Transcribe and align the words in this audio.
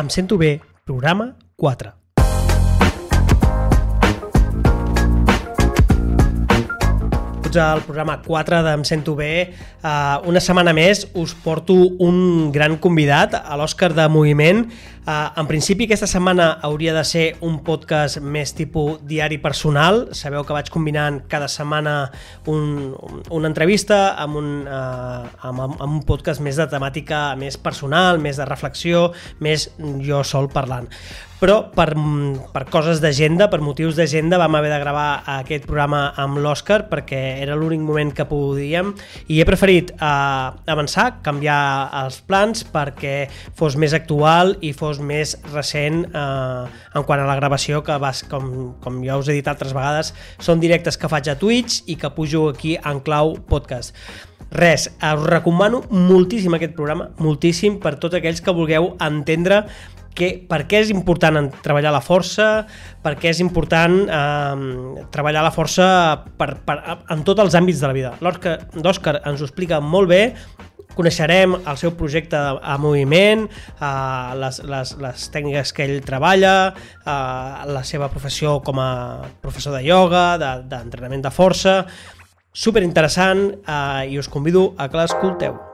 Em 0.00 0.08
sento 0.08 0.38
bé, 0.38 0.62
programa 0.86 1.36
4. 1.56 1.99
Tots 7.50 7.58
al 7.66 7.80
programa 7.82 8.14
4 8.22 8.60
d'Em 8.62 8.84
sento 8.86 9.16
bé. 9.18 9.50
Uh, 9.82 10.22
una 10.30 10.38
setmana 10.38 10.70
més 10.70 11.00
us 11.18 11.32
porto 11.42 11.74
un 11.98 12.52
gran 12.54 12.76
convidat, 12.78 13.32
a 13.34 13.56
l'Òscar 13.58 13.88
de 13.90 14.04
Moviment. 14.06 14.60
Uh, 15.00 15.32
en 15.34 15.48
principi 15.48 15.88
aquesta 15.88 16.06
setmana 16.06 16.60
hauria 16.62 16.94
de 16.94 17.02
ser 17.02 17.24
un 17.42 17.56
podcast 17.66 18.20
més 18.22 18.54
tipus 18.54 19.00
diari 19.02 19.40
personal. 19.42 20.04
Sabeu 20.14 20.46
que 20.46 20.54
vaig 20.54 20.70
combinant 20.70 21.24
cada 21.32 21.48
setmana 21.50 21.96
un, 22.46 22.92
una 23.34 23.50
entrevista 23.50 23.98
amb 24.14 24.38
un, 24.38 24.52
uh, 24.70 25.26
amb, 25.50 25.64
amb 25.72 25.88
un 25.88 26.04
podcast 26.06 26.38
més 26.46 26.60
de 26.60 26.68
temàtica 26.70 27.32
més 27.40 27.58
personal, 27.58 28.22
més 28.22 28.38
de 28.38 28.46
reflexió, 28.46 29.08
més 29.42 29.72
jo 30.06 30.22
sol 30.22 30.46
parlant 30.54 30.86
però 31.40 31.56
per, 31.72 31.94
per 32.52 32.64
coses 32.68 33.00
d'agenda, 33.00 33.48
per 33.50 33.62
motius 33.64 33.96
d'agenda, 33.96 34.38
vam 34.38 34.58
haver 34.58 34.70
de 34.74 34.80
gravar 34.82 35.22
aquest 35.40 35.64
programa 35.64 36.10
amb 36.20 36.38
l'Òscar 36.44 36.82
perquè 36.90 37.20
era 37.40 37.56
l'únic 37.56 37.80
moment 37.80 38.12
que 38.14 38.26
podíem 38.28 38.92
i 39.32 39.40
he 39.40 39.46
preferit 39.48 39.94
eh, 39.96 40.72
avançar, 40.74 41.08
canviar 41.24 41.60
els 42.02 42.20
plans 42.28 42.66
perquè 42.68 43.14
fos 43.56 43.78
més 43.80 43.96
actual 43.96 44.58
i 44.60 44.74
fos 44.76 45.00
més 45.00 45.38
recent 45.54 46.02
eh, 46.12 46.64
en 46.94 47.06
quant 47.08 47.24
a 47.24 47.28
la 47.28 47.38
gravació 47.40 47.80
que 47.86 47.96
vas, 48.02 48.20
com, 48.28 48.74
com 48.84 49.00
ja 49.06 49.16
us 49.16 49.30
he 49.32 49.38
dit 49.40 49.48
altres 49.48 49.72
vegades, 49.76 50.12
són 50.44 50.60
directes 50.60 51.00
que 51.00 51.08
faig 51.08 51.32
a 51.32 51.38
Twitch 51.40 51.86
i 51.88 51.96
que 51.96 52.12
pujo 52.12 52.50
aquí 52.50 52.76
en 52.76 53.00
clau 53.00 53.38
podcast. 53.48 53.96
Res, 54.50 54.88
us 54.90 55.24
recomano 55.30 55.84
moltíssim 55.94 56.56
aquest 56.56 56.74
programa, 56.74 57.12
moltíssim 57.22 57.78
per 57.80 57.94
tots 58.02 58.18
aquells 58.18 58.42
que 58.42 58.54
vulgueu 58.54 58.92
entendre 58.98 59.62
que, 60.14 60.30
per 60.48 60.64
què 60.68 60.82
és 60.84 60.90
important 60.92 61.50
treballar 61.64 61.92
la 61.94 62.02
força, 62.04 62.48
per 63.04 63.14
què 63.20 63.30
és 63.32 63.40
important 63.42 64.00
eh, 64.06 65.04
treballar 65.14 65.44
la 65.46 65.52
força 65.54 65.86
per, 66.38 66.52
per, 66.66 66.80
en 67.10 67.22
tots 67.26 67.44
els 67.44 67.56
àmbits 67.58 67.80
de 67.82 67.90
la 67.90 67.96
vida. 67.96 68.16
L'Òscar 68.20 69.20
ens 69.24 69.40
ho 69.40 69.48
explica 69.48 69.80
molt 69.80 70.10
bé, 70.10 70.22
coneixerem 70.96 71.54
el 71.58 71.78
seu 71.80 71.94
projecte 71.96 72.36
a 72.36 72.76
moviment, 72.82 73.46
eh, 73.46 74.34
les, 74.42 74.60
les, 74.66 74.94
les 75.00 75.26
tècniques 75.32 75.74
que 75.76 75.86
ell 75.86 75.98
treballa, 76.06 76.54
eh, 77.00 77.66
la 77.70 77.84
seva 77.86 78.10
professió 78.12 78.58
com 78.66 78.82
a 78.82 78.90
professor 79.42 79.78
de 79.78 79.84
ioga, 79.86 80.34
d'entrenament 80.40 81.22
de, 81.22 81.28
de 81.30 81.34
força, 81.34 81.80
super 82.52 82.82
interessant 82.82 83.46
eh, 83.62 84.10
i 84.10 84.18
us 84.18 84.28
convido 84.28 84.72
a 84.76 84.90
que 84.90 85.00
l'escolteu. 85.00 85.69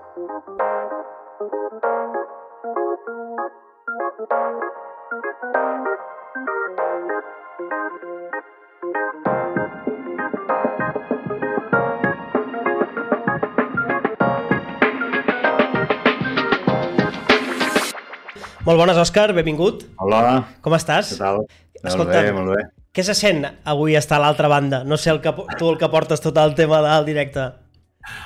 Molt 18.67 18.81
bones, 18.81 18.97
Òscar, 18.99 19.29
benvingut. 19.31 19.85
Hola. 20.03 20.41
Com 20.59 20.75
estàs? 20.75 21.13
Què 21.13 21.21
tal? 21.21 21.45
Escolta, 21.77 22.09
molt 22.09 22.11
bé, 22.11 22.33
molt 22.35 22.49
bé. 22.51 22.63
Què 22.99 23.05
se 23.07 23.15
sent 23.15 23.45
avui 23.47 23.95
estar 23.95 24.17
a 24.17 24.25
l'altra 24.25 24.49
banda? 24.51 24.81
No 24.83 24.97
sé 24.99 25.13
el 25.13 25.21
que, 25.23 25.31
tu 25.55 25.69
el 25.71 25.77
que 25.79 25.87
portes 25.93 26.25
tot 26.25 26.41
el 26.43 26.57
tema 26.59 26.81
del 26.83 27.07
directe. 27.07 27.45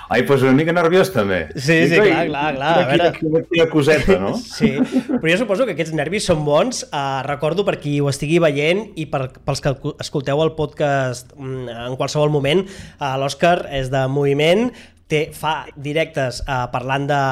Ai, 0.09 0.23
doncs 0.25 0.47
una 0.47 0.55
mica 0.57 0.73
nerviós 0.73 1.11
també. 1.13 1.43
Sí, 1.53 1.77
sí, 1.91 1.99
clar, 2.01 2.23
clar, 2.31 2.45
clar. 2.57 2.71
Quina, 2.79 2.95
quina, 2.95 3.11
quina, 3.19 3.43
quina 3.51 3.67
coseta, 3.69 4.17
no? 4.23 4.33
Sí, 4.57 4.71
però 5.11 5.35
jo 5.35 5.37
suposo 5.43 5.69
que 5.69 5.77
aquests 5.77 5.93
nervis 6.01 6.31
són 6.33 6.41
bons. 6.49 6.87
Uh, 6.89 7.21
recordo 7.29 7.69
per 7.69 7.77
qui 7.85 7.99
ho 8.01 8.09
estigui 8.09 8.41
veient 8.41 8.87
i 8.97 9.11
per, 9.13 9.27
pels 9.45 9.61
que 9.61 9.75
escolteu 10.07 10.41
el 10.47 10.55
podcast 10.57 11.37
mm, 11.37 11.69
en 11.91 12.01
qualsevol 12.01 12.33
moment, 12.33 12.65
uh, 12.97 13.13
l'Òscar 13.21 13.59
és 13.77 13.93
de 13.93 14.07
moviment, 14.09 14.71
té, 15.05 15.27
fa 15.37 15.67
directes 15.77 16.41
uh, 16.49 16.65
parlant 16.73 17.09
de 17.13 17.23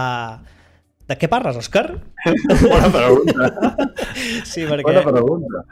de 1.08 1.16
què 1.16 1.28
parles, 1.30 1.56
Òscar? 1.60 1.86
Bona 2.64 2.91
pregunta. 2.92 3.48
Sí, 4.48 4.64
perquè... 4.69 4.84
Bona 4.84 5.04
pregunta. 5.06 5.62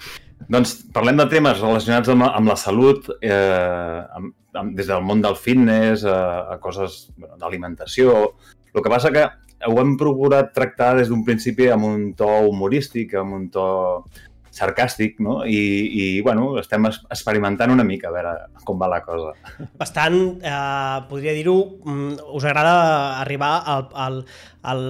Doncs 0.52 0.74
parlem 0.94 1.18
de 1.18 1.26
temes 1.30 1.58
relacionats 1.60 2.10
amb, 2.12 2.26
amb 2.28 2.50
la 2.50 2.56
salut, 2.60 3.08
eh, 3.24 4.02
amb, 4.18 4.30
amb, 4.56 4.76
des 4.76 4.88
del 4.88 5.02
món 5.04 5.24
del 5.24 5.36
fitness 5.40 6.04
a, 6.06 6.18
a 6.54 6.60
coses 6.62 7.06
bueno, 7.16 7.36
d'alimentació. 7.40 8.14
El 8.72 8.84
que 8.84 8.92
passa 8.92 9.12
que 9.14 9.24
ho 9.66 9.80
hem 9.80 9.96
procurat 9.98 10.52
tractar 10.54 10.94
des 10.98 11.10
d'un 11.10 11.24
principi 11.26 11.70
amb 11.72 11.88
un 11.88 12.06
to 12.18 12.28
humorístic, 12.50 13.16
amb 13.20 13.36
un 13.38 13.48
to 13.52 13.66
sarcàstic, 14.56 15.18
no? 15.20 15.38
I, 15.44 15.60
i 16.00 16.04
bueno, 16.24 16.54
estem 16.60 16.88
experimentant 16.88 17.72
una 17.72 17.84
mica 17.84 18.08
a 18.08 18.14
veure 18.14 18.32
com 18.66 18.80
va 18.80 18.88
la 18.90 19.02
cosa. 19.04 19.34
Bastant, 19.78 20.16
eh, 20.40 20.96
podria 21.10 21.34
dir-ho, 21.36 21.56
mm, 21.84 22.32
us 22.38 22.46
agrada 22.48 23.20
arribar 23.20 23.52
al, 23.74 23.86
al, 24.06 24.18
al, 24.72 24.82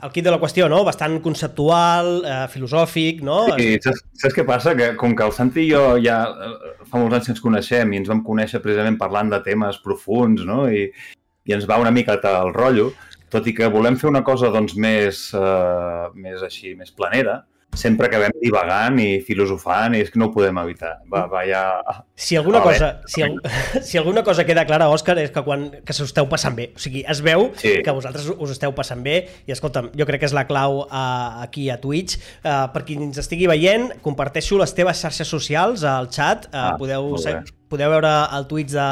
al 0.00 0.14
kit 0.14 0.28
de 0.28 0.34
la 0.34 0.40
qüestió, 0.40 0.68
no? 0.70 0.84
Bastant 0.86 1.18
conceptual, 1.24 2.12
eh, 2.22 2.38
filosòfic, 2.52 3.20
no? 3.26 3.40
Sí, 3.58 3.74
saps, 3.84 4.04
saps 4.22 4.38
què 4.38 4.46
passa? 4.48 4.76
Que 4.78 4.92
com 5.00 5.16
que 5.18 5.26
el 5.26 5.34
Santi 5.36 5.66
i 5.66 5.72
jo 5.72 5.84
ja 6.04 6.22
eh, 6.30 6.72
fa 6.86 7.02
molts 7.02 7.18
anys 7.18 7.28
que 7.28 7.36
ens 7.36 7.44
coneixem 7.44 7.92
i 7.92 8.02
ens 8.02 8.10
vam 8.12 8.24
conèixer 8.26 8.62
precisament 8.64 9.00
parlant 9.00 9.34
de 9.34 9.42
temes 9.44 9.82
profuns, 9.84 10.46
no? 10.46 10.64
I, 10.70 10.88
i 11.48 11.56
ens 11.56 11.66
va 11.68 11.80
una 11.82 11.94
mica 11.94 12.16
el 12.18 12.54
rotllo, 12.54 12.92
tot 13.32 13.46
i 13.48 13.54
que 13.56 13.68
volem 13.72 13.96
fer 14.00 14.08
una 14.08 14.24
cosa 14.24 14.52
doncs, 14.54 14.76
més, 14.76 15.28
eh, 15.36 16.08
més 16.14 16.44
així, 16.44 16.74
més 16.78 16.94
planera, 16.94 17.42
sempre 17.76 18.08
acabem 18.08 18.32
divagant 18.42 18.98
i 19.02 19.20
filosofant 19.24 19.94
i 19.94 20.02
és 20.02 20.10
que 20.10 20.18
no 20.20 20.28
ho 20.28 20.32
podem 20.34 20.56
evitar. 20.64 20.96
Va, 21.10 21.26
va 21.30 21.44
ja... 21.46 21.62
Si 22.18 22.36
alguna, 22.36 22.62
cosa, 22.64 22.88
si, 23.06 23.22
si 23.86 24.00
alguna 24.00 24.24
cosa 24.26 24.44
queda 24.48 24.64
clara, 24.66 24.88
Òscar, 24.90 25.18
és 25.22 25.30
que 25.34 25.44
quan 25.46 25.68
que 25.86 25.94
s'ho 25.94 26.08
esteu 26.08 26.26
passant 26.30 26.56
bé. 26.58 26.70
O 26.74 26.82
sigui, 26.82 27.04
es 27.06 27.22
veu 27.24 27.50
sí. 27.60 27.76
que 27.84 27.94
vosaltres 27.94 28.26
us 28.34 28.54
esteu 28.56 28.74
passant 28.76 29.04
bé 29.04 29.20
i, 29.46 29.52
escolta'm, 29.54 29.92
jo 29.98 30.08
crec 30.08 30.24
que 30.24 30.30
és 30.30 30.34
la 30.36 30.46
clau 30.48 30.82
uh, 30.86 31.44
aquí 31.44 31.68
a 31.70 31.78
Twitch. 31.82 32.18
Uh, 32.42 32.66
per 32.74 32.82
qui 32.88 32.98
ens 32.98 33.22
estigui 33.22 33.46
veient, 33.50 33.92
comparteixo 34.04 34.58
les 34.58 34.74
teves 34.74 35.04
xarxes 35.04 35.30
socials 35.30 35.86
al 35.86 36.10
chat. 36.14 36.50
Uh, 36.50 36.58
ah, 36.58 36.68
podeu, 36.80 37.12
podeu 37.70 37.94
veure 37.94 38.14
el 38.34 38.50
Twitch 38.50 38.74
de, 38.74 38.90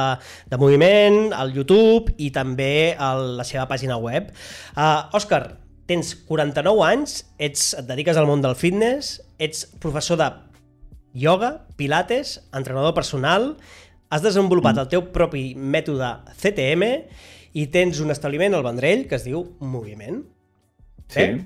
de 0.53 0.63
Moviment, 0.63 1.33
al 1.35 1.55
YouTube 1.57 2.15
i 2.23 2.31
també 2.31 2.95
a 2.95 3.15
la 3.19 3.47
seva 3.47 3.67
pàgina 3.71 3.99
web. 3.99 4.31
Uh, 4.77 5.09
Òscar, 5.17 5.47
tens 5.87 6.15
49 6.29 6.85
anys, 6.87 7.21
ets, 7.39 7.71
et 7.79 7.87
dediques 7.89 8.19
al 8.19 8.29
món 8.29 8.43
del 8.45 8.57
fitness, 8.59 9.21
ets 9.39 9.65
professor 9.83 10.19
de 10.21 10.31
ioga, 11.17 11.67
pilates, 11.79 12.41
entrenador 12.53 12.95
personal, 12.95 13.55
has 14.11 14.23
desenvolupat 14.23 14.77
mm. 14.77 14.85
el 14.85 14.93
teu 14.93 15.05
propi 15.15 15.49
mètode 15.57 16.13
CTM 16.37 16.91
i 17.57 17.67
tens 17.73 18.03
un 18.05 18.13
establiment 18.15 18.55
al 18.55 18.67
Vendrell 18.67 19.07
que 19.09 19.17
es 19.19 19.27
diu 19.27 19.47
Moviment. 19.61 20.25
Sí, 21.07 21.23
eh? 21.23 21.45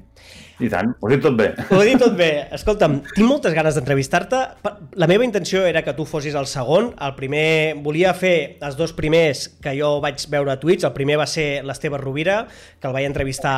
i 0.61 0.69
tant, 0.73 0.95
ho 0.97 1.09
he 1.09 1.17
dit 1.17 1.23
tot 1.25 1.37
bé. 1.37 1.51
Ho 1.69 1.81
he 1.83 1.91
dit 1.91 2.01
tot 2.01 2.15
bé. 2.17 2.29
Escolta'm, 2.57 2.99
tinc 3.13 3.27
moltes 3.29 3.53
ganes 3.57 3.77
d'entrevistar-te. 3.77 4.41
La 5.01 5.09
meva 5.09 5.25
intenció 5.25 5.67
era 5.69 5.83
que 5.85 5.95
tu 5.97 6.07
fossis 6.09 6.37
el 6.37 6.49
segon. 6.49 6.91
El 7.01 7.15
primer, 7.17 7.77
volia 7.85 8.15
fer 8.17 8.59
els 8.65 8.77
dos 8.81 8.93
primers 8.97 9.47
que 9.61 9.77
jo 9.77 9.99
vaig 10.05 10.25
veure 10.33 10.53
a 10.53 10.59
Twitch. 10.61 10.85
El 10.89 10.97
primer 10.97 11.21
va 11.21 11.29
ser 11.29 11.63
l'Esteve 11.65 12.01
Rovira, 12.01 12.43
que 12.81 12.89
el 12.89 12.97
vaig 12.97 13.09
entrevistar 13.09 13.55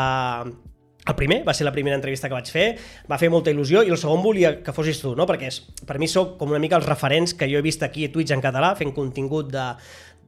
el 1.03 1.17
primer, 1.19 1.41
va 1.47 1.55
ser 1.55 1.67
la 1.67 1.73
primera 1.75 1.97
entrevista 1.99 2.29
que 2.31 2.37
vaig 2.37 2.51
fer, 2.53 2.67
va 3.11 3.19
fer 3.19 3.31
molta 3.33 3.51
il·lusió, 3.51 3.83
i 3.83 3.91
el 3.91 3.99
segon 3.99 4.23
volia 4.23 4.55
que 4.63 4.75
fossis 4.75 5.03
tu, 5.03 5.17
no? 5.19 5.27
perquè 5.27 5.51
és, 5.51 5.59
per 5.89 5.99
mi 5.99 6.07
sóc 6.11 6.37
com 6.39 6.55
una 6.55 6.63
mica 6.63 6.79
els 6.79 6.87
referents 6.87 7.35
que 7.35 7.49
jo 7.51 7.59
he 7.59 7.65
vist 7.65 7.83
aquí 7.83 8.07
a 8.07 8.13
Twitch 8.15 8.35
en 8.37 8.45
català, 8.45 8.75
fent 8.79 8.95
contingut 8.95 9.51
de... 9.53 9.73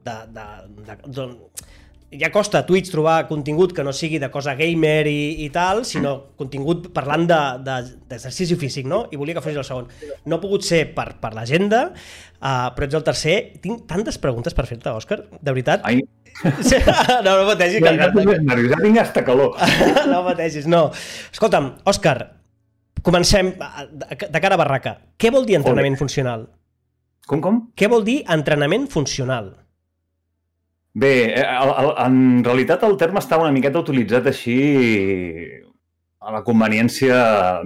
de, 0.05 0.19
de, 0.35 0.49
de, 0.83 0.99
de 1.15 1.29
ja 2.15 2.29
costa 2.31 2.59
a 2.61 2.65
Twitch 2.65 2.91
trobar 2.93 3.25
contingut 3.27 3.73
que 3.75 3.83
no 3.83 3.91
sigui 3.95 4.19
de 4.21 4.29
cosa 4.31 4.53
gamer 4.55 5.07
i, 5.09 5.45
i 5.45 5.49
tal, 5.53 5.83
sinó 5.87 6.13
contingut 6.39 6.89
parlant 6.95 7.25
d'exercici 7.27 8.53
de, 8.53 8.55
de, 8.55 8.61
físic, 8.61 8.87
no? 8.87 9.05
I 9.11 9.19
volia 9.19 9.35
que 9.35 9.43
fossis 9.43 9.59
el 9.59 9.67
segon. 9.67 9.89
No 10.29 10.37
ha 10.37 10.43
pogut 10.43 10.63
ser 10.63 10.85
per, 10.95 11.09
per 11.19 11.33
l'agenda, 11.35 11.87
uh, 11.91 12.69
però 12.77 12.87
ets 12.87 12.99
el 12.99 13.07
tercer. 13.07 13.35
Tinc 13.63 13.83
tantes 13.89 14.21
preguntes 14.21 14.55
per 14.55 14.67
fer-te, 14.69 14.93
Òscar, 14.93 15.23
de 15.35 15.51
veritat. 15.51 15.83
Ai, 15.87 16.05
no, 17.25 17.31
no 17.31 17.43
pateixis. 17.49 17.81
Que... 17.81 17.93
Ja, 17.97 18.09
ja 18.11 18.79
tinc 18.81 19.01
hasta 19.01 19.23
calor. 19.27 19.55
no 20.11 20.21
pateixis, 20.27 20.67
no. 20.69 20.87
Escolta'm, 21.31 21.71
Òscar, 21.87 22.17
comencem 23.05 23.53
de 23.55 24.41
cara 24.43 24.57
a 24.57 24.61
barraca. 24.61 24.97
Què 25.17 25.31
vol 25.33 25.47
dir 25.47 25.59
entrenament 25.59 25.97
funcional? 25.99 26.49
Com, 27.25 27.41
com? 27.41 27.61
Què 27.77 27.89
vol 27.89 28.03
dir 28.05 28.19
entrenament 28.31 28.89
funcional? 28.91 29.53
Bé, 30.95 31.13
el, 31.41 31.71
el, 31.75 31.89
en 32.05 32.43
realitat 32.45 32.83
el 32.87 32.95
terme 32.99 33.19
està 33.19 33.39
una 33.41 33.51
miqueta 33.51 33.81
utilitzat 33.81 34.29
així 34.31 34.59
a 36.25 36.31
la 36.31 36.43
conveniència 36.45 37.17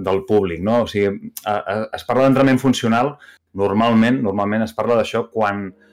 del 0.04 0.24
públic, 0.28 0.64
no? 0.66 0.84
O 0.86 0.88
sigui, 0.90 1.30
a, 1.46 1.54
a, 1.60 1.76
es 1.96 2.08
parla 2.08 2.26
d'entrenament 2.26 2.60
funcional, 2.62 3.14
normalment, 3.60 4.18
normalment 4.26 4.66
es 4.66 4.74
parla 4.78 4.98
d'això 4.98 5.28
quan 5.30 5.68
eh, 5.70 5.89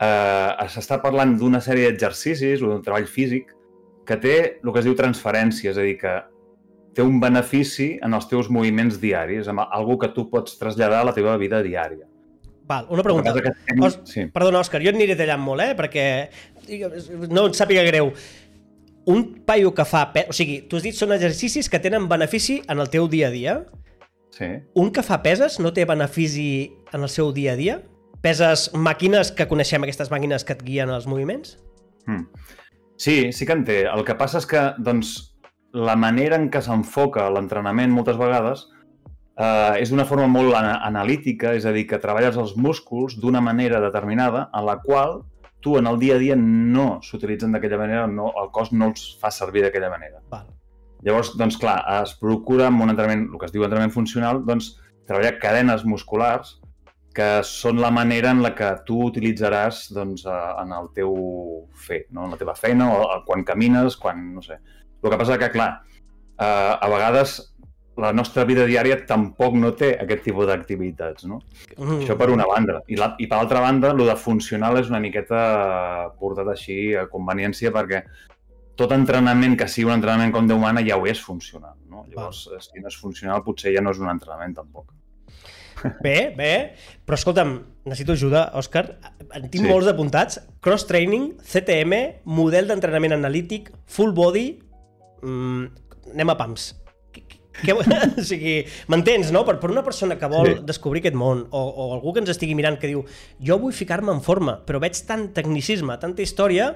s'està 0.00 1.00
parlant 1.02 1.34
d'una 1.36 1.60
sèrie 1.60 1.90
d'exercicis 1.90 2.62
o 2.62 2.70
d'un 2.70 2.84
treball 2.84 3.06
físic 3.06 3.50
que 4.08 4.16
té 4.16 4.36
el 4.62 4.72
que 4.72 4.80
es 4.80 4.86
diu 4.86 4.96
transferència, 4.96 5.74
és 5.74 5.78
a 5.78 5.84
dir, 5.84 5.98
que 6.00 6.14
té 6.96 7.04
un 7.04 7.20
benefici 7.22 7.92
en 8.02 8.16
els 8.16 8.26
teus 8.30 8.48
moviments 8.50 8.98
diaris, 9.02 9.48
amb 9.50 9.62
algú 9.68 9.98
que 10.00 10.10
tu 10.14 10.26
pots 10.30 10.56
traslladar 10.58 11.02
a 11.04 11.10
la 11.10 11.14
teva 11.16 11.36
vida 11.38 11.60
diària. 11.62 12.08
Val, 12.70 12.86
una 12.90 13.02
pregunta. 13.02 13.34
Que 13.34 13.52
que... 13.52 13.76
Os... 13.82 13.98
Sí. 14.06 14.26
Perdona, 14.32 14.62
Òscar, 14.62 14.80
jo 14.82 14.92
et 14.92 14.98
aniré 14.98 15.16
tallant 15.18 15.42
molt, 15.42 15.62
eh? 15.64 15.74
Perquè 15.78 16.04
no 17.30 17.48
et 17.50 17.58
sàpiga 17.58 17.84
greu. 17.86 18.12
Un 19.10 19.24
paio 19.46 19.74
que 19.74 19.86
fa... 19.86 20.06
Pe... 20.14 20.26
O 20.30 20.36
sigui, 20.36 20.60
tu 20.70 20.78
has 20.78 20.86
dit 20.86 20.96
són 20.96 21.14
exercicis 21.16 21.70
que 21.70 21.82
tenen 21.82 22.08
benefici 22.10 22.60
en 22.70 22.82
el 22.82 22.90
teu 22.92 23.08
dia 23.10 23.28
a 23.28 23.34
dia. 23.34 23.56
Sí. 24.36 24.52
Un 24.78 24.92
que 24.94 25.02
fa 25.02 25.18
peses 25.24 25.58
no 25.58 25.74
té 25.74 25.84
benefici 25.88 26.70
en 26.94 27.02
el 27.02 27.10
seu 27.10 27.34
dia 27.34 27.56
a 27.56 27.58
dia? 27.58 27.80
Peses 28.20 28.68
màquines 28.76 29.30
que 29.32 29.46
coneixem, 29.48 29.84
aquestes 29.86 30.10
màquines 30.12 30.44
que 30.44 30.52
et 30.56 30.64
guien 30.64 30.90
els 30.92 31.06
moviments? 31.08 31.56
Hmm. 32.06 32.26
Sí, 33.00 33.32
sí 33.32 33.46
que 33.48 33.56
en 33.56 33.64
té. 33.64 33.78
El 33.88 34.04
que 34.04 34.16
passa 34.18 34.42
és 34.42 34.48
que, 34.48 34.64
doncs, 34.84 35.14
la 35.72 35.96
manera 35.96 36.36
en 36.36 36.50
què 36.52 36.60
s'enfoca 36.60 37.30
l'entrenament 37.32 37.92
moltes 37.94 38.18
vegades 38.20 38.66
eh, 39.40 39.80
és 39.80 39.88
d'una 39.88 40.04
forma 40.04 40.28
molt 40.28 40.56
analítica, 40.58 41.54
és 41.56 41.64
a 41.64 41.72
dir, 41.72 41.86
que 41.88 42.00
treballes 42.02 42.36
els 42.36 42.56
músculs 42.60 43.16
d'una 43.22 43.40
manera 43.40 43.80
determinada 43.80 44.48
en 44.52 44.66
la 44.68 44.76
qual 44.84 45.22
tu 45.60 45.78
en 45.78 45.86
el 45.86 45.98
dia 46.00 46.16
a 46.16 46.20
dia 46.20 46.36
no 46.36 47.00
s'utilitzen 47.04 47.52
d'aquella 47.52 47.80
manera, 47.80 48.06
no, 48.08 48.32
el 48.42 48.48
cos 48.52 48.72
no 48.72 48.90
els 48.90 49.14
fa 49.20 49.32
servir 49.32 49.64
d'aquella 49.64 49.92
manera. 49.92 50.20
Val. 50.32 50.48
Llavors, 51.04 51.32
doncs 51.40 51.56
clar, 51.60 51.78
es 52.02 52.12
procura 52.20 52.68
amb 52.68 52.84
un 52.84 52.92
entrenament, 52.92 53.28
el 53.32 53.40
que 53.40 53.48
es 53.48 53.52
diu 53.54 53.64
entrenament 53.64 53.94
funcional, 53.94 54.42
doncs 54.44 54.74
treballar 55.08 55.38
cadenes 55.40 55.86
musculars 55.88 56.58
que 57.20 57.28
són 57.44 57.80
la 57.82 57.90
manera 57.92 58.32
en 58.32 58.40
la 58.40 58.54
que 58.56 58.70
tu 58.88 58.96
utilitzaràs 59.10 59.90
doncs, 59.92 60.24
en 60.24 60.72
el 60.72 60.88
teu 60.96 61.14
fer, 61.76 62.06
no? 62.16 62.24
en 62.24 62.32
la 62.32 62.40
teva 62.40 62.56
feina, 62.56 62.88
o 62.96 63.20
quan 63.26 63.44
camines, 63.44 63.98
quan, 64.00 64.22
no 64.36 64.44
sé. 64.44 64.56
El 65.02 65.12
que 65.12 65.18
passa 65.20 65.36
que, 65.40 65.50
clar, 65.52 65.70
eh, 66.40 66.72
a 66.72 66.88
vegades 66.88 67.36
la 68.00 68.14
nostra 68.16 68.46
vida 68.48 68.64
diària 68.64 68.96
tampoc 69.04 69.58
no 69.60 69.74
té 69.76 69.90
aquest 70.00 70.22
tipus 70.30 70.48
d'activitats, 70.48 71.26
no? 71.28 71.42
Mm. 71.76 71.98
Això 71.98 72.16
per 72.16 72.30
una 72.32 72.46
banda. 72.48 72.78
I, 72.88 72.96
la, 72.96 73.10
i 73.20 73.26
per 73.28 73.40
l'altra 73.42 73.60
banda, 73.66 73.90
el 73.92 74.00
de 74.08 74.16
funcional 74.16 74.80
és 74.80 74.88
una 74.88 75.02
miqueta 75.02 75.42
portat 76.20 76.48
així 76.54 76.94
a 76.96 77.04
conveniència 77.12 77.74
perquè 77.74 78.04
tot 78.80 78.94
entrenament 78.96 79.58
que 79.60 79.68
sigui 79.68 79.90
un 79.90 79.98
entrenament 79.98 80.32
com 80.32 80.48
Déu 80.48 80.62
mana 80.62 80.80
ja 80.86 80.96
ho 80.96 81.04
és 81.10 81.20
funcional, 81.20 81.76
no? 81.90 82.06
Llavors, 82.08 82.46
ah. 82.48 82.62
si 82.64 82.80
no 82.80 82.88
és 82.88 82.96
funcional, 82.96 83.44
potser 83.44 83.74
ja 83.76 83.84
no 83.84 83.92
és 83.92 84.00
un 84.00 84.08
entrenament 84.08 84.56
tampoc. 84.62 84.88
Bé, 86.04 86.32
bé, 86.36 86.52
però 87.06 87.18
escolta'm, 87.18 87.54
necessito 87.88 88.14
ajuda, 88.16 88.48
Òscar. 88.58 88.84
En 89.36 89.48
tinc 89.48 89.64
sí. 89.64 89.68
molts 89.68 89.88
apuntats. 89.90 90.40
Cross-training, 90.64 91.32
CTM, 91.52 92.00
model 92.28 92.70
d'entrenament 92.70 93.16
analític, 93.16 93.72
full 93.90 94.14
body... 94.16 94.48
Mm, 95.20 95.66
anem 96.14 96.32
a 96.32 96.36
pams. 96.38 96.70
Que, 97.60 97.74
o 97.76 98.24
sigui, 98.24 98.60
m'entens, 98.92 99.32
no? 99.34 99.44
Per, 99.48 99.58
per 99.60 99.70
una 99.72 99.84
persona 99.86 100.16
que 100.20 100.30
vol 100.30 100.48
sí. 100.48 100.56
descobrir 100.68 101.04
aquest 101.04 101.18
món 101.18 101.44
o, 101.50 101.60
o 101.60 101.90
algú 101.96 102.14
que 102.14 102.22
ens 102.24 102.32
estigui 102.32 102.56
mirant 102.56 102.78
que 102.80 102.88
diu 102.88 103.04
jo 103.44 103.58
vull 103.60 103.76
ficar-me 103.76 104.14
en 104.14 104.22
forma, 104.24 104.56
però 104.66 104.80
veig 104.82 104.96
tant 105.08 105.28
tecnicisme, 105.36 105.98
tanta 106.00 106.24
història 106.24 106.72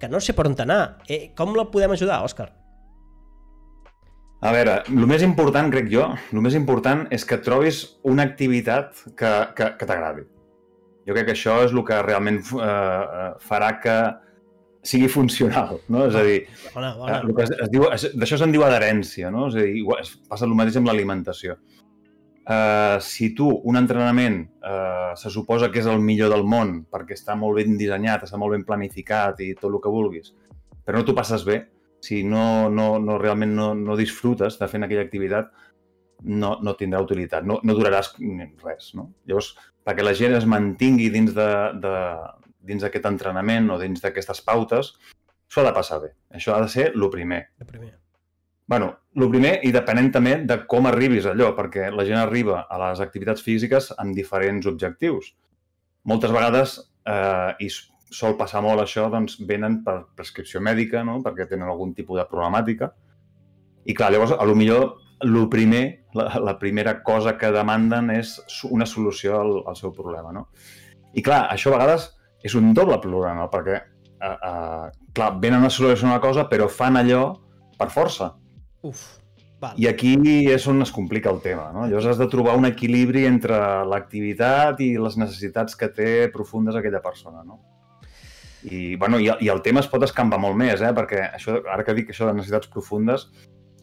que 0.00 0.08
no 0.08 0.20
sé 0.22 0.36
per 0.36 0.46
on 0.48 0.56
anar. 0.62 1.00
Eh, 1.08 1.32
com 1.36 1.56
la 1.58 1.66
podem 1.72 1.96
ajudar, 1.96 2.22
Òscar? 2.24 2.50
A 4.40 4.54
veure, 4.56 4.78
el 4.88 5.04
més 5.04 5.20
important, 5.20 5.68
crec 5.68 5.90
jo, 5.92 6.06
el 6.32 6.40
més 6.40 6.54
important 6.56 7.02
és 7.12 7.26
que 7.28 7.36
trobis 7.44 7.82
una 8.08 8.24
activitat 8.24 9.02
que, 9.12 9.32
que, 9.56 9.66
que 9.76 9.88
t'agradi. 9.88 10.24
Jo 11.04 11.16
crec 11.16 11.26
que 11.28 11.34
això 11.34 11.58
és 11.66 11.74
el 11.74 11.82
que 11.84 11.98
realment 12.06 12.38
eh, 12.40 12.64
eh 12.64 13.26
farà 13.44 13.74
que 13.82 13.96
sigui 14.82 15.10
funcional, 15.12 15.82
no? 15.92 16.06
És 16.08 16.16
a 16.16 16.22
dir, 16.24 16.38
bona, 16.72 16.94
bona. 16.96 17.18
Eh, 17.18 17.26
el 17.26 17.34
que 17.36 17.44
es, 17.44 17.52
es 17.66 17.72
diu, 17.74 17.84
d'això 18.22 18.38
se'n 18.40 18.54
diu 18.54 18.64
adherència, 18.64 19.28
no? 19.34 19.50
És 19.50 19.58
a 19.58 19.64
dir, 19.66 19.74
igual, 19.82 20.00
passa 20.32 20.48
el 20.48 20.56
mateix 20.56 20.78
amb 20.80 20.88
l'alimentació. 20.88 21.58
Uh, 22.50 22.96
si 23.04 23.28
tu, 23.36 23.50
un 23.68 23.76
entrenament, 23.76 24.40
uh, 24.64 25.12
se 25.20 25.28
suposa 25.30 25.68
que 25.70 25.82
és 25.82 25.90
el 25.90 26.00
millor 26.02 26.32
del 26.32 26.46
món 26.48 26.78
perquè 26.90 27.12
està 27.14 27.36
molt 27.38 27.60
ben 27.60 27.76
dissenyat, 27.78 28.24
està 28.24 28.40
molt 28.40 28.56
ben 28.56 28.64
planificat 28.66 29.44
i 29.44 29.52
tot 29.60 29.68
el 29.68 29.76
que 29.84 29.92
vulguis, 29.92 30.32
però 30.80 30.98
no 30.98 31.04
t'ho 31.06 31.14
passes 31.14 31.44
bé, 31.46 31.60
si 32.00 32.22
no, 32.24 32.70
no, 32.72 32.98
no 32.98 33.18
realment 33.18 33.52
no, 33.54 33.72
no 33.76 33.96
disfrutes 33.96 34.58
de 34.60 34.68
fent 34.68 34.86
aquella 34.86 35.04
activitat, 35.04 35.50
no, 36.24 36.56
no 36.62 36.74
tindrà 36.76 37.00
utilitat, 37.04 37.44
no, 37.46 37.58
no 37.64 37.76
duraràs 37.76 38.14
res. 38.64 38.92
No? 38.96 39.10
Llavors, 39.28 39.54
perquè 39.86 40.04
la 40.04 40.16
gent 40.16 40.36
es 40.36 40.46
mantingui 40.48 41.08
dins 41.12 41.32
de, 41.36 41.48
de, 41.80 41.94
dins 42.68 42.84
d'aquest 42.84 43.08
entrenament 43.08 43.70
o 43.72 43.78
dins 43.80 44.02
d'aquestes 44.02 44.42
pautes, 44.46 44.94
s'ho 45.50 45.62
ha 45.62 45.68
de 45.68 45.74
passar 45.76 46.00
bé. 46.02 46.12
Això 46.36 46.54
ha 46.54 46.62
de 46.62 46.70
ser 46.72 46.90
el 46.92 47.08
primer. 47.10 47.42
El 47.60 47.66
primer. 47.66 47.94
bueno, 48.70 48.92
el 49.16 49.28
primer 49.30 49.56
i 49.66 49.72
depenent 49.74 50.12
també 50.14 50.36
de 50.46 50.60
com 50.70 50.86
arribis 50.86 51.26
allò, 51.26 51.50
perquè 51.56 51.88
la 51.90 52.04
gent 52.06 52.20
arriba 52.20 52.66
a 52.70 52.78
les 52.84 53.00
activitats 53.02 53.42
físiques 53.42 53.90
amb 53.98 54.14
diferents 54.14 54.68
objectius. 54.70 55.32
Moltes 56.06 56.30
vegades, 56.30 56.76
eh, 57.04 57.56
i 57.58 57.68
sol 58.10 58.36
passar 58.38 58.62
molt 58.64 58.82
això, 58.82 59.06
doncs 59.10 59.38
venen 59.46 59.80
per 59.86 60.00
prescripció 60.18 60.60
mèdica, 60.62 61.04
no? 61.06 61.20
perquè 61.24 61.46
tenen 61.48 61.70
algun 61.70 61.94
tipus 61.94 62.18
de 62.18 62.26
problemàtica. 62.30 62.90
I 63.86 63.94
clar, 63.96 64.10
llavors, 64.12 64.34
a 64.36 64.46
lo 64.46 64.56
millor, 64.58 64.98
el 65.24 65.48
primer, 65.52 66.06
la, 66.14 66.26
la 66.42 66.56
primera 66.58 67.02
cosa 67.04 67.36
que 67.38 67.52
demanden 67.52 68.10
és 68.14 68.36
una 68.70 68.86
solució 68.86 69.38
al, 69.40 69.54
al 69.70 69.78
seu 69.78 69.94
problema. 69.96 70.34
No? 70.34 70.48
I 71.14 71.22
clar, 71.22 71.44
això 71.52 71.70
a 71.70 71.78
vegades 71.78 72.10
és 72.46 72.56
un 72.56 72.72
doble 72.74 72.98
problema, 73.02 73.46
perquè 73.52 73.78
uh, 73.78 74.34
uh, 74.34 74.90
clar, 75.14 75.32
venen 75.42 75.64
a 75.64 75.70
solucionar 75.72 76.16
una 76.16 76.24
cosa, 76.24 76.46
però 76.50 76.68
fan 76.72 76.98
allò 77.00 77.24
per 77.78 77.90
força. 77.92 78.32
Uf, 78.86 79.02
val. 79.60 79.76
I 79.80 79.88
aquí 79.90 80.14
és 80.50 80.66
on 80.70 80.82
es 80.82 80.92
complica 80.92 81.32
el 81.32 81.42
tema. 81.44 81.68
No? 81.74 81.86
Llavors 81.86 82.14
has 82.14 82.20
de 82.20 82.28
trobar 82.32 82.56
un 82.58 82.68
equilibri 82.68 83.26
entre 83.28 83.58
l'activitat 83.88 84.80
i 84.84 84.94
les 85.00 85.20
necessitats 85.20 85.76
que 85.76 85.90
té 85.92 86.10
profundes 86.32 86.78
aquella 86.78 87.02
persona. 87.04 87.44
No? 87.44 87.60
I, 88.68 88.96
bueno, 89.00 89.20
i, 89.20 89.30
i 89.40 89.48
el 89.48 89.62
tema 89.64 89.80
es 89.80 89.88
pot 89.88 90.04
escampar 90.04 90.40
molt 90.42 90.58
més, 90.58 90.82
eh? 90.84 90.92
perquè 90.96 91.22
això, 91.30 91.60
ara 91.72 91.84
que 91.86 91.94
dic 91.96 92.12
això 92.12 92.28
de 92.28 92.36
necessitats 92.36 92.68
profundes, 92.72 93.28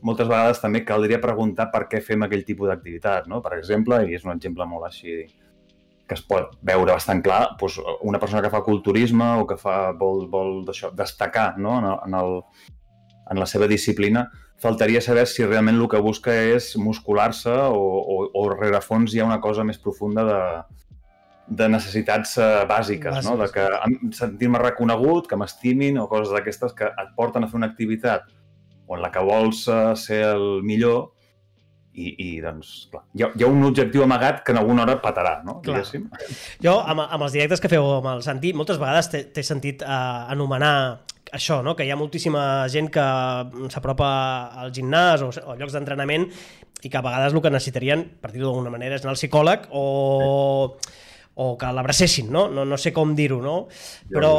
moltes 0.06 0.30
vegades 0.30 0.62
també 0.62 0.84
caldria 0.86 1.22
preguntar 1.22 1.72
per 1.74 1.88
què 1.90 2.02
fem 2.06 2.24
aquell 2.24 2.46
tipus 2.46 2.70
d'activitat, 2.70 3.28
no? 3.32 3.42
Per 3.42 3.56
exemple, 3.58 4.04
i 4.06 4.18
és 4.18 4.26
un 4.28 4.36
exemple 4.36 4.68
molt 4.70 4.86
així 4.90 5.24
que 6.08 6.16
es 6.16 6.24
pot 6.24 6.54
veure 6.64 6.94
bastant 6.94 7.22
clar, 7.24 7.42
doncs 7.60 7.82
una 8.08 8.20
persona 8.22 8.42
que 8.46 8.52
fa 8.54 8.64
culturisme 8.64 9.28
o 9.42 9.48
que 9.50 9.58
fa, 9.60 9.92
vol, 10.00 10.28
vol 10.32 10.62
això, 10.72 10.94
destacar 10.96 11.58
no? 11.60 11.78
en, 11.82 11.90
el, 11.90 11.98
en, 12.06 12.16
el, 12.22 12.78
en 13.34 13.42
la 13.42 13.48
seva 13.50 13.68
disciplina, 13.68 14.28
faltaria 14.64 15.02
saber 15.04 15.26
si 15.28 15.46
realment 15.46 15.76
el 15.76 15.90
que 15.92 16.00
busca 16.02 16.32
és 16.32 16.72
muscular-se 16.80 17.52
o, 17.52 17.84
o, 18.00 18.22
o 18.40 18.46
rerefons 18.54 19.14
hi 19.14 19.20
ha 19.22 19.28
una 19.28 19.42
cosa 19.44 19.68
més 19.68 19.82
profunda 19.84 20.24
de, 20.30 20.40
de 21.48 21.68
necessitats 21.72 22.36
uh, 22.42 22.66
bàsiques, 22.68 23.14
bàsiques, 23.14 23.28
no? 23.28 23.38
de 23.40 23.48
que 23.54 24.16
sentir-me 24.18 24.60
reconegut, 24.60 25.30
que 25.30 25.40
m'estimin 25.40 26.00
o 26.02 26.08
coses 26.12 26.34
d'aquestes 26.36 26.76
que 26.76 26.90
et 26.92 27.14
porten 27.16 27.46
a 27.46 27.52
fer 27.52 27.60
una 27.60 27.70
activitat 27.72 28.28
o 28.88 28.98
en 28.98 29.04
la 29.04 29.12
que 29.14 29.24
vols 29.24 29.64
uh, 29.72 29.94
ser 30.00 30.24
el 30.34 30.62
millor 30.68 31.14
i, 31.98 32.12
i 32.12 32.28
doncs, 32.44 32.74
clar, 32.92 33.06
hi 33.18 33.26
ha, 33.26 33.32
hi 33.34 33.46
ha 33.46 33.50
un 33.50 33.64
objectiu 33.66 34.04
amagat 34.06 34.44
que 34.46 34.54
en 34.54 34.60
alguna 34.62 34.84
hora 34.84 34.98
patarà, 35.02 35.40
no? 35.48 35.58
Clar. 35.66 35.82
Jo, 36.62 36.76
amb, 36.84 37.08
amb 37.08 37.26
els 37.26 37.34
directes 37.40 37.64
que 37.64 37.72
feu 37.72 37.88
amb 37.96 38.12
el 38.18 38.22
Santi, 38.28 38.54
moltes 38.54 38.78
vegades 38.82 39.10
t'he 39.16 39.46
sentit 39.46 39.82
uh, 39.88 40.28
anomenar 40.30 40.76
això, 41.34 41.62
no? 41.64 41.74
que 41.76 41.88
hi 41.88 41.92
ha 41.92 42.00
moltíssima 42.00 42.68
gent 42.72 42.92
que 42.94 43.08
s'apropa 43.74 44.12
al 44.64 44.72
gimnàs 44.76 45.24
o, 45.26 45.32
o 45.32 45.58
llocs 45.58 45.76
d'entrenament 45.76 46.30
i 46.84 46.92
que 46.92 47.00
a 47.00 47.04
vegades 47.04 47.34
el 47.34 47.42
que 47.44 47.52
necessitarien, 47.52 48.06
per 48.22 48.32
dir-ho 48.32 48.52
d'alguna 48.52 48.72
manera, 48.72 49.00
és 49.00 49.08
anar 49.08 49.16
al 49.16 49.22
psicòleg 49.24 49.70
o... 49.72 49.84
Sí 50.84 51.06
o 51.38 51.54
que 51.58 51.70
l'abracessin, 51.74 52.32
no? 52.34 52.48
no? 52.50 52.66
No 52.66 52.80
sé 52.82 52.94
com 52.96 53.14
dir-ho, 53.18 53.40
no? 53.44 53.60
Però... 54.10 54.34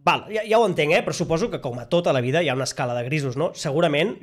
Val, 0.00 0.24
ja, 0.32 0.42
ja 0.48 0.58
ho 0.58 0.64
entenc, 0.64 0.94
eh? 0.96 1.02
però 1.04 1.12
suposo 1.12 1.50
que 1.52 1.60
com 1.60 1.76
a 1.78 1.84
tota 1.92 2.14
la 2.16 2.22
vida 2.24 2.40
hi 2.40 2.48
ha 2.48 2.56
una 2.56 2.64
escala 2.64 2.94
de 2.96 3.04
grisos, 3.04 3.36
no? 3.36 3.50
Segurament, 3.52 4.14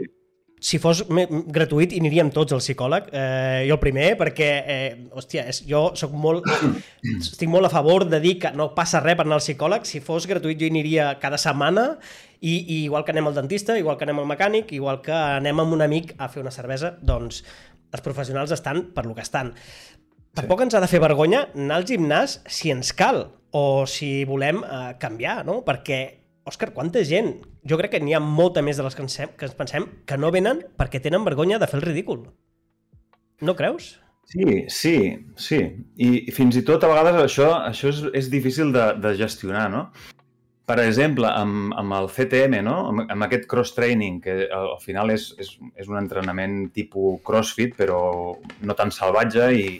si 0.57 0.79
fos 0.81 1.03
gratuït, 1.05 1.93
hi 1.93 1.99
aniríem 2.01 2.31
tots 2.33 2.55
al 2.55 2.63
psicòleg. 2.63 3.11
Eh, 3.13 3.65
jo 3.69 3.75
el 3.75 3.81
primer, 3.81 4.07
perquè, 4.17 4.49
eh, 4.65 4.87
hòstia, 5.13 5.45
és, 5.51 5.61
jo 5.69 5.83
soc 5.95 6.15
molt, 6.17 6.49
estic 7.21 7.51
molt 7.53 7.69
a 7.69 7.71
favor 7.73 8.07
de 8.09 8.19
dir 8.23 8.37
que 8.41 8.51
no 8.57 8.71
passa 8.77 9.03
res 9.03 9.19
per 9.19 9.27
anar 9.27 9.37
al 9.37 9.45
psicòleg. 9.45 9.85
Si 9.85 10.01
fos 10.01 10.25
gratuït, 10.29 10.57
jo 10.57 10.65
hi 10.65 10.73
aniria 10.73 11.11
cada 11.21 11.37
setmana 11.37 11.91
i, 12.41 12.57
i 12.57 12.83
igual 12.87 13.05
que 13.05 13.13
anem 13.13 13.29
al 13.29 13.37
dentista, 13.37 13.77
igual 13.77 14.01
que 14.01 14.09
anem 14.09 14.23
al 14.23 14.29
mecànic, 14.33 14.73
igual 14.73 15.03
que 15.05 15.13
anem 15.13 15.61
amb 15.61 15.77
un 15.77 15.85
amic 15.85 16.15
a 16.17 16.29
fer 16.33 16.41
una 16.41 16.53
cervesa, 16.53 16.95
doncs 17.05 17.43
els 17.93 18.03
professionals 18.03 18.51
estan 18.51 18.87
per 18.95 19.05
lo 19.05 19.13
que 19.15 19.23
estan. 19.23 19.53
Tampoc 20.37 20.61
ens 20.61 20.75
ha 20.77 20.81
de 20.83 20.89
fer 20.91 21.01
vergonya 21.01 21.47
anar 21.55 21.79
al 21.79 21.85
gimnàs 21.89 22.39
si 22.45 22.69
ens 22.73 22.93
cal 22.93 23.23
o 23.57 23.85
si 23.89 24.21
volem 24.29 24.61
eh, 24.63 24.91
canviar, 25.01 25.39
no? 25.47 25.63
Perquè, 25.65 26.01
Òscar, 26.47 26.69
quanta 26.75 27.01
gent? 27.03 27.33
Jo 27.67 27.75
crec 27.79 27.95
que 27.95 27.99
n'hi 27.99 28.13
ha 28.15 28.21
molta 28.23 28.61
més 28.63 28.77
de 28.79 28.83
les 28.85 28.95
que 28.95 29.03
ens, 29.03 29.17
que 29.35 29.47
ens 29.49 29.55
pensem 29.57 29.87
que 30.07 30.17
no 30.19 30.29
venen 30.31 30.61
perquè 30.79 31.01
tenen 31.03 31.25
vergonya 31.25 31.57
de 31.59 31.67
fer 31.67 31.81
el 31.81 31.87
ridícul. 31.87 32.21
No 33.43 33.55
creus? 33.57 33.97
Sí, 34.27 34.45
sí, 34.71 34.93
sí. 35.39 35.59
I 36.03 36.31
fins 36.35 36.55
i 36.59 36.63
tot 36.67 36.83
a 36.83 36.91
vegades 36.91 37.17
això, 37.19 37.49
això 37.67 37.91
és, 37.91 37.99
és 38.21 38.29
difícil 38.31 38.71
de, 38.75 38.93
de 39.01 39.15
gestionar, 39.19 39.67
no? 39.73 39.87
per 40.67 40.81
exemple, 40.83 41.29
amb, 41.31 41.71
amb 41.79 41.95
el 41.95 42.09
CTM, 42.11 42.59
no? 42.65 42.75
amb, 42.89 43.05
amb 43.13 43.23
aquest 43.23 43.45
cross-training, 43.47 44.17
que 44.23 44.33
al 44.51 44.73
final 44.83 45.13
és, 45.13 45.29
és, 45.39 45.53
és 45.79 45.87
un 45.87 45.95
entrenament 45.95 46.57
tipus 46.75 47.21
crossfit, 47.27 47.77
però 47.77 47.99
no 48.67 48.75
tan 48.75 48.91
salvatge, 48.91 49.45
i, 49.55 49.77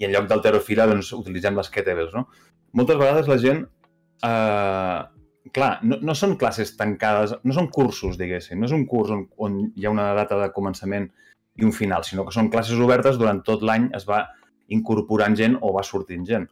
i 0.00 0.06
en 0.08 0.14
lloc 0.14 0.28
d'alterofila 0.30 0.88
doncs, 0.90 1.12
utilitzem 1.16 1.56
les 1.58 1.70
kettlebells. 1.72 2.16
No? 2.16 2.26
Moltes 2.76 3.00
vegades 3.00 3.30
la 3.30 3.38
gent... 3.42 3.64
Eh, 4.26 5.00
clar, 5.56 5.70
no, 5.88 5.96
no 6.04 6.14
són 6.16 6.36
classes 6.40 6.74
tancades, 6.76 7.32
no 7.44 7.56
són 7.56 7.70
cursos, 7.72 8.18
diguéssim, 8.20 8.60
no 8.60 8.68
és 8.68 8.74
un 8.76 8.84
curs 8.88 9.12
on, 9.14 9.24
on 9.40 9.56
hi 9.72 9.86
ha 9.86 9.92
una 9.92 10.10
data 10.18 10.36
de 10.40 10.50
començament 10.56 11.08
i 11.60 11.64
un 11.66 11.72
final, 11.76 12.04
sinó 12.06 12.26
que 12.26 12.34
són 12.34 12.50
classes 12.52 12.80
obertes, 12.80 13.18
durant 13.20 13.40
tot 13.46 13.64
l'any 13.66 13.88
es 13.96 14.04
va 14.08 14.26
incorporant 14.70 15.36
gent 15.38 15.56
o 15.60 15.72
va 15.76 15.84
sortint 15.86 16.26
gent. 16.28 16.46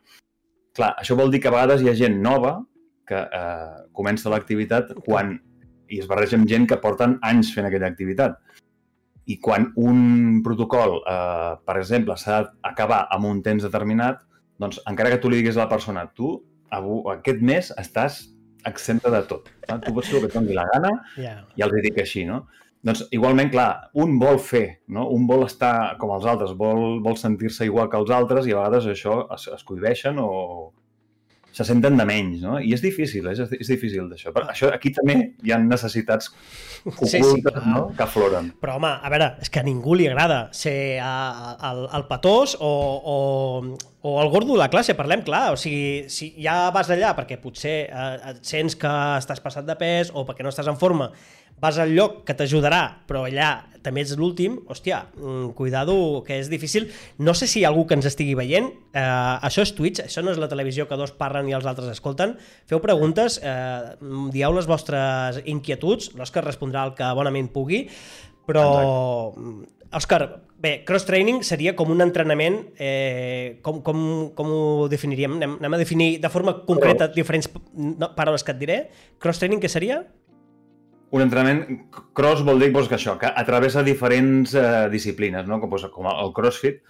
Clar, 0.77 0.95
això 1.01 1.17
vol 1.19 1.31
dir 1.33 1.43
que 1.43 1.51
a 1.51 1.55
vegades 1.55 1.85
hi 1.85 1.91
ha 1.91 1.97
gent 1.99 2.19
nova 2.25 2.57
que 3.09 3.21
eh, 3.21 3.77
comença 3.97 4.33
l'activitat 4.33 4.93
quan 5.05 5.37
i 5.89 6.01
es 6.03 6.09
barreja 6.09 6.37
amb 6.37 6.49
gent 6.49 6.67
que 6.69 6.81
porten 6.83 7.17
anys 7.25 7.53
fent 7.55 7.69
aquella 7.69 7.89
activitat. 7.89 8.37
I 9.29 9.37
quan 9.45 9.69
un 9.77 10.41
protocol, 10.45 11.03
eh, 11.05 11.55
per 11.65 11.77
exemple, 11.81 12.17
s'ha 12.17 12.43
d'acabar 12.49 13.05
amb 13.15 13.29
un 13.29 13.43
temps 13.45 13.63
determinat, 13.63 14.23
doncs 14.59 14.81
encara 14.89 15.13
que 15.13 15.21
tu 15.23 15.31
li 15.31 15.43
diguis 15.43 15.59
a 15.59 15.67
la 15.67 15.73
persona, 15.73 16.07
tu 16.15 16.39
aquest 16.71 17.43
mes 17.45 17.73
estàs 17.81 18.23
exempta 18.69 19.11
de 19.11 19.23
tot. 19.29 19.49
Eh? 19.69 19.77
Tu 19.85 19.93
pots 19.95 20.09
fer 20.09 20.19
el 20.19 20.25
que 20.25 20.31
et 20.33 20.39
doni 20.39 20.57
la 20.57 20.67
gana 20.73 20.91
yeah. 21.17 21.45
i 21.57 21.65
els 21.65 21.77
dic 21.85 22.01
així, 22.03 22.25
no? 22.29 22.47
Doncs 22.85 23.05
igualment, 23.15 23.51
clar, 23.51 23.91
un 23.99 24.19
vol 24.23 24.39
fer, 24.39 24.81
no? 24.95 25.09
un 25.11 25.25
vol 25.27 25.43
estar 25.49 25.97
com 25.99 26.13
els 26.15 26.27
altres, 26.31 26.53
vol, 26.59 27.01
vol 27.03 27.17
sentir-se 27.19 27.67
igual 27.67 27.89
que 27.91 27.99
els 27.99 28.13
altres 28.15 28.47
i 28.47 28.55
a 28.55 28.61
vegades 28.61 28.87
això 28.93 29.25
es, 29.35 29.49
es 29.51 29.65
cohibeixen 29.67 30.21
o, 30.23 30.29
se 31.59 31.65
senten 31.67 31.97
de 31.99 32.05
menys, 32.07 32.39
no? 32.45 32.61
I 32.63 32.71
és 32.77 32.83
difícil, 32.85 33.25
és, 33.33 33.41
és 33.57 33.71
difícil 33.73 34.05
d'això. 34.07 34.31
Per 34.35 34.45
això 34.53 34.69
aquí 34.71 34.93
també 34.95 35.17
hi 35.43 35.51
ha 35.51 35.59
necessitats 35.59 36.31
ocultes 36.85 37.11
sí, 37.11 37.41
sí, 37.43 37.65
no? 37.67 37.89
que 37.99 38.05
afloren. 38.05 38.53
Però, 38.63 38.77
home, 38.79 38.93
a 38.95 39.11
veure, 39.11 39.33
és 39.43 39.51
que 39.51 39.59
a 39.59 39.67
ningú 39.67 39.97
li 39.99 40.07
agrada 40.07 40.45
ser 40.55 40.77
el, 41.03 41.83
el 41.99 42.07
patós 42.07 42.55
o, 42.63 42.71
o, 42.71 43.17
o 44.07 44.15
el 44.23 44.31
gordo 44.31 44.55
de 44.55 44.61
la 44.63 44.71
classe, 44.71 44.95
parlem 44.95 45.27
clar. 45.27 45.49
O 45.57 45.59
sigui, 45.59 46.07
si 46.15 46.31
ja 46.39 46.69
vas 46.75 46.93
allà 46.95 47.11
perquè 47.19 47.41
potser 47.43 47.77
eh, 47.91 48.37
sents 48.39 48.79
que 48.79 48.95
estàs 49.19 49.43
passat 49.43 49.67
de 49.67 49.75
pes 49.81 50.15
o 50.15 50.23
perquè 50.29 50.47
no 50.47 50.55
estàs 50.55 50.71
en 50.71 50.79
forma 50.79 51.11
vas 51.61 51.79
al 51.79 51.95
lloc 51.95 52.23
que 52.29 52.37
t'ajudarà, 52.37 53.05
però 53.09 53.25
allà 53.27 53.69
també 53.83 54.03
ets 54.03 54.17
l'últim, 54.19 54.59
hòstia, 54.69 55.07
mm, 55.15 55.55
cuidado, 55.59 56.23
que 56.27 56.39
és 56.39 56.51
difícil. 56.51 56.91
No 57.19 57.35
sé 57.35 57.47
si 57.47 57.61
hi 57.61 57.65
ha 57.65 57.69
algú 57.69 57.87
que 57.87 57.95
ens 57.95 58.07
estigui 58.07 58.35
veient, 58.35 58.69
eh, 58.93 59.01
això 59.01 59.63
és 59.63 59.75
Twitch, 59.75 60.01
això 60.05 60.23
no 60.23 60.33
és 60.33 60.39
la 60.39 60.49
televisió 60.49 60.89
que 60.89 60.97
dos 60.97 61.13
parlen 61.13 61.49
i 61.49 61.55
els 61.55 61.67
altres 61.67 61.89
escolten. 61.89 62.37
Feu 62.67 62.81
preguntes, 62.81 63.41
eh, 63.43 63.97
dieu 64.33 64.53
les 64.53 64.67
vostres 64.67 65.43
inquietuds, 65.45 66.15
l'Òscar 66.15 66.45
respondrà 66.45 66.85
el 66.85 66.95
que 66.95 67.15
bonament 67.15 67.49
pugui, 67.53 67.89
però, 68.47 69.33
Exacte. 69.37 69.75
Òscar, 69.89 70.43
bé, 70.61 70.85
cross-training 70.85 71.41
seria 71.49 71.73
com 71.75 71.89
un 71.89 72.03
entrenament, 72.05 72.75
eh, 72.77 73.59
com, 73.65 73.81
com, 73.81 74.01
com 74.37 74.51
ho 74.53 74.89
definiríem? 74.93 75.39
Anem, 75.39 75.55
anem 75.63 75.77
a 75.79 75.79
definir 75.81 76.09
de 76.21 76.29
forma 76.29 76.59
concreta 76.67 77.09
diferents 77.09 77.49
paraules 78.15 78.45
que 78.45 78.53
et 78.53 78.59
diré. 78.61 78.79
Cross-training 79.19 79.63
què 79.63 79.71
seria? 79.73 80.03
Un 81.11 81.25
entrenament 81.25 81.65
cross 82.17 82.45
vol 82.45 82.61
dir 82.61 82.71
doncs, 82.73 82.89
que 82.91 82.99
això, 82.99 83.17
que 83.21 83.31
atravessa 83.43 83.85
diferents 83.87 84.55
eh, 84.55 84.89
disciplines, 84.93 85.49
no? 85.49 85.61
com, 85.63 85.73
doncs, 85.73 85.89
com 85.95 86.09
el 86.11 86.33
crossfit, 86.37 86.83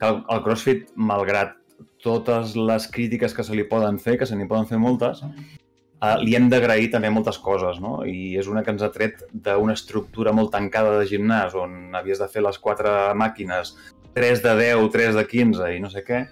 que 0.00 0.08
el, 0.08 0.22
el 0.32 0.42
crossfit, 0.44 0.88
malgrat 0.96 1.56
totes 2.04 2.54
les 2.56 2.88
crítiques 2.92 3.34
que 3.34 3.44
se 3.44 3.56
li 3.56 3.66
poden 3.68 3.98
fer, 4.00 4.16
que 4.20 4.28
se 4.28 4.36
n'hi 4.36 4.48
poden 4.48 4.68
fer 4.70 4.80
moltes, 4.80 5.22
eh, 5.26 6.16
li 6.22 6.36
hem 6.38 6.48
d'agrair 6.52 6.88
també 6.94 7.10
moltes 7.12 7.38
coses, 7.42 7.80
no? 7.82 7.98
I 8.08 8.36
és 8.40 8.48
una 8.48 8.64
que 8.64 8.72
ens 8.72 8.84
ha 8.84 8.92
tret 8.94 9.26
d'una 9.32 9.76
estructura 9.76 10.32
molt 10.36 10.54
tancada 10.54 10.96
de 11.00 11.06
gimnàs, 11.10 11.56
on 11.58 11.94
havies 11.98 12.22
de 12.22 12.30
fer 12.32 12.44
les 12.46 12.58
quatre 12.62 12.96
màquines, 13.18 13.74
3 14.16 14.44
de 14.44 14.56
10, 14.56 14.90
3 14.92 15.16
de 15.18 15.26
15 15.28 15.72
i 15.76 15.80
no 15.82 15.92
sé 15.92 16.00
què, 16.06 16.24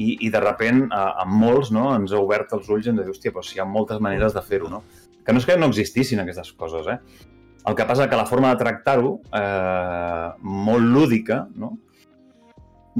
i, 0.00 0.16
i 0.26 0.28
de 0.32 0.40
repent, 0.42 0.84
eh, 0.88 1.06
amb 1.24 1.36
molts, 1.44 1.72
no? 1.72 1.90
ens 1.96 2.12
ha 2.12 2.20
obert 2.20 2.52
els 2.56 2.68
ulls 2.68 2.86
i 2.88 2.92
ens 2.92 3.00
ha 3.00 3.06
dit, 3.06 3.14
hòstia, 3.14 3.32
però 3.32 3.44
si 3.46 3.56
hi 3.56 3.64
ha 3.64 3.68
moltes 3.68 4.00
maneres 4.04 4.36
de 4.36 4.44
fer-ho, 4.44 4.68
no? 4.72 4.84
Que 5.26 5.34
no 5.34 5.42
és 5.42 5.46
que 5.48 5.58
no 5.58 5.68
existissin 5.70 6.22
aquestes 6.22 6.52
coses, 6.58 6.88
eh? 6.88 6.98
El 7.68 7.76
que 7.76 7.84
passa 7.84 8.08
que 8.08 8.16
la 8.16 8.26
forma 8.26 8.50
de 8.54 8.60
tractar-ho, 8.62 9.18
eh, 9.36 10.28
molt 10.40 10.86
lúdica, 10.94 11.46
no? 11.54 11.74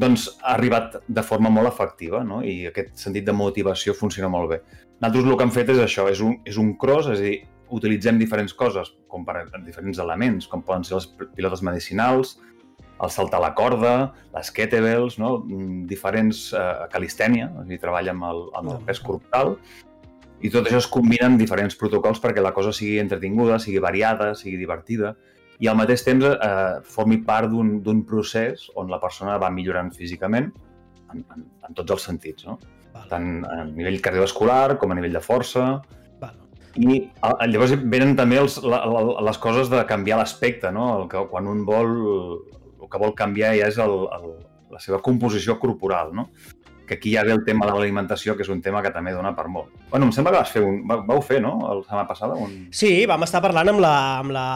doncs 0.00 0.28
ha 0.40 0.54
arribat 0.54 1.00
de 1.08 1.22
forma 1.26 1.50
molt 1.50 1.66
efectiva 1.68 2.20
no? 2.24 2.40
i 2.46 2.68
aquest 2.68 2.92
sentit 3.02 3.24
de 3.26 3.34
motivació 3.34 3.94
funciona 3.96 4.28
molt 4.30 4.52
bé. 4.52 4.60
Nosaltres 5.00 5.26
el 5.26 5.38
que 5.38 5.46
hem 5.48 5.54
fet 5.54 5.72
és 5.74 5.80
això, 5.82 6.06
és 6.12 6.20
un, 6.24 6.36
és 6.46 6.60
un 6.60 6.74
cross, 6.78 7.08
és 7.10 7.18
a 7.18 7.24
dir, 7.24 7.40
utilitzem 7.74 8.18
diferents 8.18 8.54
coses, 8.54 8.92
com 9.08 9.24
per 9.26 9.44
diferents 9.66 9.98
elements, 10.02 10.46
com 10.50 10.62
poden 10.66 10.84
ser 10.86 10.96
les 10.98 11.08
pilotes 11.36 11.62
medicinals, 11.66 12.36
el 13.00 13.12
saltar 13.12 13.40
la 13.40 13.54
corda, 13.56 13.94
les 14.34 14.50
kettlebells, 14.52 15.16
no? 15.22 15.38
Mm, 15.46 15.84
diferents 15.88 16.50
eh, 16.52 16.64
calistènia, 16.92 17.48
és 17.48 17.62
a 17.62 17.68
dir, 17.70 17.78
treballa 17.80 18.12
amb 18.12 18.26
el, 18.28 18.42
amb 18.60 18.74
el 18.74 18.82
pes 18.88 19.00
corporal, 19.04 19.54
i 20.40 20.50
tot 20.52 20.66
això 20.66 20.80
es 20.80 20.88
combina 20.88 21.28
amb 21.28 21.40
diferents 21.40 21.76
protocols 21.76 22.20
perquè 22.22 22.40
la 22.40 22.54
cosa 22.56 22.72
sigui 22.72 22.98
entretinguda, 23.02 23.58
sigui 23.60 23.82
variada, 23.82 24.32
sigui 24.38 24.56
divertida 24.60 25.14
i 25.60 25.68
al 25.68 25.76
mateix 25.76 26.02
temps 26.06 26.24
eh, 26.24 26.80
formi 26.88 27.20
part 27.24 27.52
d'un 27.52 28.02
procés 28.08 28.68
on 28.80 28.90
la 28.92 29.00
persona 29.02 29.36
va 29.40 29.52
millorant 29.52 29.92
físicament 29.92 30.48
en, 31.12 31.20
en, 31.20 31.48
en 31.68 31.76
tots 31.76 31.96
els 31.96 32.06
sentits, 32.08 32.46
no? 32.48 32.58
Vale. 32.90 33.06
tant 33.06 33.26
a 33.46 33.64
nivell 33.68 34.00
cardiovascular 34.02 34.76
com 34.80 34.90
a 34.90 34.96
nivell 34.98 35.14
de 35.14 35.22
força. 35.22 35.66
Vale. 36.22 36.48
I 36.80 36.96
a, 37.22 37.46
llavors 37.46 37.76
venen 37.92 38.16
també 38.18 38.40
els, 38.40 38.56
la, 38.64 38.80
la, 38.88 39.02
les 39.28 39.38
coses 39.42 39.70
de 39.70 39.82
canviar 39.86 40.18
l'aspecte, 40.18 40.72
no? 40.74 40.88
El 40.98 41.10
que, 41.12 41.22
quan 41.30 41.50
un 41.50 41.62
vol, 41.68 41.92
el 42.80 42.90
que 42.90 43.02
vol 43.02 43.14
canviar 43.18 43.52
ja 43.58 43.68
és 43.70 43.78
el, 43.84 43.94
el, 44.16 44.32
la 44.74 44.82
seva 44.82 45.02
composició 45.04 45.58
corporal, 45.62 46.14
no? 46.16 46.30
Que 46.90 46.96
aquí 46.96 47.12
ja 47.14 47.22
ve 47.22 47.30
el 47.30 47.44
tema 47.44 47.68
de 47.68 47.72
l'alimentació, 47.76 48.34
que 48.34 48.42
és 48.42 48.48
un 48.50 48.58
tema 48.58 48.80
que 48.82 48.90
també 48.90 49.12
dona 49.14 49.30
per 49.36 49.44
molt. 49.46 49.70
Bueno, 49.92 50.08
em 50.08 50.10
sembla 50.10 50.32
que 50.34 50.40
vas 50.40 50.50
fer 50.50 50.64
un, 50.66 50.80
vau 51.06 51.20
fer, 51.22 51.38
no?, 51.38 51.52
la 51.62 51.84
setmana 51.84 52.08
passada? 52.08 52.34
Un... 52.34 52.56
Sí, 52.74 53.06
vam 53.06 53.22
estar 53.22 53.38
parlant 53.44 53.70
amb 53.70 53.78
la, 53.84 53.94
amb 54.18 54.34
la, 54.34 54.46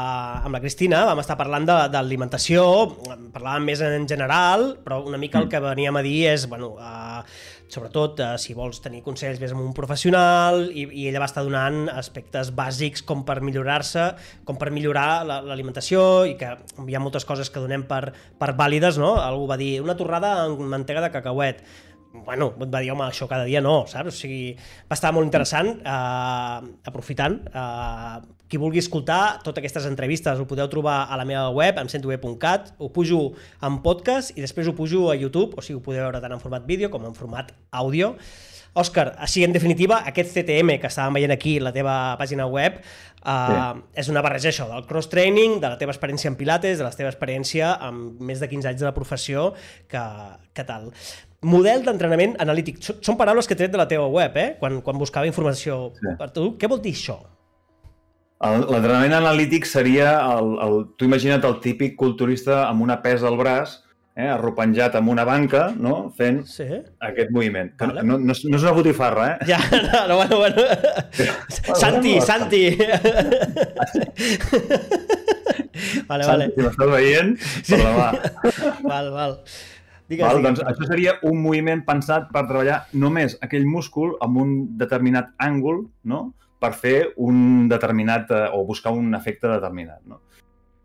amb 0.41 0.59
la 0.59 0.61
Cristina, 0.65 1.05
vam 1.07 1.23
estar 1.23 1.39
parlant 1.39 1.69
d'alimentació, 1.95 2.65
parlàvem 3.31 3.71
més 3.71 3.85
en 3.87 4.09
general, 4.11 4.73
però 4.83 5.05
una 5.07 5.21
mica 5.23 5.39
el 5.39 5.47
mm. 5.47 5.53
que 5.53 5.63
veníem 5.63 6.01
a 6.01 6.03
dir 6.03 6.17
és, 6.33 6.49
bueno, 6.51 6.73
uh, 6.75 7.23
sobretot 7.71 8.25
uh, 8.25 8.33
si 8.35 8.59
vols 8.59 8.83
tenir 8.83 9.05
consells 9.07 9.39
vés 9.39 9.55
amb 9.55 9.63
un 9.63 9.71
professional 9.79 10.67
i, 10.75 10.89
i 10.91 11.07
ella 11.13 11.23
va 11.23 11.31
estar 11.31 11.47
donant 11.47 11.87
aspectes 11.95 12.51
bàsics 12.51 13.07
com 13.07 13.23
per 13.23 13.39
millorar-se, 13.47 14.11
com 14.43 14.59
per 14.59 14.75
millorar 14.75 15.23
l'alimentació 15.47 16.27
i 16.27 16.35
que 16.43 16.51
hi 16.59 16.99
ha 16.99 17.07
moltes 17.07 17.31
coses 17.31 17.55
que 17.55 17.63
donem 17.63 17.87
per, 17.87 18.09
per 18.43 18.53
vàlides, 18.59 18.99
no? 18.99 19.15
Algú 19.23 19.47
va 19.55 19.61
dir 19.61 19.77
una 19.87 19.95
torrada 19.95 20.41
amb 20.49 20.67
mantega 20.67 21.07
de 21.07 21.15
cacauet 21.15 21.67
bueno, 22.15 22.53
et 22.61 22.71
va 22.71 22.81
dir, 22.81 22.93
home, 22.95 23.09
això 23.09 23.27
cada 23.31 23.45
dia 23.49 23.61
no, 23.65 23.83
saps? 23.91 24.15
O 24.15 24.15
sigui, 24.15 24.55
va 24.91 24.95
estar 24.95 25.11
molt 25.13 25.27
interessant, 25.27 25.73
eh, 25.83 26.73
aprofitant. 26.87 27.41
Eh, 27.51 28.35
qui 28.49 28.61
vulgui 28.61 28.79
escoltar 28.79 29.41
totes 29.43 29.63
aquestes 29.63 29.87
entrevistes 29.89 30.39
ho 30.39 30.47
podeu 30.47 30.69
trobar 30.71 31.09
a 31.11 31.19
la 31.19 31.25
meva 31.27 31.49
web, 31.51 31.81
en 31.81 31.89
centobe.cat, 31.91 32.75
ho 32.79 32.91
pujo 32.95 33.21
en 33.65 33.81
podcast 33.83 34.37
i 34.37 34.45
després 34.45 34.69
ho 34.71 34.77
pujo 34.79 35.09
a 35.11 35.17
YouTube, 35.19 35.59
o 35.59 35.65
sigui, 35.65 35.81
ho 35.81 35.83
podeu 35.83 36.05
veure 36.05 36.21
tant 36.23 36.37
en 36.37 36.43
format 36.43 36.67
vídeo 36.69 36.93
com 36.93 37.03
en 37.09 37.17
format 37.19 37.51
àudio. 37.73 38.15
Òscar, 38.75 39.13
així 39.23 39.45
en 39.47 39.53
definitiva, 39.55 40.01
aquest 40.07 40.33
CTM 40.35 40.81
que 40.83 40.89
estàvem 40.91 41.15
veient 41.21 41.35
aquí, 41.35 41.61
la 41.63 41.71
teva 41.75 42.17
pàgina 42.19 42.47
web, 42.51 42.81
uh, 43.23 43.35
sí. 43.47 43.85
és 44.03 44.11
una 44.11 44.23
barreja 44.25 44.51
això, 44.51 44.67
del 44.71 44.83
cross-training, 44.89 45.61
de 45.63 45.71
la 45.71 45.79
teva 45.79 45.95
experiència 45.95 46.33
en 46.33 46.39
pilates, 46.39 46.81
de 46.81 46.87
la 46.87 46.91
teva 46.91 47.13
experiència 47.13 47.71
amb 47.87 48.19
més 48.19 48.43
de 48.43 48.51
15 48.51 48.73
anys 48.73 48.83
de 48.83 48.89
la 48.89 48.95
professió, 48.97 49.53
que, 49.91 50.03
que 50.55 50.67
tal. 50.67 50.91
Model 51.45 51.85
d'entrenament 51.87 52.35
analític. 52.43 52.81
Són 52.83 53.19
paraules 53.21 53.47
que 53.49 53.57
he 53.57 53.61
tret 53.61 53.73
de 53.73 53.81
la 53.81 53.89
teva 53.91 54.09
web, 54.11 54.37
eh? 54.41 54.49
Quan, 54.61 54.81
quan 54.85 54.99
buscava 55.01 55.29
informació 55.31 55.93
sí. 56.01 56.17
per 56.19 56.31
tu. 56.35 56.51
Què 56.61 56.71
vol 56.71 56.83
dir 56.85 56.95
això? 56.97 57.21
L'entrenament 58.45 59.15
analític 59.17 59.65
seria, 59.69 60.19
el, 60.35 60.57
el, 60.61 60.75
tu 60.99 61.07
imagina't 61.09 61.45
el 61.49 61.61
típic 61.65 61.95
culturista 61.97 62.65
amb 62.67 62.85
una 62.85 62.99
pesa 63.05 63.31
al 63.31 63.39
braç 63.41 63.79
eh, 64.15 64.29
arropenjat 64.31 64.95
amb 64.99 65.11
una 65.11 65.25
banca, 65.27 65.65
no?, 65.77 65.95
fent 66.19 66.45
sí. 66.47 66.67
aquest 67.03 67.31
moviment. 67.35 67.73
Que 67.79 67.89
vale. 67.91 68.05
no, 68.07 68.19
no, 68.19 68.27
no, 68.31 68.35
és 68.35 68.63
una 68.63 68.75
botifarra, 68.77 69.25
eh? 69.33 69.37
Ja, 69.51 69.59
no, 69.89 70.07
no 70.09 70.17
bueno, 70.21 70.37
bueno. 70.39 70.63
Santi, 71.83 72.21
Santi! 72.23 72.63
vale, 76.11 76.25
vale. 76.31 76.51
Si 76.55 76.61
m'estàs 76.63 76.91
veient, 76.95 77.35
sí. 77.43 77.81
va. 77.83 78.11
Val, 78.87 79.11
val. 79.15 79.33
Digues, 80.09 80.27
Val, 80.27 80.43
doncs 80.45 80.61
això 80.69 80.87
seria 80.89 81.15
un 81.25 81.39
moviment 81.41 81.81
pensat 81.87 82.29
per 82.33 82.45
treballar 82.49 82.83
només 82.93 83.39
aquell 83.45 83.65
múscul 83.65 84.19
amb 84.25 84.41
un 84.43 84.57
determinat 84.81 85.33
àngul, 85.41 85.87
no?, 86.05 86.27
per 86.61 86.73
fer 86.77 86.99
un 87.21 87.69
determinat, 87.69 88.31
eh, 88.33 88.47
o 88.57 88.65
buscar 88.65 88.95
un 88.97 89.13
efecte 89.17 89.49
determinat, 89.51 90.01
no? 90.09 90.21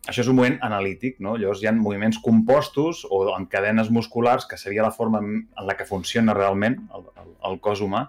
Això 0.10 0.24
és 0.24 0.30
un 0.32 0.36
moviment 0.40 0.58
analític, 0.66 1.20
no? 1.24 1.36
Llavors 1.40 1.62
hi 1.62 1.70
ha 1.70 1.76
moviments 1.76 2.20
compostos 2.24 3.06
o 3.10 3.22
en 3.36 3.46
cadenes 3.52 3.92
musculars, 3.94 4.48
que 4.50 4.58
seria 4.58 4.84
la 4.84 4.92
forma 4.92 5.22
en 5.22 5.68
la 5.68 5.76
que 5.78 5.88
funciona 5.88 6.34
realment 6.34 6.80
el, 6.96 7.06
el, 7.22 7.32
el 7.52 7.60
cos 7.64 7.84
humà, 7.86 8.08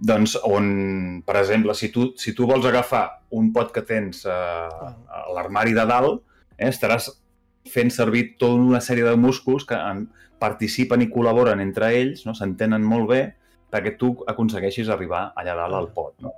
doncs 0.00 0.36
on, 0.48 1.22
per 1.26 1.36
exemple, 1.40 1.74
si 1.76 1.90
tu, 1.92 2.10
si 2.16 2.34
tu 2.36 2.46
vols 2.48 2.66
agafar 2.66 3.04
un 3.36 3.50
pot 3.52 3.72
que 3.74 3.82
tens 3.86 4.24
eh, 4.24 4.32
a 4.32 5.24
l'armari 5.36 5.74
de 5.76 5.86
dalt, 5.88 6.22
eh, 6.56 6.68
estaràs 6.70 7.10
fent 7.68 7.92
servir 7.92 8.36
tota 8.40 8.60
una 8.70 8.80
sèrie 8.80 9.04
de 9.04 9.16
músculs 9.20 9.66
que 9.68 9.76
en, 9.76 10.06
participen 10.40 11.04
i 11.04 11.10
col·laboren 11.12 11.60
entre 11.62 11.92
ells, 11.98 12.24
no? 12.26 12.34
s'entenen 12.36 12.84
molt 12.86 13.10
bé, 13.10 13.20
perquè 13.70 13.94
tu 14.00 14.14
aconsegueixis 14.30 14.88
arribar 14.90 15.30
allà 15.38 15.56
dalt 15.58 15.78
al 15.78 15.90
pot. 15.94 16.14
No? 16.24 16.34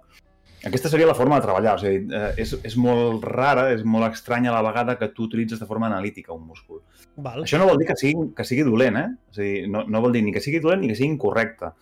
Aquesta 0.67 0.91
seria 0.91 1.09
la 1.09 1.17
forma 1.19 1.39
de 1.39 1.47
treballar. 1.47 1.75
O 1.75 1.81
sigui, 1.83 2.03
eh, 2.15 2.35
és, 2.43 2.53
és 2.69 2.75
molt 2.79 3.25
rara, 3.27 3.69
és 3.75 3.83
molt 3.83 4.07
estranya 4.13 4.53
a 4.53 4.57
la 4.59 4.67
vegada 4.67 4.95
que 4.99 5.09
tu 5.15 5.27
utilitzes 5.27 5.59
de 5.59 5.67
forma 5.67 5.89
analítica 5.89 6.35
un 6.35 6.45
múscul. 6.47 6.83
Val. 7.17 7.43
Això 7.43 7.59
no 7.59 7.67
vol 7.71 7.81
dir 7.81 7.89
que 7.91 7.99
sigui, 7.99 8.29
que 8.37 8.47
sigui 8.47 8.67
dolent, 8.69 8.99
eh? 9.01 9.09
A 9.11 9.41
dir, 9.41 9.55
no, 9.73 9.83
no 9.91 10.05
vol 10.05 10.15
dir 10.15 10.23
ni 10.23 10.35
que 10.35 10.45
sigui 10.45 10.63
dolent 10.63 10.85
ni 10.85 10.93
que 10.93 10.99
sigui 10.99 11.11
incorrecte. 11.17 11.73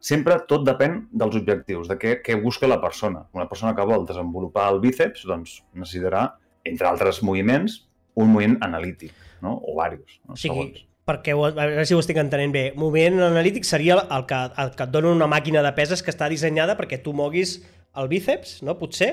Sempre 0.00 0.38
tot 0.48 0.62
depèn 0.64 1.02
dels 1.10 1.36
objectius, 1.36 1.90
de 1.90 1.98
què, 2.00 2.14
què 2.24 2.38
busca 2.40 2.70
la 2.70 2.78
persona. 2.80 3.26
Una 3.36 3.48
persona 3.50 3.74
que 3.76 3.84
vol 3.88 4.06
desenvolupar 4.08 4.70
el 4.72 4.80
bíceps, 4.80 5.26
doncs 5.28 5.58
necessitarà, 5.74 6.28
entre 6.70 6.88
altres 6.88 7.20
moviments, 7.26 7.82
un 8.22 8.32
moviment 8.32 8.58
analític, 8.66 9.12
no? 9.42 9.56
o 9.58 9.74
diversos. 9.76 10.20
No? 10.26 10.34
O 10.34 10.40
sigui, 10.40 10.66
Segons. 10.66 10.86
perquè 11.08 11.34
a 11.34 11.50
veure 11.56 11.86
si 11.88 11.96
ho 11.96 12.02
estic 12.02 12.20
entenent 12.22 12.54
bé, 12.54 12.64
moviment 12.76 13.20
analític 13.30 13.66
seria 13.68 13.98
el 14.02 14.26
que, 14.28 14.40
el 14.62 14.72
que 14.76 14.86
et 14.86 14.94
dona 14.94 15.14
una 15.16 15.30
màquina 15.30 15.64
de 15.66 15.74
peses 15.76 16.04
que 16.04 16.14
està 16.14 16.30
dissenyada 16.32 16.76
perquè 16.78 17.00
tu 17.02 17.16
moguis 17.16 17.58
el 17.98 18.08
bíceps, 18.10 18.60
no? 18.66 18.76
Potser? 18.78 19.12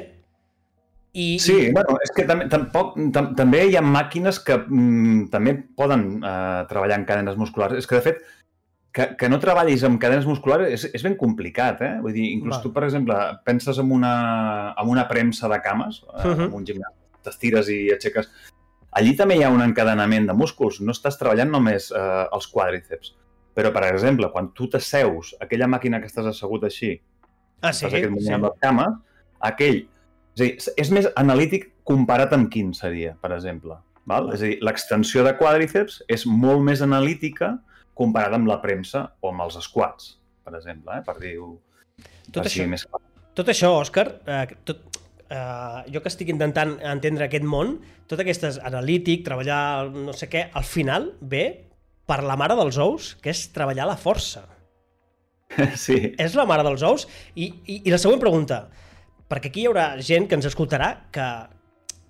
I, 1.17 1.39
sí, 1.41 1.55
i... 1.55 1.69
bueno, 1.73 1.95
és 2.03 2.11
que 2.13 2.27
també, 2.29 2.45
tampoc, 2.51 2.97
tam, 3.15 3.31
també 3.37 3.63
hi 3.65 3.77
ha 3.79 3.81
màquines 3.81 4.37
que 4.45 4.59
mm, 4.59 5.29
també 5.33 5.55
poden 5.79 6.19
eh, 6.19 6.65
treballar 6.69 6.99
en 6.99 7.07
cadenes 7.09 7.39
musculars. 7.39 7.73
És 7.79 7.89
que, 7.89 7.97
de 7.97 8.05
fet, 8.05 8.19
que, 8.93 9.07
que 9.17 9.29
no 9.29 9.39
treballis 9.41 9.85
amb 9.87 9.99
cadenes 10.01 10.27
musculars 10.29 10.69
és, 10.73 10.85
és 10.93 11.05
ben 11.05 11.17
complicat, 11.17 11.81
eh? 11.85 11.93
Vull 12.03 12.15
dir, 12.15 12.27
inclús 12.35 12.57
Va. 12.57 12.61
tu, 12.63 12.73
per 12.75 12.85
exemple, 12.87 13.17
penses 13.47 13.81
en 13.81 13.91
una, 13.93 14.13
en 14.77 14.93
una 14.93 15.07
premsa 15.09 15.49
de 15.51 15.59
cames, 15.65 16.03
uh 16.05 16.21
-huh. 16.23 16.47
en 16.47 16.53
un 16.59 16.65
gimnàs, 16.65 16.93
t'estires 17.25 17.69
i 17.69 17.79
aixeques 17.93 18.29
allí 18.97 19.13
també 19.17 19.37
hi 19.37 19.45
ha 19.45 19.51
un 19.53 19.63
encadenament 19.63 20.27
de 20.29 20.35
músculs. 20.37 20.81
No 20.83 20.95
estàs 20.95 21.19
treballant 21.19 21.51
només 21.53 21.91
eh, 21.91 22.05
els 22.33 22.49
quàdriceps. 22.53 23.13
Però, 23.57 23.71
per 23.73 23.87
exemple, 23.87 24.29
quan 24.33 24.51
tu 24.57 24.67
t'asseus, 24.69 25.33
aquella 25.41 25.69
màquina 25.71 26.01
que 26.01 26.09
estàs 26.09 26.27
assegut 26.29 26.67
així, 26.67 26.91
ah, 27.61 27.71
sí? 27.73 27.87
aquest 27.87 28.11
moviment 28.13 28.27
sí. 28.29 28.35
amb 28.37 28.49
les 28.49 28.59
cames, 28.65 28.97
aquell... 29.51 29.83
És, 30.37 30.41
dir, 30.43 30.73
és 30.77 30.91
més 30.93 31.07
analític 31.17 31.71
comparat 31.87 32.35
amb 32.35 32.51
quin 32.53 32.69
seria, 32.77 33.15
per 33.23 33.31
exemple. 33.33 33.79
Val? 34.07 34.29
És 34.35 34.43
a 34.43 34.51
dir, 34.51 34.57
l'extensió 34.63 35.23
de 35.25 35.33
quàdriceps 35.39 36.03
és 36.13 36.27
molt 36.29 36.61
més 36.63 36.83
analítica 36.85 37.55
comparada 37.97 38.37
amb 38.37 38.49
la 38.51 38.59
premsa 38.61 39.07
o 39.21 39.31
amb 39.31 39.47
els 39.47 39.57
squats, 39.65 40.13
per 40.45 40.53
exemple, 40.59 40.99
eh? 40.99 41.03
per 41.07 41.17
dir-ho 41.17 41.55
tot 42.31 42.45
això, 42.45 42.67
més 42.69 42.85
clar. 42.85 43.01
Tot 43.37 43.49
això, 43.53 43.71
Òscar, 43.81 44.05
eh, 44.29 44.43
tot, 44.67 44.96
eh, 45.29 45.79
jo 45.93 46.01
que 46.03 46.11
estic 46.11 46.31
intentant 46.33 46.75
entendre 46.81 47.27
aquest 47.27 47.45
món, 47.47 47.77
tot 48.07 48.21
aquest 48.23 48.45
analític, 48.57 49.25
treballar 49.27 49.89
no 49.93 50.15
sé 50.15 50.29
què, 50.31 50.47
al 50.53 50.67
final 50.67 51.11
ve 51.21 51.45
per 52.07 52.21
la 52.23 52.37
mare 52.39 52.55
dels 52.59 52.79
ous, 52.79 53.15
que 53.21 53.33
és 53.33 53.47
treballar 53.55 53.89
la 53.89 53.99
força. 53.99 54.45
Sí. 55.79 55.95
És 56.19 56.35
la 56.35 56.43
mare 56.45 56.63
dels 56.67 56.83
ous. 56.83 57.05
I, 57.35 57.45
i, 57.65 57.81
i 57.87 57.91
la 57.93 57.99
següent 58.01 58.19
pregunta, 58.19 58.65
perquè 59.31 59.51
aquí 59.51 59.63
hi 59.63 59.69
haurà 59.69 59.93
gent 60.03 60.27
que 60.27 60.35
ens 60.37 60.47
escoltarà 60.49 60.89
que, 61.15 61.27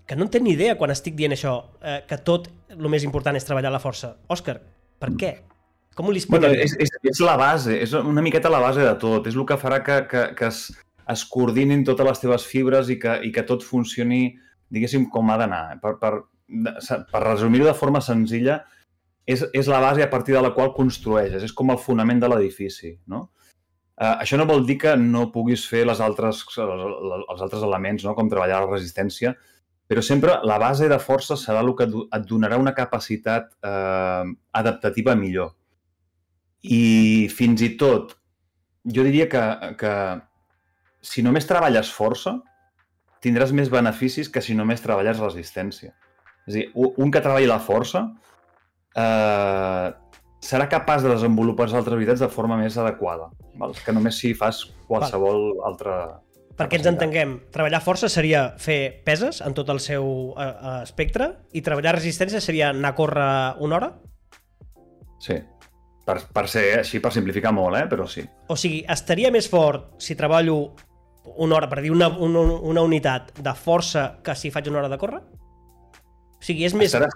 que 0.10 0.18
no 0.18 0.26
entén 0.26 0.44
ni 0.46 0.56
idea 0.56 0.78
quan 0.80 0.94
estic 0.94 1.16
dient 1.18 1.36
això, 1.36 1.54
eh, 1.82 2.00
que 2.10 2.18
tot 2.26 2.50
el 2.74 2.90
més 2.90 3.06
important 3.06 3.38
és 3.38 3.46
treballar 3.46 3.72
la 3.74 3.82
força. 3.84 4.16
Òscar, 4.34 4.58
per 4.98 5.12
què? 5.22 5.32
Com 5.98 6.10
ho 6.10 6.14
li 6.14 6.22
expliquem? 6.22 6.50
Bueno, 6.50 6.66
és, 6.66 6.76
és, 6.82 6.94
és 7.10 7.22
la 7.26 7.38
base, 7.40 7.78
és 7.82 7.94
una 7.98 8.22
miqueta 8.26 8.52
la 8.54 8.62
base 8.62 8.84
de 8.86 8.94
tot. 9.02 9.30
És 9.30 9.38
el 9.38 9.46
que 9.50 9.58
farà 9.58 9.80
que, 9.86 10.04
que, 10.10 10.24
que 10.38 10.50
es, 10.50 10.68
es 11.14 11.24
coordinin 11.32 11.86
totes 11.88 12.08
les 12.08 12.24
teves 12.24 12.46
fibres 12.48 12.92
i 12.94 12.98
que, 13.02 13.20
i 13.24 13.32
que 13.36 13.46
tot 13.48 13.64
funcioni, 13.64 14.32
diguéssim, 14.74 15.08
com 15.14 15.32
ha 15.32 15.38
d'anar. 15.40 15.62
Per, 15.84 15.96
per, 16.02 16.14
per 17.12 17.24
resumir-ho 17.24 17.68
de 17.68 17.76
forma 17.78 18.02
senzilla, 18.04 18.62
és, 19.28 19.44
és 19.54 19.68
la 19.68 19.82
base 19.84 20.04
a 20.04 20.12
partir 20.12 20.36
de 20.36 20.42
la 20.44 20.54
qual 20.56 20.74
construeixes, 20.76 21.44
és 21.44 21.56
com 21.56 21.74
el 21.74 21.82
fonament 21.84 22.22
de 22.24 22.32
l'edifici, 22.32 22.94
no? 23.12 23.28
Uh, 23.98 24.14
això 24.22 24.38
no 24.38 24.46
vol 24.46 24.62
dir 24.66 24.76
que 24.78 24.92
no 25.02 25.32
puguis 25.34 25.64
fer 25.66 25.82
les 25.90 26.00
altres, 26.06 26.44
els 26.62 27.40
altres 27.42 27.64
elements, 27.66 28.04
no? 28.06 28.14
com 28.14 28.28
treballar 28.30 28.60
la 28.62 28.70
resistència, 28.70 29.32
però 29.90 30.04
sempre 30.06 30.36
la 30.46 30.60
base 30.62 30.86
de 30.92 31.00
força 31.02 31.34
serà 31.40 31.64
el 31.64 31.72
que 31.80 31.88
et 31.88 32.28
donarà 32.30 32.60
una 32.60 32.76
capacitat 32.78 33.54
eh, 33.64 34.26
adaptativa 34.60 35.16
millor. 35.16 35.54
I 36.68 37.26
fins 37.32 37.64
i 37.64 37.72
tot, 37.80 38.12
jo 38.84 39.06
diria 39.08 39.30
que, 39.32 39.44
que 39.80 39.94
si 41.08 41.24
només 41.24 41.48
treballes 41.48 41.90
força, 41.94 42.36
tindràs 43.24 43.54
més 43.56 43.72
beneficis 43.72 44.30
que 44.30 44.44
si 44.44 44.56
només 44.58 44.84
treballes 44.84 45.22
resistència. 45.24 45.94
És 46.48 46.56
dir, 46.56 46.68
un 46.76 47.12
que 47.12 47.24
treballi 47.24 47.48
la 47.50 47.60
força 47.64 48.04
eh, 48.96 49.88
serà 50.44 50.68
capaç 50.72 51.04
de 51.04 51.12
desenvolupar 51.12 51.68
les 51.68 51.76
altres 51.80 51.96
habilitats 51.96 52.24
de 52.24 52.32
forma 52.32 52.60
més 52.60 52.78
adequada, 52.80 53.30
val? 53.60 53.76
que 53.84 53.96
només 53.96 54.20
si 54.20 54.34
fas 54.38 54.66
qualsevol 54.88 55.52
val. 55.58 55.68
altra... 55.72 55.98
Perquè 56.58 56.80
ens 56.80 56.88
entenguem, 56.90 57.36
treballar 57.54 57.84
força 57.86 58.10
seria 58.10 58.48
fer 58.58 59.04
peses 59.06 59.44
en 59.46 59.54
tot 59.58 59.68
el 59.70 59.82
seu 59.84 60.08
eh, 60.34 60.54
espectre 60.82 61.30
i 61.54 61.62
treballar 61.62 61.98
resistència 62.00 62.42
seria 62.42 62.72
anar 62.74 62.96
a 62.96 62.98
córrer 62.98 63.28
una 63.62 63.78
hora? 63.78 63.92
Sí, 65.22 65.38
per, 66.08 66.18
per 66.34 66.46
ser 66.50 66.66
així, 66.80 67.02
per 67.04 67.12
simplificar 67.14 67.52
molt, 67.54 67.78
eh? 67.78 67.86
però 67.92 68.08
sí. 68.10 68.24
O 68.50 68.58
sigui, 68.58 68.82
estaria 68.90 69.30
més 69.34 69.50
fort 69.52 69.98
si 70.02 70.18
treballo 70.18 70.58
una 71.36 71.58
hora, 71.58 71.70
per 71.70 71.82
dir 71.84 71.92
una, 71.92 72.10
una, 72.10 72.44
una 72.72 72.84
unitat 72.86 73.34
de 73.44 73.56
força 73.58 74.08
que 74.24 74.36
si 74.36 74.52
faig 74.54 74.70
una 74.72 74.84
hora 74.84 74.92
de 74.92 75.00
córrer? 75.02 75.24
O 76.38 76.44
sigui, 76.44 76.68
és 76.68 76.76
més... 76.78 76.94
Estarà... 76.94 77.10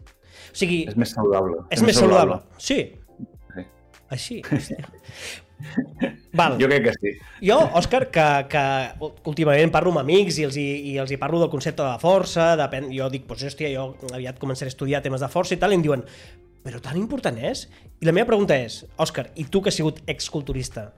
O 0.52 0.58
sigui, 0.58 0.82
és 0.89 0.97
més 1.00 1.13
saludable. 1.15 1.62
És, 1.69 1.80
és 1.80 1.86
més 1.88 2.00
saludable. 2.00 2.41
saludable. 2.41 2.60
Sí. 2.60 2.80
sí. 3.56 3.65
Així, 4.12 4.41
Val. 6.34 6.58
Jo 6.60 6.67
crec 6.69 6.88
que 6.88 6.93
sí. 6.95 7.12
Jo, 7.45 7.58
Òscar, 7.78 8.06
que, 8.13 8.28
que 8.52 8.63
últimament 9.30 9.71
parlo 9.74 9.93
amb 9.93 10.02
amics 10.04 10.39
i 10.41 10.47
els 10.47 10.58
hi, 10.60 10.67
i 10.93 10.95
els 11.02 11.12
hi 11.12 11.19
parlo 11.21 11.41
del 11.41 11.52
concepte 11.54 11.84
de 11.84 11.97
força, 12.02 12.54
depèn, 12.60 12.89
jo 12.95 13.10
dic, 13.13 13.28
pues, 13.30 13.43
hòstia, 13.47 13.71
jo 13.74 13.91
aviat 14.13 14.39
començaré 14.41 14.71
a 14.71 14.76
estudiar 14.76 15.04
temes 15.06 15.24
de 15.24 15.30
força 15.32 15.56
i 15.56 15.62
tal, 15.62 15.76
i 15.76 15.80
em 15.80 15.86
diuen, 15.86 16.06
però 16.65 16.82
tan 16.84 16.97
important 17.00 17.38
és? 17.38 17.65
I 18.02 18.10
la 18.10 18.15
meva 18.15 18.32
pregunta 18.32 18.58
és, 18.58 18.82
Òscar, 19.02 19.30
i 19.36 19.47
tu 19.52 19.62
que 19.62 19.71
has 19.71 19.80
sigut 19.80 20.02
exculturista, 20.12 20.91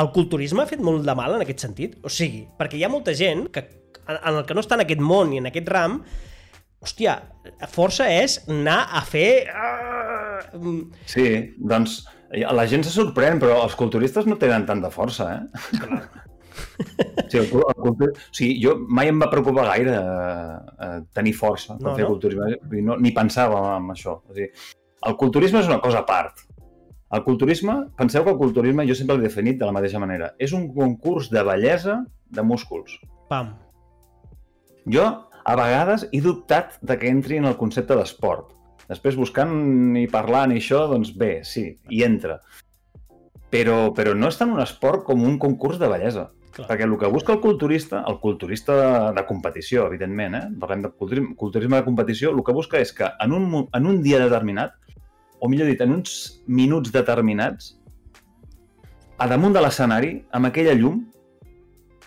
el 0.00 0.12
culturisme 0.14 0.64
ha 0.64 0.70
fet 0.70 0.82
molt 0.84 1.06
de 1.06 1.14
mal 1.16 1.36
en 1.36 1.44
aquest 1.44 1.64
sentit? 1.64 1.96
O 2.04 2.12
sigui, 2.12 2.44
perquè 2.58 2.78
hi 2.78 2.84
ha 2.86 2.92
molta 2.92 3.14
gent 3.16 3.46
que, 3.52 3.64
en 4.06 4.34
el 4.34 4.44
que 4.48 4.56
no 4.56 4.64
està 4.64 4.76
en 4.78 4.84
aquest 4.84 5.02
món 5.02 5.32
i 5.34 5.40
en 5.40 5.48
aquest 5.50 5.70
ram, 5.72 6.00
hòstia, 6.84 7.16
força 7.72 8.08
és 8.12 8.40
anar 8.52 8.82
a 8.92 9.02
fer... 9.06 9.30
Sí, 11.08 11.26
doncs 11.56 12.02
la 12.36 12.66
gent 12.68 12.84
se 12.84 12.92
sorprèn, 12.92 13.40
però 13.42 13.62
els 13.64 13.76
culturistes 13.78 14.26
no 14.28 14.38
tenen 14.40 14.66
tanta 14.68 14.92
força, 14.94 15.32
eh? 15.38 15.66
Clar. 15.80 16.04
Sí, 17.28 17.36
el, 17.36 17.50
el, 17.52 17.88
el, 18.00 18.12
sí, 18.32 18.46
jo 18.62 18.76
mai 18.88 19.10
em 19.10 19.18
va 19.20 19.26
preocupar 19.28 19.66
gaire 19.68 19.96
eh, 19.96 20.98
tenir 21.16 21.34
força 21.36 21.74
per 21.74 21.84
no, 21.84 21.94
fer 21.98 22.06
no? 22.06 22.14
culturisme, 22.14 22.80
no, 22.86 22.96
ni 23.02 23.12
pensava 23.16 23.60
en 23.74 23.90
això. 23.92 24.14
O 24.24 24.36
sigui, 24.36 24.48
el 25.10 25.16
culturisme 25.20 25.60
és 25.60 25.68
una 25.68 25.80
cosa 25.84 26.00
a 26.00 26.06
part. 26.08 26.45
El 27.16 27.24
culturisme, 27.24 27.74
penseu 27.96 28.24
que 28.24 28.32
el 28.34 28.40
culturisme 28.40 28.84
jo 28.88 28.94
sempre 28.96 29.16
l'he 29.16 29.24
definit 29.24 29.56
de 29.60 29.64
la 29.64 29.72
mateixa 29.72 30.00
manera. 30.02 30.34
És 30.42 30.52
un 30.52 30.66
concurs 30.74 31.30
de 31.32 31.40
bellesa 31.46 32.02
de 32.36 32.44
músculs. 32.44 32.98
Pam. 33.30 33.54
Jo, 34.92 35.06
a 35.46 35.54
vegades, 35.56 36.04
he 36.12 36.20
dubtat 36.20 36.76
de 36.84 36.98
que 37.00 37.08
entri 37.08 37.40
en 37.40 37.48
el 37.48 37.56
concepte 37.56 37.96
d'esport. 37.96 38.52
Després, 38.90 39.16
buscant 39.18 39.96
i 39.98 40.04
parlant 40.12 40.52
i 40.52 40.60
això, 40.60 40.84
doncs 40.92 41.14
bé, 41.16 41.40
sí, 41.48 41.70
hi 41.88 42.04
entra. 42.04 42.38
Però, 43.50 43.78
però 43.96 44.12
no 44.14 44.28
és 44.28 44.36
tant 44.36 44.52
un 44.52 44.60
esport 44.62 45.06
com 45.06 45.24
un 45.24 45.40
concurs 45.42 45.80
de 45.80 45.88
bellesa. 45.90 46.28
Clar. 46.56 46.68
Perquè 46.68 46.86
el 46.86 46.94
que 47.00 47.10
busca 47.12 47.34
el 47.34 47.40
culturista, 47.40 48.02
el 48.08 48.20
culturista 48.20 48.76
de, 48.76 48.90
de 49.16 49.24
competició, 49.28 49.88
evidentment, 49.90 50.36
eh? 50.36 50.46
parlem 50.60 50.84
de 50.84 50.92
culturisme, 50.92 51.34
culturisme 51.40 51.80
de 51.80 51.88
competició, 51.88 52.32
el 52.32 52.44
que 52.44 52.54
busca 52.56 52.80
és 52.80 52.92
que 52.96 53.08
en 53.24 53.34
un, 53.36 53.48
en 53.66 53.88
un 53.88 54.02
dia 54.04 54.20
determinat 54.22 54.76
o 55.40 55.48
millor 55.48 55.68
dit, 55.70 55.80
en 55.84 55.92
uns 55.98 56.16
minuts 56.46 56.92
determinats, 56.94 57.74
a 59.18 59.28
damunt 59.28 59.54
de 59.56 59.62
l'escenari, 59.64 60.12
amb 60.36 60.48
aquella 60.48 60.74
llum, 60.76 61.00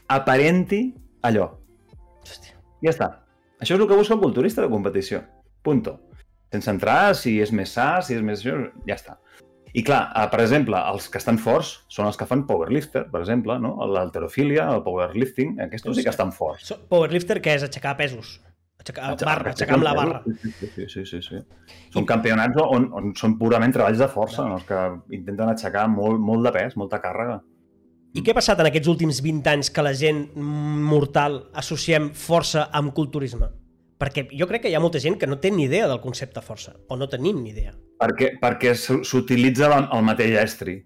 aparenti 0.10 0.84
allò. 1.26 1.50
Hòstia. 2.26 2.58
Ja 2.86 2.94
està. 2.94 3.10
Això 3.60 3.76
és 3.76 3.82
el 3.82 3.88
que 3.90 3.98
busca 3.98 4.16
el 4.16 4.22
culturista 4.22 4.62
de 4.64 4.72
competició. 4.72 5.24
Punto. 5.66 5.98
Sense 6.54 6.72
entrar 6.72 7.16
si 7.18 7.38
és 7.44 7.52
més 7.54 7.74
sa, 7.76 7.98
si 8.06 8.16
és 8.18 8.22
més... 8.26 8.44
Ja 8.44 8.96
està. 8.96 9.18
I 9.74 9.84
clar, 9.86 10.08
eh, 10.18 10.26
per 10.32 10.40
exemple, 10.42 10.78
els 10.92 11.10
que 11.14 11.20
estan 11.22 11.38
forts 11.38 11.76
són 11.94 12.08
els 12.10 12.18
que 12.18 12.26
fan 12.30 12.48
powerlifter, 12.50 13.04
per 13.12 13.22
exemple, 13.22 13.60
no? 13.62 13.76
l'alterofília, 13.86 14.66
el 14.74 14.82
powerlifting, 14.86 15.60
aquests 15.66 15.92
sí 15.94 16.06
que 16.06 16.14
estan 16.14 16.34
forts. 16.34 16.72
Powerlifter, 16.90 17.38
que 17.46 17.54
és 17.54 17.66
aixecar 17.68 17.94
pesos? 18.00 18.40
Aixecar, 18.80 19.12
barra, 19.20 19.52
aixecar 19.52 19.76
amb 19.76 19.84
la 19.84 19.94
barra. 19.98 20.20
Sí, 20.26 20.52
sí, 20.56 20.88
sí. 20.88 21.06
sí, 21.06 21.22
sí. 21.26 21.40
Són 21.94 22.06
campionats 22.08 22.58
on, 22.64 22.88
on 22.96 23.14
són 23.20 23.36
purament 23.42 23.76
treballs 23.76 24.00
de 24.00 24.08
força, 24.12 24.46
no. 24.48 24.56
els 24.58 24.68
que 24.68 24.80
intenten 25.18 25.52
aixecar 25.52 25.86
molt, 25.92 26.22
molt 26.24 26.48
de 26.48 26.54
pes, 26.56 26.78
molta 26.80 27.02
càrrega. 27.04 27.42
I 28.18 28.24
què 28.26 28.34
ha 28.34 28.40
passat 28.40 28.62
en 28.64 28.70
aquests 28.70 28.90
últims 28.90 29.20
20 29.22 29.52
anys 29.52 29.70
que 29.70 29.84
la 29.86 29.92
gent 29.94 30.24
mortal 30.90 31.44
associem 31.62 32.10
força 32.18 32.70
amb 32.74 32.96
culturisme? 32.98 33.52
Perquè 34.00 34.30
jo 34.32 34.48
crec 34.50 34.64
que 34.64 34.72
hi 34.72 34.78
ha 34.78 34.82
molta 34.82 35.02
gent 35.04 35.20
que 35.20 35.28
no 35.28 35.38
té 35.44 35.52
ni 35.52 35.68
idea 35.68 35.90
del 35.92 36.00
concepte 36.02 36.42
força, 36.42 36.74
o 36.88 36.98
no 36.98 37.10
tenim 37.12 37.44
ni 37.44 37.52
idea. 37.52 37.76
Perquè, 38.00 38.32
perquè 38.40 38.72
s'utilitza 38.80 39.70
el 39.76 40.06
mateix 40.08 40.38
estri, 40.40 40.78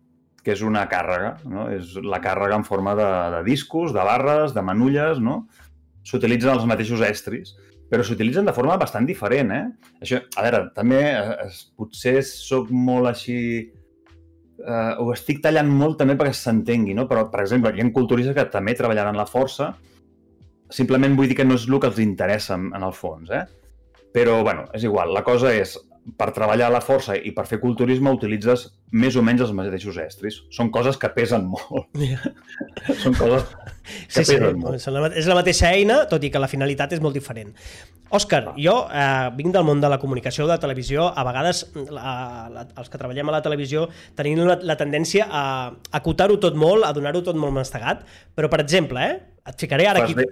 que 0.43 0.51
és 0.51 0.63
una 0.65 0.83
càrrega, 0.91 1.35
no? 1.47 1.69
És 1.71 1.93
la 2.03 2.19
càrrega 2.23 2.57
en 2.59 2.65
forma 2.67 2.97
de, 2.99 3.09
de 3.37 3.43
discos, 3.45 3.93
de 3.95 4.03
barres, 4.03 4.57
de 4.57 4.65
manulles, 4.65 5.21
no? 5.23 5.43
S'utilitzen 6.03 6.51
els 6.57 6.65
mateixos 6.67 7.05
estris, 7.07 7.53
però 7.93 8.05
s'utilitzen 8.05 8.49
de 8.49 8.55
forma 8.57 8.79
bastant 8.81 9.05
diferent, 9.05 9.53
eh? 9.53 9.93
Això, 10.01 10.19
a 10.33 10.43
veure, 10.47 10.65
també 10.73 10.99
eh, 11.13 11.47
potser 11.77 12.17
sóc 12.25 12.73
molt 12.73 13.13
així... 13.13 13.37
Eh, 14.63 14.91
ho 15.01 15.09
estic 15.13 15.41
tallant 15.43 15.69
molt 15.69 15.99
també 16.01 16.17
perquè 16.17 16.33
s'entengui, 16.37 16.97
no? 16.97 17.05
Però, 17.09 17.27
per 17.29 17.45
exemple, 17.45 17.73
hi 17.73 17.85
ha 17.85 17.89
culturistes 17.93 18.35
que 18.37 18.49
també 18.53 18.73
treballaran 18.79 19.19
la 19.19 19.29
força, 19.29 19.73
Simplement 20.73 21.13
vull 21.17 21.29
dir 21.29 21.37
que 21.37 21.45
no 21.45 21.57
és 21.59 21.67
el 21.69 21.79
que 21.81 21.89
els 21.91 21.99
interessa 22.01 22.55
en, 22.57 22.71
en 22.73 22.85
el 22.87 22.93
fons, 22.97 23.29
eh? 23.29 23.43
Però, 24.13 24.39
bueno, 24.45 24.65
és 24.73 24.85
igual. 24.87 25.11
La 25.13 25.21
cosa 25.25 25.51
és, 25.53 25.75
per 26.19 26.29
treballar 26.35 26.67
la 26.73 26.81
força 26.83 27.15
i 27.15 27.31
per 27.35 27.45
fer 27.47 27.61
culturisme 27.61 28.11
utilitzes 28.11 28.65
més 28.91 29.15
o 29.15 29.23
menys 29.25 29.45
els 29.45 29.53
mateixos 29.55 29.97
estris. 30.03 30.41
Són 30.51 30.69
coses 30.73 30.99
que 30.99 31.09
pesen 31.15 31.47
molt. 31.47 31.87
Yeah. 31.97 32.33
Són 33.03 33.15
coses 33.15 33.47
que 34.11 34.23
sí, 34.23 34.35
pesen 34.35 34.49
sí, 34.49 34.59
molt. 34.59 34.87
La, 34.91 35.11
és 35.19 35.29
la 35.29 35.37
mateixa 35.39 35.71
eina, 35.71 36.03
tot 36.11 36.23
i 36.23 36.31
que 36.33 36.41
la 36.43 36.51
finalitat 36.51 36.97
és 36.97 37.03
molt 37.03 37.15
diferent. 37.15 37.53
Òscar, 38.13 38.41
ah. 38.51 38.55
jo 38.59 38.75
eh, 38.93 39.29
vinc 39.37 39.55
del 39.55 39.65
món 39.65 39.79
de 39.81 39.89
la 39.89 39.97
comunicació, 40.01 40.45
de 40.45 40.53
la 40.53 40.61
televisió, 40.61 41.07
a 41.09 41.23
vegades 41.25 41.63
la, 41.87 42.15
la, 42.53 42.65
els 42.77 42.91
que 42.91 42.99
treballem 43.01 43.31
a 43.31 43.37
la 43.39 43.41
televisió 43.45 43.87
tenim 44.17 44.43
la, 44.45 44.59
la 44.61 44.75
tendència 44.77 45.25
a 45.25 45.45
acotar-ho 45.97 46.37
tot 46.43 46.59
molt, 46.59 46.85
a 46.85 46.91
donar-ho 46.93 47.23
tot 47.25 47.39
molt 47.39 47.55
mastegat, 47.55 48.03
però, 48.35 48.51
per 48.51 48.61
exemple, 48.61 49.07
eh, 49.07 49.47
et 49.49 49.65
ficaré 49.65 49.89
ara 49.89 50.03
aquí... 50.05 50.19
Bé. 50.19 50.27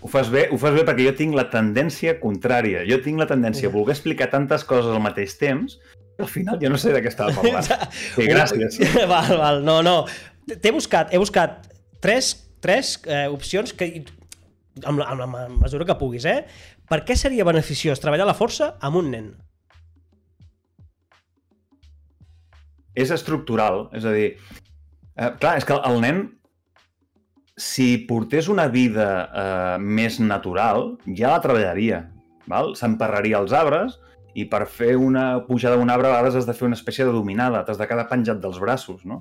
Ho 0.00 0.08
fas 0.08 0.30
bé, 0.32 0.46
ho 0.48 0.56
fas 0.60 0.72
bé 0.72 0.84
perquè 0.88 1.04
jo 1.10 1.14
tinc 1.16 1.36
la 1.36 1.46
tendència 1.52 2.14
contrària. 2.20 2.86
Jo 2.88 3.00
tinc 3.04 3.20
la 3.20 3.28
tendència 3.28 3.68
a 3.68 3.72
voler 3.74 3.92
explicar 3.92 4.30
tantes 4.32 4.64
coses 4.64 4.94
al 4.94 5.02
mateix 5.04 5.36
temps 5.40 5.76
que 6.16 6.24
al 6.24 6.30
final 6.30 6.60
jo 6.60 6.70
no 6.72 6.78
sé 6.80 6.94
de 6.94 7.02
què 7.04 7.10
estava 7.12 7.34
parlant. 7.36 7.68
sí, 8.14 8.28
gràcies. 8.28 8.80
val, 9.12 9.34
val, 9.40 9.60
no, 9.64 9.80
no. 9.84 9.96
T'he 10.50 10.72
buscat, 10.72 11.12
he 11.12 11.20
buscat 11.20 11.68
tres, 12.00 12.32
tres 12.64 12.96
eh, 13.04 13.26
opcions 13.28 13.76
que 13.76 13.90
amb 14.88 15.02
la, 15.02 15.10
amb 15.12 15.36
la 15.36 15.46
mesura 15.52 15.84
que 15.88 15.98
puguis, 16.00 16.24
eh? 16.24 16.42
Per 16.90 17.02
què 17.06 17.16
seria 17.18 17.46
beneficiós 17.46 18.00
treballar 18.02 18.26
la 18.28 18.36
força 18.36 18.74
amb 18.80 19.00
un 19.00 19.12
nen? 19.12 19.30
És 22.98 23.12
estructural, 23.14 23.86
és 23.96 24.04
a 24.08 24.12
dir, 24.16 24.30
eh, 25.14 25.32
clar, 25.40 25.58
és 25.60 25.68
que 25.68 25.76
el 25.76 26.00
nen 26.02 26.24
si 27.60 27.98
portés 28.08 28.48
una 28.48 28.68
vida 28.72 29.08
eh, 29.28 29.76
més 29.78 30.16
natural, 30.20 30.94
ja 31.04 31.34
la 31.34 31.42
treballaria. 31.44 32.06
S'emparraria 32.74 33.38
els 33.38 33.52
arbres 33.54 33.98
i 34.34 34.46
per 34.48 34.64
fer 34.70 34.94
una 34.96 35.42
pujada 35.44 35.76
d'un 35.76 35.92
arbre 35.92 36.08
a 36.08 36.14
vegades 36.14 36.38
has 36.40 36.48
de 36.48 36.54
fer 36.56 36.66
una 36.70 36.78
espècie 36.78 37.04
de 37.04 37.12
dominada, 37.12 37.60
t'has 37.66 37.78
de 37.78 37.86
quedar 37.90 38.08
penjat 38.08 38.40
dels 38.42 38.58
braços, 38.62 39.04
no? 39.04 39.20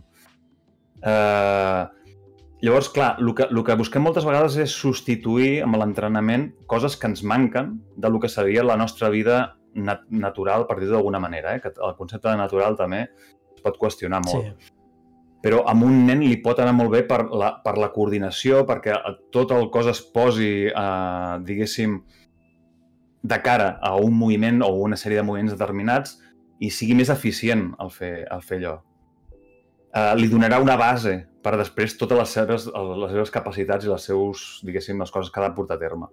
Eh, 1.04 1.84
llavors, 2.63 2.89
clar, 2.95 3.12
el 3.19 3.34
que, 3.36 3.49
el 3.52 3.62
que 3.67 3.78
busquem 3.84 4.08
moltes 4.08 4.28
vegades 4.28 4.56
és 4.63 4.80
substituir 4.86 5.60
amb 5.65 5.82
l'entrenament 5.82 6.49
coses 6.71 6.95
que 6.95 7.12
ens 7.12 7.25
manquen 7.28 7.75
de 7.97 8.13
lo 8.13 8.23
que 8.23 8.32
seria 8.32 8.63
la 8.63 8.80
nostra 8.80 9.12
vida 9.12 9.43
nat 9.75 10.08
natural, 10.10 10.65
per 10.65 10.80
dir-ho 10.80 10.95
d'alguna 10.95 11.19
manera, 11.21 11.58
eh? 11.58 11.62
que 11.62 11.75
el 11.75 11.95
concepte 11.99 12.32
de 12.32 12.39
natural 12.39 12.80
també 12.80 13.06
es 13.06 13.63
pot 13.65 13.75
qüestionar 13.78 14.23
molt. 14.25 14.47
Sí 14.47 14.78
però 15.43 15.63
amb 15.71 15.86
un 15.88 16.04
nen 16.08 16.23
li 16.25 16.38
pot 16.43 16.60
anar 16.60 16.73
molt 16.75 16.91
bé 16.91 17.04
per 17.08 17.21
la, 17.32 17.54
per 17.63 17.78
la 17.80 17.91
coordinació, 17.93 18.65
perquè 18.67 18.97
tot 19.32 19.54
el 19.56 19.69
cos 19.71 19.88
es 19.91 20.02
posi, 20.15 20.52
eh, 20.67 21.36
diguéssim, 21.47 21.99
de 23.21 23.38
cara 23.43 23.73
a 23.84 23.95
un 23.99 24.15
moviment 24.15 24.62
o 24.63 24.69
una 24.84 24.97
sèrie 24.99 25.19
de 25.19 25.25
moviments 25.28 25.56
determinats 25.56 26.17
i 26.60 26.69
sigui 26.71 26.95
més 26.95 27.12
eficient 27.12 27.69
el 27.84 27.91
fer, 27.91 28.13
el 28.32 28.43
fer 28.43 28.60
allò. 28.60 28.78
Eh, 29.89 30.13
li 30.19 30.30
donarà 30.32 30.60
una 30.62 30.78
base 30.80 31.15
per 31.43 31.56
després 31.60 31.95
totes 31.97 32.19
les 32.19 32.34
seves, 32.36 32.67
les 32.69 33.13
seves 33.15 33.32
capacitats 33.32 33.88
i 33.88 33.91
les 33.91 34.08
seus, 34.12 34.47
diguéssim, 34.67 34.99
les 34.99 35.12
coses 35.12 35.32
que 35.32 35.39
ha 35.39 35.47
de 35.47 35.56
portar 35.56 35.80
a 35.80 35.82
terme. 35.82 36.12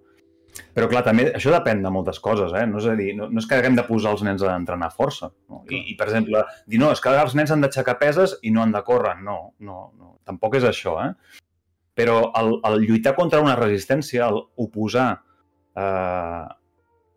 Però 0.77 0.89
clar, 0.91 1.03
també 1.07 1.27
això 1.37 1.53
depèn 1.53 1.83
de 1.85 1.93
moltes 1.93 2.19
coses, 2.23 2.53
eh? 2.57 2.65
No 2.69 2.81
és 2.81 2.89
a 2.91 2.97
dir, 2.99 3.11
no, 3.17 3.29
no 3.33 3.43
és 3.43 3.49
que 3.49 3.57
haguem 3.59 3.77
de 3.79 3.85
posar 3.87 4.13
els 4.17 4.23
nens 4.27 4.45
a 4.45 4.55
entrenar 4.57 4.91
força. 4.95 5.31
No? 5.51 5.63
I, 5.71 5.83
I, 5.93 5.97
per 5.99 6.09
exemple, 6.09 6.43
dir, 6.67 6.81
no, 6.83 6.91
és 6.95 7.03
que 7.03 7.13
els 7.13 7.37
nens 7.39 7.53
han 7.53 7.65
d'aixecar 7.65 7.97
peses 8.01 8.37
i 8.43 8.53
no 8.55 8.63
han 8.65 8.75
de 8.75 8.83
córrer. 8.87 9.17
No, 9.25 9.39
no, 9.61 9.81
no. 9.97 10.15
Tampoc 10.29 10.59
és 10.61 10.69
això, 10.69 10.97
eh? 11.05 11.41
Però 11.97 12.19
el, 12.37 12.59
el 12.69 12.85
lluitar 12.85 13.15
contra 13.17 13.41
una 13.41 13.57
resistència, 13.57 14.29
el 14.29 14.43
oposar, 14.61 15.11
eh, 15.77 16.47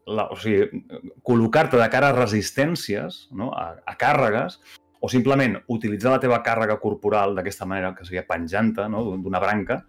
la, 0.09 0.27
o 0.31 0.37
sigui, 0.39 0.83
col·locar-te 1.27 1.79
de 1.79 1.89
cara 1.91 2.11
a 2.11 2.15
resistències, 2.15 3.25
no? 3.35 3.51
a, 3.55 3.73
a 3.83 3.97
càrregues, 3.99 4.59
o 4.99 5.09
simplement 5.11 5.57
utilitzar 5.71 6.15
la 6.15 6.21
teva 6.23 6.39
càrrega 6.43 6.79
corporal 6.79 7.35
d'aquesta 7.35 7.67
manera, 7.69 7.93
que 7.95 8.07
seria 8.07 8.25
penjant 8.27 8.73
no? 8.91 9.03
d'una 9.19 9.43
branca, 9.43 9.83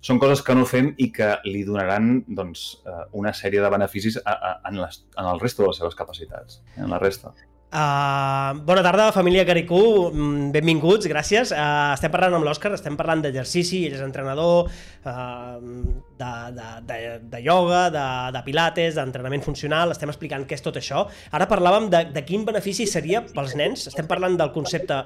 són 0.00 0.18
coses 0.18 0.42
que 0.44 0.56
no 0.56 0.66
fem 0.68 0.94
i 0.98 1.10
que 1.12 1.34
li 1.44 1.62
donaran 1.68 2.24
doncs, 2.26 2.80
eh, 2.86 3.04
una 3.20 3.34
sèrie 3.36 3.60
de 3.62 3.70
beneficis 3.72 4.18
a, 4.24 4.32
a, 4.32 4.56
en, 4.70 4.80
les, 4.80 5.04
en 5.16 5.28
el 5.28 5.40
resto 5.40 5.62
de 5.62 5.70
les 5.70 5.80
seves 5.82 5.96
capacitats, 5.98 6.62
en 6.76 6.90
la 6.90 7.00
resta. 7.02 7.34
Uh, 7.70 8.58
bona 8.66 8.82
tarda, 8.82 9.12
família 9.14 9.44
Caricú, 9.46 10.10
mm, 10.10 10.48
benvinguts, 10.50 11.06
gràcies. 11.06 11.52
Uh, 11.54 11.92
estem 11.94 12.10
parlant 12.10 12.34
amb 12.34 12.48
l'Òscar, 12.48 12.72
estem 12.74 12.96
parlant 12.98 13.22
d'exercici, 13.22 13.84
ell 13.86 13.94
és 13.94 14.02
entrenador, 14.02 14.66
uh, 15.06 15.60
de, 16.18 16.32
de, 16.56 16.66
de, 16.88 16.98
de 17.30 17.42
ioga, 17.44 17.84
de, 17.94 18.08
de 18.34 18.42
pilates, 18.48 18.98
d'entrenament 18.98 19.46
funcional, 19.46 19.94
estem 19.94 20.10
explicant 20.10 20.48
què 20.50 20.58
és 20.58 20.66
tot 20.66 20.82
això. 20.82 21.04
Ara 21.30 21.46
parlàvem 21.46 21.86
de, 21.94 22.02
de 22.10 22.26
quin 22.26 22.42
benefici 22.48 22.90
seria 22.90 23.22
pels 23.28 23.54
nens, 23.54 23.86
estem 23.92 24.10
parlant 24.10 24.34
del 24.40 24.50
concepte... 24.56 25.04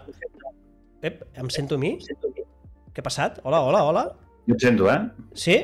Ep, 1.05 1.21
em 1.37 1.53
sento 1.53 1.77
a 1.77 1.83
mi? 1.85 1.99
Què 2.01 3.03
ha 3.03 3.11
passat? 3.13 3.45
Hola, 3.45 3.61
hola, 3.61 3.85
hola. 3.85 4.07
Jo 4.45 4.53
et 4.59 4.61
sento, 4.61 4.89
eh? 4.93 4.99
Sí? 5.33 5.55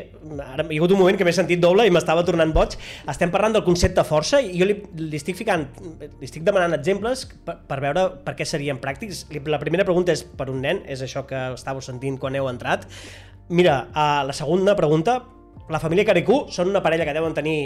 Ara 0.41 0.65
hi 0.65 0.79
ha 0.79 0.81
hagut 0.81 0.95
un 0.95 1.01
moment 1.03 1.19
que 1.19 1.25
m'he 1.27 1.35
sentit 1.37 1.61
doble 1.61 1.85
i 1.85 1.93
m'estava 1.93 2.23
tornant 2.25 2.53
boig. 2.55 2.79
Estem 3.13 3.33
parlant 3.33 3.53
del 3.53 3.65
concepte 3.67 4.05
força 4.09 4.41
i 4.41 4.55
jo 4.57 4.69
li, 4.69 4.79
li 4.97 5.19
estic 5.21 5.37
ficant, 5.37 5.67
li 6.01 6.29
estic 6.29 6.47
demanant 6.47 6.79
exemples 6.79 7.27
per, 7.45 7.59
per 7.69 7.81
veure 7.85 8.07
per 8.25 8.35
què 8.39 8.47
serien 8.49 8.81
pràctics. 8.81 9.27
La 9.53 9.61
primera 9.61 9.85
pregunta 9.85 10.17
és 10.17 10.25
per 10.25 10.49
un 10.53 10.63
nen, 10.65 10.81
és 10.89 11.05
això 11.05 11.27
que 11.29 11.43
estàveu 11.59 11.85
sentint 11.85 12.17
quan 12.21 12.39
heu 12.39 12.49
entrat. 12.49 12.89
Mira, 13.53 13.83
uh, 13.91 14.23
la 14.25 14.37
segona 14.37 14.77
pregunta, 14.79 15.21
la 15.69 15.83
família 15.83 16.07
Caricú 16.09 16.47
són 16.55 16.73
una 16.73 16.81
parella 16.81 17.05
que 17.09 17.17
deuen 17.17 17.37
tenir 17.37 17.59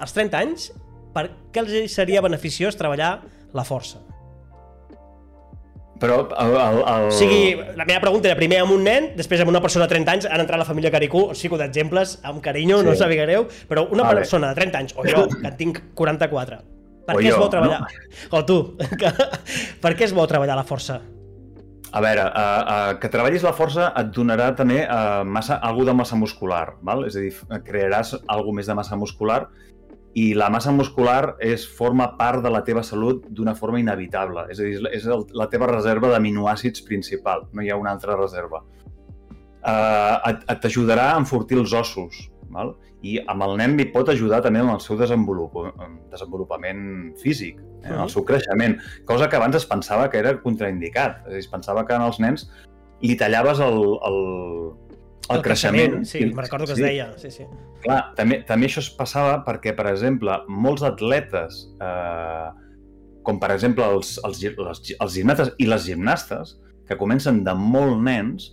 els 0.00 0.18
30 0.18 0.42
anys, 0.42 0.68
per 1.14 1.28
què 1.54 1.62
els 1.62 1.94
seria 1.94 2.24
beneficiós 2.24 2.76
treballar 2.76 3.20
la 3.54 3.64
força? 3.64 4.02
Però 6.00 6.18
el, 6.28 6.54
el, 6.60 6.78
el... 6.82 7.08
O 7.08 7.16
sigui, 7.16 7.56
la 7.78 7.86
meva 7.88 8.02
pregunta 8.02 8.28
era 8.28 8.36
primer 8.36 8.60
amb 8.64 8.74
un 8.74 8.84
nen, 8.84 9.10
després 9.16 9.40
amb 9.40 9.52
una 9.52 9.62
persona 9.64 9.86
de 9.86 9.94
30 9.94 10.12
anys, 10.12 10.28
han 10.28 10.42
entrat 10.44 10.60
la 10.60 10.68
família 10.68 10.92
Caricú, 10.92 11.22
o 11.32 11.36
sigui, 11.38 11.56
d'exemples, 11.60 12.18
amb 12.28 12.42
carinyo, 12.44 12.82
sí. 12.82 12.88
no 12.90 12.96
sabia 13.00 13.24
greu, 13.24 13.46
però 13.70 13.86
una 13.88 14.04
vale. 14.04 14.24
persona 14.24 14.52
de 14.52 14.60
30 14.60 14.82
anys, 14.82 14.96
o 14.96 15.06
jo, 15.08 15.26
que 15.32 15.42
en 15.48 15.56
tinc 15.56 15.80
44, 15.96 16.60
per 17.06 17.16
o 17.16 17.20
què 17.20 17.30
jo, 17.30 17.34
es 17.34 17.40
vol 17.40 17.52
treballar? 17.54 17.80
No? 17.86 18.16
O 18.36 18.42
tu, 18.48 18.58
que, 19.00 19.12
per 19.82 19.94
què 19.96 20.08
es 20.08 20.16
vol 20.16 20.28
treballar 20.28 20.58
la 20.58 20.66
força? 20.68 21.00
A 21.96 22.02
veure, 22.02 22.26
uh, 22.28 22.36
uh, 22.36 22.96
que 23.00 23.08
treballis 23.08 23.46
la 23.46 23.54
força 23.56 23.88
et 23.96 24.10
donarà 24.12 24.50
també 24.58 24.82
uh, 24.84 25.22
massa, 25.24 25.56
algú 25.64 25.86
de 25.88 25.94
massa 25.96 26.18
muscular, 26.18 26.74
val? 26.84 27.06
és 27.08 27.16
a 27.16 27.22
dir, 27.24 27.32
crearàs 27.64 28.18
alguna 28.26 28.60
més 28.60 28.68
de 28.68 28.76
massa 28.76 28.98
muscular 29.00 29.46
i 30.16 30.30
la 30.32 30.48
massa 30.48 30.72
muscular 30.72 31.36
és, 31.44 31.66
forma 31.78 32.06
part 32.16 32.40
de 32.44 32.52
la 32.52 32.62
teva 32.64 32.82
salut 32.86 33.26
d'una 33.28 33.52
forma 33.58 33.80
inevitable. 33.82 34.46
És 34.52 34.60
a 34.62 34.64
dir, 34.64 34.78
és 34.96 35.04
el, 35.12 35.26
la 35.36 35.48
teva 35.52 35.68
reserva 35.68 36.08
d'aminoàcids 36.14 36.86
principal, 36.86 37.44
no 37.52 37.64
hi 37.64 37.68
ha 37.68 37.76
una 37.76 37.92
altra 37.92 38.16
reserva. 38.16 38.62
Uh, 39.66 40.16
et, 40.30 40.46
et 40.54 40.66
ajudarà 40.70 41.10
a 41.12 41.20
enfortir 41.20 41.58
els 41.60 41.74
ossos, 41.76 42.26
val? 42.54 42.76
i 43.04 43.18
amb 43.28 43.44
el 43.44 43.56
nen 43.60 43.74
li 43.76 43.84
pot 43.92 44.08
ajudar 44.08 44.40
també 44.42 44.62
en 44.62 44.70
el 44.72 44.80
seu 44.80 44.96
desenvolup 44.98 45.54
desenvolupament 46.10 47.12
físic, 47.20 47.60
eh, 47.82 47.92
en 47.92 48.00
el 48.06 48.10
seu 48.10 48.24
creixement, 48.26 48.78
cosa 49.06 49.28
que 49.28 49.36
abans 49.36 49.58
es 49.58 49.66
pensava 49.68 50.08
que 50.10 50.18
era 50.22 50.32
contraindicat. 50.40 51.20
És 51.26 51.28
a 51.28 51.34
dir, 51.34 51.44
es 51.44 51.52
pensava 51.52 51.84
que 51.86 51.94
en 51.94 52.06
els 52.06 52.18
nens 52.22 52.48
li 53.04 53.18
tallaves 53.20 53.60
el, 53.60 53.82
el, 54.08 54.18
el, 55.28 55.38
el 55.38 55.42
creixement. 55.42 55.76
creixement. 55.76 56.06
Sí, 56.08 56.20
me'n 56.24 56.36
recordo 56.38 56.66
que 56.66 56.76
sí. 56.76 56.82
es 56.82 56.88
deia. 56.88 57.06
Sí, 57.20 57.30
sí. 57.30 57.46
Clar, 57.84 58.00
també, 58.18 58.40
també 58.48 58.68
això 58.70 58.82
es 58.82 58.90
passava 58.98 59.40
perquè, 59.46 59.74
per 59.76 59.88
exemple, 59.90 60.36
molts 60.48 60.84
atletes, 60.86 61.62
eh, 61.82 62.50
com 63.26 63.40
per 63.42 63.50
exemple 63.54 63.86
els, 63.96 64.16
els, 64.26 64.42
els, 64.52 64.92
els 64.94 65.16
gimnastes 65.16 65.54
i 65.62 65.66
les 65.70 65.88
gimnastes, 65.88 66.56
que 66.86 66.98
comencen 66.98 67.42
de 67.46 67.54
molt 67.58 67.98
nens, 68.06 68.52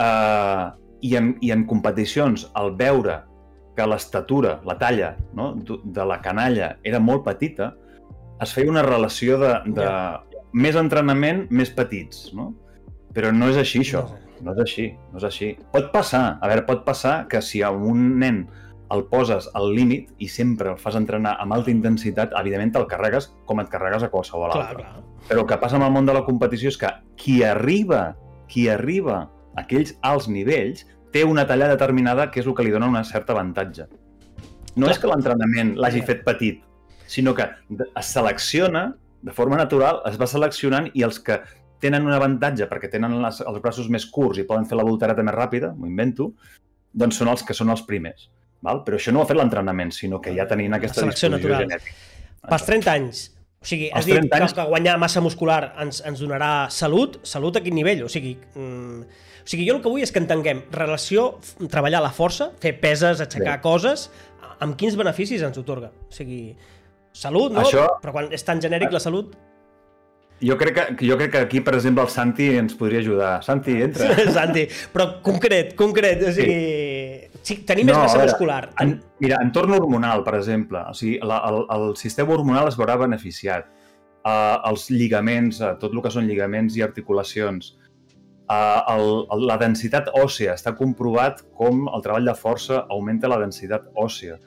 eh, 0.00 0.66
i, 1.04 1.14
en, 1.20 1.34
i 1.44 1.52
en 1.54 1.64
competicions, 1.70 2.48
al 2.58 2.74
veure 2.80 3.20
que 3.74 3.86
l'estatura, 3.90 4.58
la 4.66 4.78
talla 4.78 5.14
no, 5.34 5.52
de 5.66 6.04
la 6.06 6.20
canalla 6.22 6.76
era 6.86 7.00
molt 7.02 7.24
petita, 7.26 7.72
es 8.42 8.52
feia 8.54 8.70
una 8.70 8.82
relació 8.86 9.38
de, 9.38 9.54
de 9.74 9.88
més 10.54 10.76
entrenament, 10.78 11.46
més 11.50 11.70
petits, 11.74 12.28
no? 12.34 12.52
Però 13.14 13.30
no 13.34 13.48
és 13.50 13.58
així, 13.60 13.82
això. 13.82 14.04
No 14.10 14.23
No 14.44 14.52
és 14.52 14.60
així, 14.60 14.90
no 15.12 15.20
és 15.20 15.24
així. 15.30 15.54
Pot 15.72 15.88
passar, 15.94 16.36
a 16.40 16.50
veure, 16.50 16.66
pot 16.68 16.84
passar 16.84 17.24
que 17.32 17.40
si 17.42 17.62
a 17.64 17.70
un 17.72 18.18
nen 18.20 18.44
el 18.92 19.06
poses 19.10 19.48
al 19.56 19.70
límit 19.74 20.10
i 20.22 20.28
sempre 20.28 20.74
el 20.74 20.80
fas 20.80 20.98
entrenar 20.98 21.34
amb 21.42 21.56
alta 21.56 21.72
intensitat, 21.72 22.34
evidentment 22.40 22.74
te'l 22.74 22.88
carregues 22.90 23.30
com 23.48 23.62
et 23.62 23.70
carregues 23.72 24.04
a 24.04 24.10
qualsevol 24.12 24.52
Clar, 24.52 24.66
altre. 24.68 24.84
clar. 24.84 25.04
Però 25.30 25.44
el 25.44 25.48
que 25.48 25.58
passa 25.62 25.78
amb 25.80 25.88
el 25.88 25.94
món 25.94 26.06
de 26.06 26.16
la 26.16 26.24
competició 26.26 26.68
és 26.68 26.76
que 26.80 26.90
qui 27.20 27.38
arriba, 27.42 28.02
qui 28.52 28.68
arriba 28.68 29.22
a 29.22 29.64
aquells 29.64 29.94
alts 30.04 30.28
nivells, 30.28 30.84
té 31.14 31.24
una 31.24 31.46
talla 31.48 31.70
determinada 31.70 32.28
que 32.30 32.42
és 32.42 32.46
el 32.50 32.54
que 32.58 32.66
li 32.66 32.74
dona 32.74 32.90
un 32.90 33.00
cert 33.06 33.30
avantatge. 33.30 33.88
No 34.74 34.86
Clar. 34.86 34.92
és 34.92 35.00
que 35.00 35.08
l'entrenament 35.08 35.74
l'hagi 35.78 36.02
fet 36.04 36.24
petit, 36.26 36.60
sinó 37.06 37.34
que 37.34 37.48
es 37.70 38.06
selecciona, 38.06 38.92
de 39.24 39.32
forma 39.32 39.56
natural, 39.56 40.02
es 40.10 40.18
va 40.20 40.26
seleccionant 40.28 40.90
i 40.92 41.04
els 41.06 41.20
que 41.22 41.38
tenen 41.84 42.06
un 42.08 42.14
avantatge 42.16 42.66
perquè 42.70 42.88
tenen 42.92 43.18
les, 43.22 43.42
els 43.44 43.60
braços 43.64 43.90
més 43.92 44.06
curts 44.12 44.40
i 44.40 44.46
poden 44.48 44.64
fer 44.70 44.78
la 44.80 44.86
voltereta 44.88 45.22
més 45.26 45.36
ràpida, 45.36 45.74
m'ho 45.76 45.90
invento, 45.90 46.30
doncs 46.94 47.20
són 47.20 47.28
els 47.34 47.44
que 47.44 47.56
són 47.56 47.70
els 47.74 47.84
primers. 47.86 48.28
Val? 48.64 48.80
Però 48.86 48.96
això 48.96 49.12
no 49.12 49.20
ho 49.20 49.26
ha 49.26 49.28
fet 49.28 49.36
l'entrenament, 49.36 49.92
sinó 49.92 50.20
que 50.24 50.32
ja 50.36 50.46
tenien 50.48 50.72
aquesta 50.78 51.02
disposició 51.04 51.34
natural. 51.34 51.66
genètica. 51.66 51.96
Pels 52.48 52.64
30 52.70 52.92
anys. 52.94 53.22
O 53.60 53.66
sigui, 53.68 53.90
has 53.96 54.04
dit 54.04 54.16
30 54.16 54.36
anys- 54.36 54.52
que, 54.56 54.64
guanyar 54.68 54.98
massa 55.00 55.20
muscular 55.24 55.74
ens, 55.80 56.02
ens 56.04 56.20
donarà 56.20 56.68
salut. 56.70 57.18
Salut 57.24 57.56
a 57.56 57.62
quin 57.64 57.74
nivell? 57.76 58.02
O 58.04 58.10
sigui, 58.12 58.34
mm, 58.54 59.00
o 59.44 59.48
sigui, 59.48 59.66
jo 59.68 59.76
el 59.76 59.82
que 59.84 59.88
vull 59.92 60.04
és 60.04 60.12
que 60.12 60.20
entenguem 60.20 60.62
relació, 60.72 61.38
treballar 61.72 62.02
la 62.04 62.10
força, 62.12 62.50
fer 62.60 62.74
peses, 62.80 63.20
aixecar 63.24 63.56
Bé. 63.58 63.62
coses, 63.64 64.10
amb 64.60 64.76
quins 64.80 64.96
beneficis 65.00 65.42
ens 65.44 65.56
otorga. 65.60 65.90
O 66.08 66.12
sigui, 66.12 66.54
salut, 67.12 67.52
no? 67.52 67.64
Això- 67.64 67.88
Però 68.02 68.12
quan 68.12 68.28
és 68.32 68.44
tan 68.44 68.60
genèric 68.60 68.92
la 68.92 69.00
salut... 69.00 69.34
Jo 70.44 70.56
crec, 70.60 70.76
que, 70.76 71.06
jo 71.08 71.16
crec 71.16 71.30
que 71.32 71.42
aquí, 71.46 71.60
per 71.64 71.76
exemple, 71.78 72.02
el 72.04 72.10
Santi 72.12 72.50
ens 72.58 72.74
podria 72.76 73.00
ajudar. 73.00 73.42
Santi, 73.46 73.76
entra. 73.86 74.10
Santi, 74.36 74.64
però 74.92 75.06
concret, 75.24 75.72
concret, 75.78 76.24
o 76.28 76.32
sigui... 76.34 76.58
Sí. 77.44 77.58
tenir 77.68 77.84
més 77.84 77.92
No, 77.92 78.02
massa 78.02 78.18
a 78.18 78.22
veure, 78.22 78.32
muscular. 78.32 78.58
En, 78.80 78.96
mira, 79.20 79.38
entorn 79.44 79.76
hormonal, 79.76 80.24
per 80.26 80.36
exemple, 80.38 80.80
o 80.90 80.96
sigui, 80.96 81.16
la, 81.24 81.40
el, 81.48 81.64
el 81.76 81.96
sistema 82.00 82.36
hormonal 82.36 82.68
es 82.70 82.78
veurà 82.80 82.98
beneficiat. 83.00 83.70
Uh, 84.24 84.56
els 84.70 84.86
lligaments, 84.88 85.60
uh, 85.60 85.74
tot 85.80 85.92
el 85.92 86.00
que 86.04 86.12
són 86.12 86.28
lligaments 86.28 86.78
i 86.78 86.84
articulacions, 86.84 87.74
uh, 88.48 88.80
el, 88.94 89.08
el, 89.34 89.44
la 89.50 89.58
densitat 89.60 90.08
òssea, 90.16 90.56
està 90.56 90.72
comprovat 90.78 91.44
com 91.60 91.84
el 91.92 92.04
treball 92.04 92.32
de 92.32 92.36
força 92.38 92.86
augmenta 92.88 93.28
la 93.28 93.40
densitat 93.44 93.90
òssea. 94.00 94.40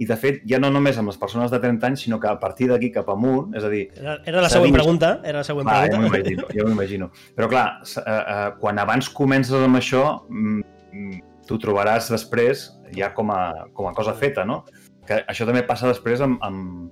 I, 0.00 0.06
de 0.08 0.16
fet, 0.16 0.40
ja 0.48 0.58
no 0.58 0.70
només 0.72 0.96
amb 0.98 1.10
les 1.12 1.18
persones 1.20 1.50
de 1.52 1.58
30 1.60 1.86
anys, 1.86 2.04
sinó 2.06 2.18
que 2.18 2.28
a 2.30 2.38
partir 2.40 2.68
d'aquí 2.70 2.88
cap 2.94 3.08
amunt, 3.12 3.52
és 3.58 3.64
a 3.64 3.68
dir, 3.68 3.82
Era, 3.98 4.16
era 4.26 4.40
la 4.40 4.48
següent 4.50 4.72
pregunta, 4.74 5.20
era 5.22 5.42
la 5.42 5.44
següent 5.44 5.68
Va, 5.68 5.82
ja 5.86 6.00
m'ho 6.00 6.08
pregunta. 6.08 6.32
imagino, 6.32 6.46
ja 6.56 6.70
imagino. 6.72 7.10
Però 7.36 7.48
clar, 7.52 7.66
eh, 7.84 8.00
eh, 8.06 8.48
quan 8.58 8.80
abans 8.80 9.10
comences 9.12 9.52
amb 9.54 9.76
això, 9.76 10.24
mm, 10.28 10.62
mm, 10.92 11.20
t'ho 11.46 11.58
trobaràs 11.60 12.08
després 12.10 12.70
ja 12.96 13.12
com 13.14 13.30
a, 13.30 13.68
com 13.74 13.86
a 13.86 13.92
cosa 13.94 14.14
feta, 14.14 14.44
no? 14.48 14.64
Que 15.06 15.22
això 15.28 15.46
també 15.46 15.62
passa 15.68 15.90
després 15.90 16.20
amb... 16.24 16.40
amb, 16.42 16.90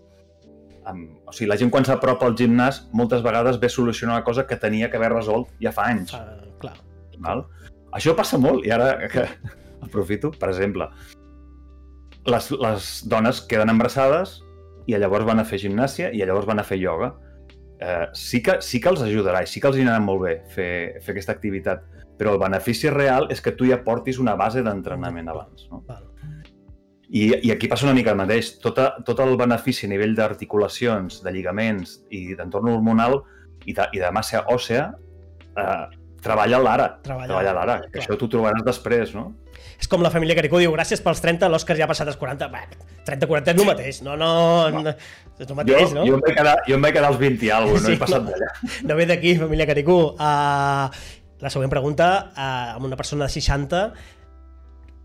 amb 0.91 1.29
o 1.29 1.33
sigui, 1.33 1.49
la 1.49 1.57
gent 1.61 1.71
quan 1.71 1.85
s'apropa 1.87 2.27
al 2.27 2.35
gimnàs 2.35 2.89
moltes 2.93 3.23
vegades 3.23 3.59
ve 3.61 3.69
solucionar 3.69 4.17
una 4.17 4.25
cosa 4.25 4.47
que 4.47 4.57
tenia 4.57 4.91
que 4.91 4.97
haver 4.97 5.13
resolt 5.13 5.49
ja 5.63 5.73
fa 5.73 5.89
anys. 5.93 6.15
Ah, 6.15 6.37
clar. 6.61 6.75
Val? 7.21 7.45
Això 7.93 8.15
passa 8.17 8.39
molt, 8.39 8.65
i 8.67 8.71
ara 8.73 9.09
que 9.09 9.27
aprofito, 9.87 10.31
per 10.33 10.51
exemple, 10.51 10.89
les, 12.27 12.51
les 12.51 12.91
dones 13.09 13.41
queden 13.49 13.73
embarassades 13.73 14.41
i 14.89 14.97
llavors 14.99 15.27
van 15.29 15.41
a 15.41 15.47
fer 15.47 15.61
gimnàsia 15.63 16.11
i 16.13 16.23
llavors 16.25 16.49
van 16.49 16.61
a 16.61 16.67
fer 16.67 16.81
ioga. 16.81 17.15
Eh, 17.81 18.07
sí, 18.13 18.43
que, 18.43 18.59
sí 18.61 18.81
que 18.81 18.91
els 18.93 19.03
ajudarà 19.05 19.43
i 19.45 19.49
sí 19.49 19.61
que 19.61 19.71
els 19.71 19.79
hi 19.79 19.87
anarà 19.87 20.03
molt 20.05 20.25
bé 20.27 20.35
fer, 20.53 20.71
fer 21.01 21.15
aquesta 21.15 21.33
activitat, 21.33 21.85
però 22.21 22.35
el 22.35 22.43
benefici 22.43 22.91
real 22.93 23.31
és 23.33 23.41
que 23.41 23.55
tu 23.57 23.69
ja 23.69 23.81
portis 23.85 24.21
una 24.21 24.37
base 24.37 24.65
d'entrenament 24.67 25.31
abans. 25.33 25.69
No? 25.71 25.81
Val. 25.89 26.05
I, 27.11 27.23
I 27.43 27.51
aquí 27.51 27.67
passa 27.67 27.89
una 27.89 27.97
mica 27.97 28.13
el 28.13 28.21
mateix. 28.21 28.53
Tota, 28.63 28.93
tot 29.07 29.19
el 29.25 29.33
benefici 29.41 29.89
a 29.89 29.91
nivell 29.91 30.13
d'articulacions, 30.19 31.23
de 31.25 31.33
lligaments 31.35 31.97
i 32.15 32.37
d'entorn 32.39 32.71
hormonal 32.71 33.23
i 33.67 33.75
de, 33.75 33.89
i 33.97 34.03
de 34.03 34.11
massa 34.15 34.45
òssea 34.53 34.85
eh, 35.59 36.00
treballa 36.25 36.59
l'ara. 36.63 36.89
Treballa 37.05 37.53
l'ara. 37.57 37.79
Que 37.87 37.99
Clar. 37.99 38.05
això 38.05 38.19
t'ho 38.21 38.29
trobaràs 38.33 38.65
després, 38.67 39.15
no? 39.17 39.31
És 39.81 39.89
com 39.89 40.03
la 40.05 40.11
família 40.13 40.37
Caricó 40.37 40.59
diu, 40.61 40.73
gràcies 40.75 41.01
pels 41.01 41.23
30, 41.25 41.49
l'Òscar 41.49 41.77
ja 41.79 41.87
ha 41.87 41.89
passat 41.89 42.09
els 42.13 42.19
40. 42.21 42.49
Bé, 42.53 42.61
30-40 43.09 43.55
és 43.55 43.61
el 43.63 43.67
mateix. 43.71 44.01
No, 44.05 44.17
no, 44.21 44.29
no, 44.75 44.93
és 44.93 45.47
el 45.47 45.49
Jo, 45.49 45.57
mateix, 45.57 45.95
no? 45.97 46.05
jo, 46.05 46.19
em 46.19 46.21
vaig 46.27 46.37
quedar, 46.37 46.57
jo 46.69 46.77
em 46.77 46.85
vaig 46.85 46.95
quedar 46.99 47.09
als 47.09 47.19
20 47.23 47.47
i 47.47 47.51
alguna 47.57 47.79
cosa, 47.79 47.89
no 47.89 47.89
Sí, 47.89 47.97
he 47.97 48.03
passat 48.05 48.23
no. 48.23 48.31
d'allà. 48.35 48.51
No 48.91 48.97
ve 49.01 49.07
d'aquí, 49.09 49.35
família 49.41 49.67
Caricó. 49.71 49.99
Uh, 50.21 50.91
la 51.41 51.53
següent 51.53 51.73
pregunta, 51.73 52.11
uh, 52.37 52.77
amb 52.77 52.85
una 52.91 52.99
persona 53.01 53.25
de 53.25 53.33
60, 53.33 53.83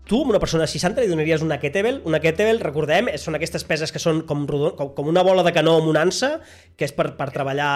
tu, 0.06 0.20
amb 0.22 0.34
una 0.36 0.38
persona 0.44 0.66
de 0.68 0.70
60, 0.70 1.00
li 1.00 1.08
donaries 1.10 1.42
una 1.42 1.56
kettlebell? 1.58 2.02
Una 2.04 2.20
kettlebell, 2.20 2.60
recordem, 2.60 3.08
són 3.18 3.34
aquestes 3.40 3.64
peses 3.64 3.90
que 3.90 3.98
són 4.02 4.20
com, 4.28 4.44
rodon, 4.46 4.76
com, 4.76 4.92
com 4.94 5.08
una 5.08 5.24
bola 5.26 5.42
de 5.42 5.56
canó 5.56 5.78
amb 5.80 5.88
una 5.88 6.04
ansa, 6.04 6.36
que 6.76 6.84
és 6.84 6.92
per, 6.92 7.14
per 7.16 7.32
treballar 7.32 7.72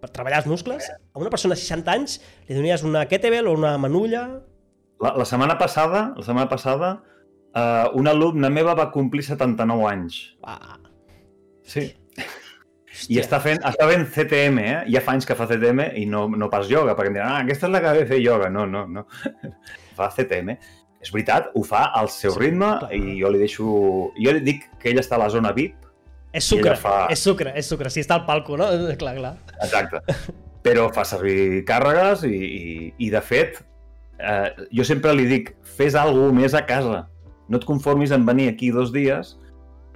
per 0.00 0.10
treballar 0.14 0.42
els 0.42 0.48
muscles. 0.50 0.88
A 1.14 1.18
una 1.18 1.30
persona 1.32 1.54
de 1.56 1.60
60 1.60 1.92
anys 1.94 2.18
li 2.48 2.54
donaries 2.56 2.84
una 2.86 3.04
kettlebell 3.10 3.48
o 3.50 3.54
una 3.58 3.76
manulla? 3.78 4.26
La, 5.02 5.12
la 5.18 5.24
setmana 5.28 5.56
passada, 5.58 6.12
la 6.16 6.24
setmana 6.26 6.48
passada, 6.50 6.92
eh, 7.54 7.86
una 7.98 8.10
alumna 8.14 8.50
meva 8.50 8.74
va 8.78 8.90
complir 8.94 9.24
79 9.26 9.88
anys. 9.92 10.20
Ah, 10.42 10.78
Sí. 11.68 11.90
hòstia. 12.88 13.14
I 13.14 13.18
està 13.20 13.38
fent, 13.44 13.60
està 13.62 13.86
fent 13.86 14.06
CTM, 14.10 14.58
eh? 14.58 14.78
Ja 14.90 15.02
fa 15.04 15.12
anys 15.14 15.26
que 15.28 15.34
fa 15.38 15.46
CTM 15.46 15.84
i 16.00 16.06
no, 16.10 16.24
no 16.28 16.48
pas 16.50 16.66
ioga, 16.70 16.96
perquè 16.96 17.12
em 17.12 17.18
diran, 17.18 17.28
ah, 17.30 17.42
aquesta 17.44 17.68
és 17.68 17.72
la 17.74 17.80
que 17.84 17.92
ve 18.00 18.06
fer 18.08 18.18
ioga. 18.24 18.48
No, 18.50 18.64
no, 18.66 18.86
no. 18.90 19.04
fa 19.98 20.08
CTM. 20.16 20.56
És 20.98 21.12
veritat, 21.14 21.52
ho 21.54 21.62
fa 21.62 21.84
al 21.94 22.08
seu 22.10 22.32
Sí, 22.34 22.40
ritme 22.40 22.72
clar. 22.80 22.88
i 22.96 23.18
jo 23.20 23.28
li 23.30 23.38
deixo... 23.38 23.66
Jo 24.18 24.32
li 24.34 24.40
dic 24.42 24.64
que 24.80 24.90
ella 24.90 25.04
està 25.04 25.14
a 25.14 25.22
la 25.22 25.28
zona 25.30 25.52
VIP, 25.54 25.76
És 26.38 26.46
sucre, 26.48 26.74
fa- 26.80 27.06
és 27.12 27.22
sucre, 27.22 27.52
és 27.58 27.66
sucre. 27.68 27.90
Si 27.92 28.00
està 28.04 28.16
al 28.18 28.24
palco, 28.28 28.56
no? 28.60 28.68
Clar, 29.00 29.14
clar. 29.18 29.34
Exacte. 29.62 30.00
Però 30.64 30.88
fa 30.94 31.04
servir 31.08 31.64
càrregues 31.68 32.24
i, 32.28 32.34
i, 32.36 32.94
i 33.06 33.10
de 33.14 33.20
fet, 33.24 33.60
eh, 34.18 34.48
jo 34.74 34.84
sempre 34.84 35.12
li 35.14 35.26
dic, 35.30 35.52
fes 35.78 35.94
alguna 35.98 36.34
més 36.40 36.54
a 36.58 36.64
casa. 36.66 37.04
No 37.48 37.60
et 37.60 37.64
conformis 37.68 38.10
en 38.12 38.26
venir 38.28 38.48
aquí 38.50 38.70
dos 38.74 38.90
dies, 38.92 39.36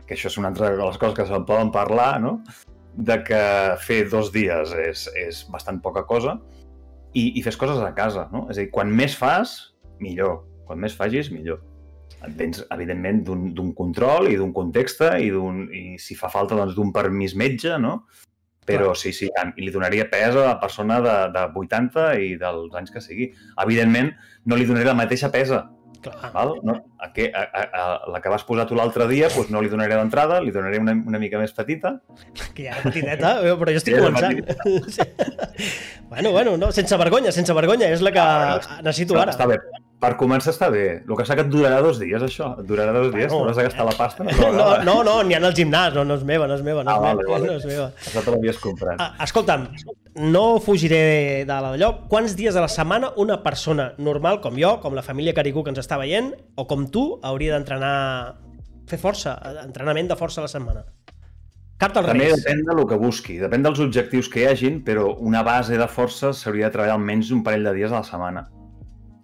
que 0.06 0.14
això 0.16 0.30
és 0.30 0.38
una 0.40 0.48
altra 0.52 0.70
de 0.72 0.78
les 0.80 0.96
coses 1.00 1.16
que 1.18 1.26
se'n 1.28 1.44
poden 1.48 1.72
parlar, 1.74 2.14
no? 2.22 2.38
de 2.92 3.14
que 3.24 3.38
fer 3.80 4.02
dos 4.12 4.28
dies 4.34 4.68
és, 4.76 5.06
és 5.16 5.38
bastant 5.48 5.78
poca 5.80 6.02
cosa 6.04 6.34
i, 7.16 7.30
i 7.38 7.42
fes 7.44 7.56
coses 7.56 7.78
a 7.80 7.92
casa. 7.96 8.26
No? 8.32 8.42
És 8.52 8.58
a 8.58 8.60
dir, 8.60 8.70
quan 8.74 8.90
més 8.92 9.14
fas, 9.16 9.54
millor. 10.00 10.42
Quan 10.68 10.80
més 10.80 10.92
facis, 10.96 11.30
millor. 11.32 11.62
Vens, 12.38 12.62
evidentment, 12.70 13.22
d'un 13.26 13.72
control 13.74 14.28
i 14.30 14.36
d'un 14.38 14.52
context 14.54 15.02
i, 15.18 15.28
i 15.28 15.82
si 15.98 16.14
fa 16.18 16.28
falta, 16.30 16.54
doncs, 16.58 16.76
d'un 16.76 16.92
permís 16.94 17.34
metge, 17.34 17.78
no? 17.78 18.04
Però 18.64 18.92
sí, 18.94 19.10
sí. 19.10 19.26
I 19.26 19.64
li 19.64 19.72
donaria 19.74 20.06
pes 20.10 20.36
a 20.38 20.44
la 20.52 20.58
persona 20.62 21.00
de, 21.02 21.14
de 21.34 21.46
80 21.58 22.04
i 22.22 22.34
dels 22.38 22.74
anys 22.78 22.92
que 22.94 23.00
sigui. 23.02 23.32
Evidentment, 23.64 24.12
no 24.46 24.54
li 24.58 24.68
donaré 24.68 24.86
la 24.86 24.94
mateixa 24.94 25.32
pesa. 25.34 25.64
clar. 26.02 26.30
Val? 26.34 26.52
No, 26.66 26.76
a, 26.98 27.12
que, 27.12 27.28
a, 27.34 27.42
a, 27.42 27.62
a, 27.80 28.10
la 28.10 28.20
que 28.22 28.30
vas 28.30 28.42
posar 28.46 28.66
tu 28.66 28.74
l'altre 28.78 29.06
dia 29.10 29.28
doncs 29.30 29.50
no 29.54 29.60
li 29.62 29.70
donaré 29.70 29.94
d'entrada, 29.98 30.40
li 30.42 30.50
donaré 30.54 30.78
una, 30.82 30.94
una 30.94 31.18
mica 31.18 31.38
més 31.38 31.52
petita. 31.54 31.96
Que 32.54 32.68
ja 32.68 32.76
era 32.76 32.82
petiteta, 32.86 33.36
eh, 33.42 33.54
però 33.58 33.74
jo 33.74 33.82
estic 33.82 33.98
Ja 33.98 34.06
començant. 34.06 34.42
Sí. 34.96 35.06
bueno, 36.08 36.32
bueno, 36.32 36.56
no, 36.56 36.72
sense 36.74 36.96
vergonya, 36.98 37.32
sense 37.34 37.54
vergonya, 37.54 37.90
és 37.90 38.02
la 38.02 38.12
que 38.14 38.22
Ah, 38.22 38.58
necessito 38.82 39.18
ara. 39.18 39.34
Està 39.34 39.46
bé. 39.50 39.58
Per 40.02 40.10
començar 40.18 40.50
està 40.50 40.66
bé. 40.72 40.84
El 41.04 41.12
que 41.12 41.20
passa 41.22 41.36
que 41.38 41.44
et 41.44 41.50
durarà 41.52 41.78
dos 41.84 42.00
dies, 42.02 42.22
això. 42.26 42.48
Et 42.58 42.66
durarà 42.66 42.90
dos 42.96 43.12
dies, 43.14 43.28
Bueno, 43.30 43.52
t'hauràs 43.52 43.56
de 43.60 43.66
gastar 43.68 43.84
la 43.86 43.92
pasta. 43.94 44.24
No, 44.24 44.48
no, 44.82 44.96
no, 45.06 45.12
n'hi 45.22 45.36
ha 45.36 45.40
al 45.46 45.54
gimnàs, 45.54 45.94
no, 45.94 46.02
no 46.08 46.16
és 46.18 46.24
meva, 46.26 46.48
no 46.50 46.56
és 46.58 46.62
meva, 46.66 46.82
no 46.82 46.90
Ah, 46.90 46.96
és, 46.96 47.02
vale, 47.04 47.22
meva, 47.22 47.32
vale. 47.36 47.46
no 47.46 47.52
és 47.60 47.66
meva. 47.70 47.84
Això 48.02 48.22
te 48.24 48.30
l'havies 48.34 48.58
comprat. 48.58 48.96
Ah, 48.98 49.12
escolta'm, 49.22 49.68
no 50.32 50.58
fugiré 50.60 51.44
de 51.46 51.58
l'allò. 51.64 51.92
Quants 52.10 52.34
dies 52.34 52.56
a 52.58 52.64
la 52.64 52.68
setmana 52.72 53.12
una 53.22 53.38
persona 53.44 53.92
normal 53.98 54.40
com 54.42 54.58
jo, 54.58 54.72
com 54.82 54.94
la 54.98 55.04
família 55.06 55.34
Caricú 55.38 55.62
que 55.62 55.70
ens 55.70 55.78
està 55.84 55.96
veient, 56.02 56.32
o 56.56 56.66
com 56.66 56.88
tu, 56.90 57.04
hauria 57.22 57.54
d'entrenar, 57.54 57.92
fer 58.90 58.98
força, 58.98 59.36
entrenament 59.62 60.10
de 60.10 60.16
força 60.18 60.42
a 60.42 60.48
la 60.48 60.50
setmana? 60.50 60.82
Carta 61.78 62.00
als 62.02 62.08
També 62.10 62.26
Reis. 62.26 62.42
depèn 62.42 62.64
del 62.66 62.82
que 62.90 62.98
busqui, 62.98 63.38
depèn 63.38 63.62
dels 63.62 63.78
objectius 63.86 64.28
que 64.28 64.42
hi 64.42 64.46
hagin, 64.50 64.82
però 64.82 65.14
una 65.18 65.44
base 65.46 65.78
de 65.78 65.86
força 65.86 66.32
s'hauria 66.34 66.66
de 66.66 66.74
treballar 66.74 66.94
almenys 66.98 67.30
un 67.30 67.42
parell 67.46 67.64
de 67.70 67.72
dies 67.78 67.90
a 67.94 68.02
la 68.02 68.04
setmana. 68.06 68.48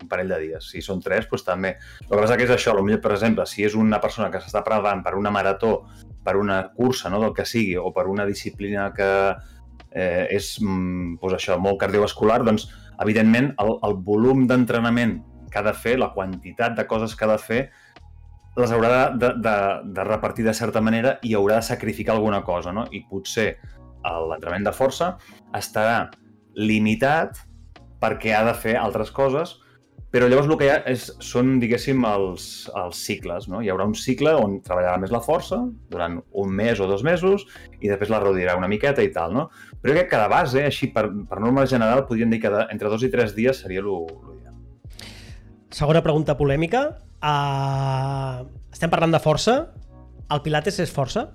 Un 0.08 0.12
parell 0.14 0.32
de 0.32 0.40
dies. 0.40 0.70
Si 0.72 0.80
són 0.80 1.02
tres, 1.04 1.28
doncs 1.28 1.44
també. 1.44 1.74
El 2.06 2.14
que 2.14 2.22
passa 2.22 2.38
que 2.40 2.48
és 2.48 2.54
això, 2.54 2.72
potser, 2.72 2.96
per 3.04 3.12
exemple, 3.12 3.44
si 3.46 3.66
és 3.68 3.76
una 3.76 4.00
persona 4.00 4.30
que 4.32 4.40
s'està 4.40 4.64
preparant 4.64 5.04
per 5.04 5.12
una 5.20 5.32
marató, 5.34 5.82
per 6.24 6.38
una 6.40 6.62
cursa, 6.72 7.12
no, 7.12 7.20
del 7.20 7.34
que 7.36 7.44
sigui, 7.48 7.76
o 7.76 7.92
per 7.92 8.06
una 8.08 8.24
disciplina 8.28 8.88
que 8.96 9.10
eh, 9.92 10.26
és 10.32 10.54
mm, 10.62 11.18
doncs 11.20 11.36
això, 11.36 11.58
molt 11.60 11.80
cardiovascular, 11.82 12.40
doncs, 12.48 12.70
evidentment, 13.04 13.52
el, 13.60 13.74
el 13.84 13.98
volum 14.06 14.46
d'entrenament 14.48 15.18
que 15.52 15.60
ha 15.60 15.66
de 15.66 15.76
fer, 15.76 15.98
la 16.00 16.10
quantitat 16.16 16.76
de 16.76 16.86
coses 16.88 17.14
que 17.16 17.28
ha 17.28 17.32
de 17.34 17.42
fer, 17.42 17.60
les 18.58 18.72
haurà 18.74 19.10
de, 19.14 19.34
de, 19.38 19.56
de 19.94 20.04
repartir 20.08 20.44
de 20.44 20.54
certa 20.56 20.80
manera 20.82 21.18
i 21.22 21.34
haurà 21.38 21.60
de 21.60 21.68
sacrificar 21.68 22.16
alguna 22.16 22.42
cosa, 22.42 22.72
no? 22.74 22.88
I 22.90 23.04
potser 23.06 23.52
l'entrenament 24.02 24.66
de 24.66 24.74
força 24.74 25.12
estarà 25.54 26.08
limitat 26.58 27.38
perquè 28.02 28.32
ha 28.34 28.44
de 28.46 28.54
fer 28.58 28.74
altres 28.78 29.10
coses 29.14 29.58
però 30.08 30.28
llavors 30.28 30.48
el 30.48 30.56
que 30.56 30.64
hi 30.64 30.70
ha 30.72 30.76
és, 30.88 31.02
són, 31.24 31.58
diguéssim, 31.60 32.00
els, 32.08 32.44
els 32.80 33.00
cicles. 33.04 33.48
No? 33.52 33.60
Hi 33.60 33.68
haurà 33.72 33.84
un 33.88 33.96
cicle 33.98 34.32
on 34.40 34.56
treballarà 34.64 34.96
més 35.02 35.12
la 35.12 35.20
força 35.24 35.58
durant 35.92 36.16
un 36.42 36.54
mes 36.60 36.80
o 36.80 36.88
dos 36.88 37.04
mesos 37.04 37.44
i 37.82 37.90
després 37.90 38.12
la 38.12 38.22
reduirà 38.22 38.56
una 38.56 38.70
miqueta 38.72 39.04
i 39.04 39.10
tal. 39.12 39.34
No? 39.36 39.48
Però 39.82 39.92
crec 39.92 40.08
que 40.12 40.20
de 40.22 40.30
base, 40.32 40.62
així 40.64 40.88
per, 40.94 41.06
per 41.28 41.40
norma 41.44 41.66
general, 41.68 42.06
podríem 42.08 42.32
dir 42.32 42.40
que 42.44 42.52
de, 42.54 42.64
entre 42.72 42.92
dos 42.92 43.04
i 43.04 43.10
tres 43.12 43.34
dies 43.36 43.60
seria 43.64 43.84
l'ideal. 43.84 44.56
Segona 45.76 46.00
pregunta 46.04 46.38
polèmica. 46.38 46.86
Uh, 47.18 48.46
estem 48.72 48.88
parlant 48.88 49.12
de 49.12 49.20
força. 49.20 49.58
El 50.32 50.40
Pilates 50.44 50.80
és 50.80 50.92
força? 50.92 51.26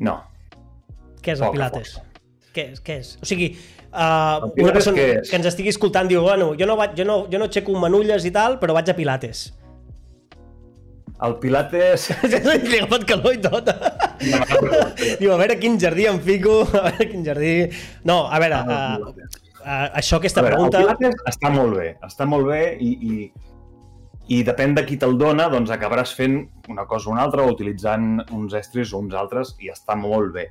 No. 0.00 0.16
Què 1.20 1.36
és 1.36 1.44
el 1.44 1.52
Pilates? 1.52 1.92
Força. 1.98 2.11
Què 2.52 2.66
és? 2.72 2.82
Què 2.84 2.98
és? 3.00 3.14
O 3.22 3.28
sigui, 3.28 3.54
Uh, 3.92 4.48
una 4.56 4.72
persona 4.72 4.96
que, 4.96 5.08
que 5.28 5.36
ens 5.36 5.46
estigui 5.50 5.68
escoltant 5.68 6.08
diu, 6.08 6.22
bueno, 6.24 6.54
jo 6.56 6.64
no, 6.64 6.78
vaig, 6.80 6.94
jo, 6.96 7.04
no, 7.04 7.16
jo 7.28 7.36
no 7.36 7.44
aixeco 7.50 7.74
manulles 7.76 8.24
i 8.24 8.30
tal, 8.32 8.56
però 8.62 8.72
vaig 8.72 8.88
a 8.88 8.94
Pilates. 8.96 9.50
El 11.22 11.36
Pilates... 11.42 12.06
Li 12.30 12.78
ha 12.78 12.86
agafat 12.86 13.04
calor 13.10 13.36
i 13.36 13.42
tot. 13.44 13.68
No, 13.68 14.40
diu, 15.20 15.34
a 15.34 15.36
veure 15.42 15.58
quin 15.60 15.76
jardí 15.82 16.08
em 16.08 16.22
fico, 16.24 16.62
a 16.64 16.86
veure 16.88 17.08
quin 17.10 17.28
jardí... 17.28 17.52
No, 18.08 18.22
a 18.32 18.40
veure, 18.40 18.62
uh, 18.64 19.12
uh, 19.12 19.86
això, 20.00 20.16
aquesta 20.16 20.40
veure, 20.40 20.56
pregunta... 20.56 20.80
El 20.80 20.88
Pilates 20.88 21.28
està 21.34 21.52
molt 21.52 21.76
bé, 21.82 21.92
està 22.08 22.30
molt 22.32 22.48
bé 22.48 22.62
i, 22.80 22.94
i, 22.96 23.20
i 24.38 24.40
depèn 24.48 24.72
de 24.80 24.86
qui 24.88 24.96
te'l 24.96 25.20
dona, 25.20 25.50
doncs 25.52 25.76
acabaràs 25.76 26.16
fent 26.16 26.40
una 26.72 26.88
cosa 26.88 27.12
o 27.12 27.18
una 27.18 27.28
altra 27.28 27.44
o 27.44 27.52
utilitzant 27.52 28.24
uns 28.32 28.56
estris 28.56 28.96
o 28.96 29.04
uns 29.04 29.20
altres 29.20 29.52
i 29.60 29.68
està 29.68 30.00
molt 30.00 30.32
bé 30.40 30.48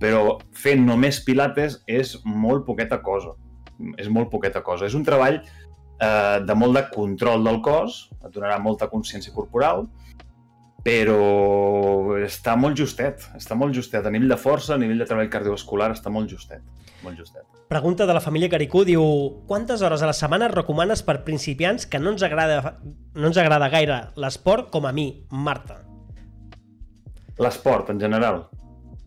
però 0.00 0.38
fent 0.54 0.84
només 0.86 1.22
pilates 1.26 1.80
és 1.86 2.16
molt 2.24 2.66
poqueta 2.66 3.00
cosa. 3.02 3.34
És 3.98 4.08
molt 4.10 4.30
poqueta 4.30 4.62
cosa. 4.66 4.86
És 4.86 4.96
un 4.98 5.04
treball 5.06 5.40
eh, 5.42 6.38
de 6.44 6.58
molt 6.58 6.78
de 6.78 6.84
control 6.94 7.44
del 7.46 7.60
cos, 7.62 8.08
et 8.22 8.30
donarà 8.34 8.58
molta 8.62 8.88
consciència 8.90 9.34
corporal, 9.34 9.86
però 10.84 12.16
està 12.22 12.54
molt 12.56 12.78
justet, 12.78 13.26
està 13.36 13.56
molt 13.58 13.74
justet. 13.76 14.06
A 14.06 14.12
nivell 14.14 14.30
de 14.30 14.38
força, 14.40 14.74
a 14.74 14.80
nivell 14.80 15.02
de 15.02 15.08
treball 15.08 15.30
cardiovascular, 15.32 15.90
està 15.92 16.12
molt 16.12 16.30
justet. 16.30 16.62
Molt 17.02 17.18
justet. 17.18 17.44
Pregunta 17.68 18.06
de 18.08 18.14
la 18.16 18.22
família 18.24 18.48
Caricú, 18.48 18.80
diu 18.88 19.02
Quantes 19.46 19.82
hores 19.84 20.02
a 20.02 20.08
la 20.08 20.16
setmana 20.16 20.48
recomanes 20.48 21.02
per 21.04 21.20
principiants 21.26 21.84
que 21.86 22.00
no 22.00 22.14
ens 22.14 22.24
agrada, 22.24 22.78
no 23.14 23.28
ens 23.28 23.38
agrada 23.38 23.68
gaire 23.68 24.00
l'esport 24.16 24.72
com 24.72 24.88
a 24.88 24.94
mi, 24.96 25.10
Marta? 25.30 25.82
L'esport, 27.38 27.92
en 27.92 28.00
general. 28.00 28.46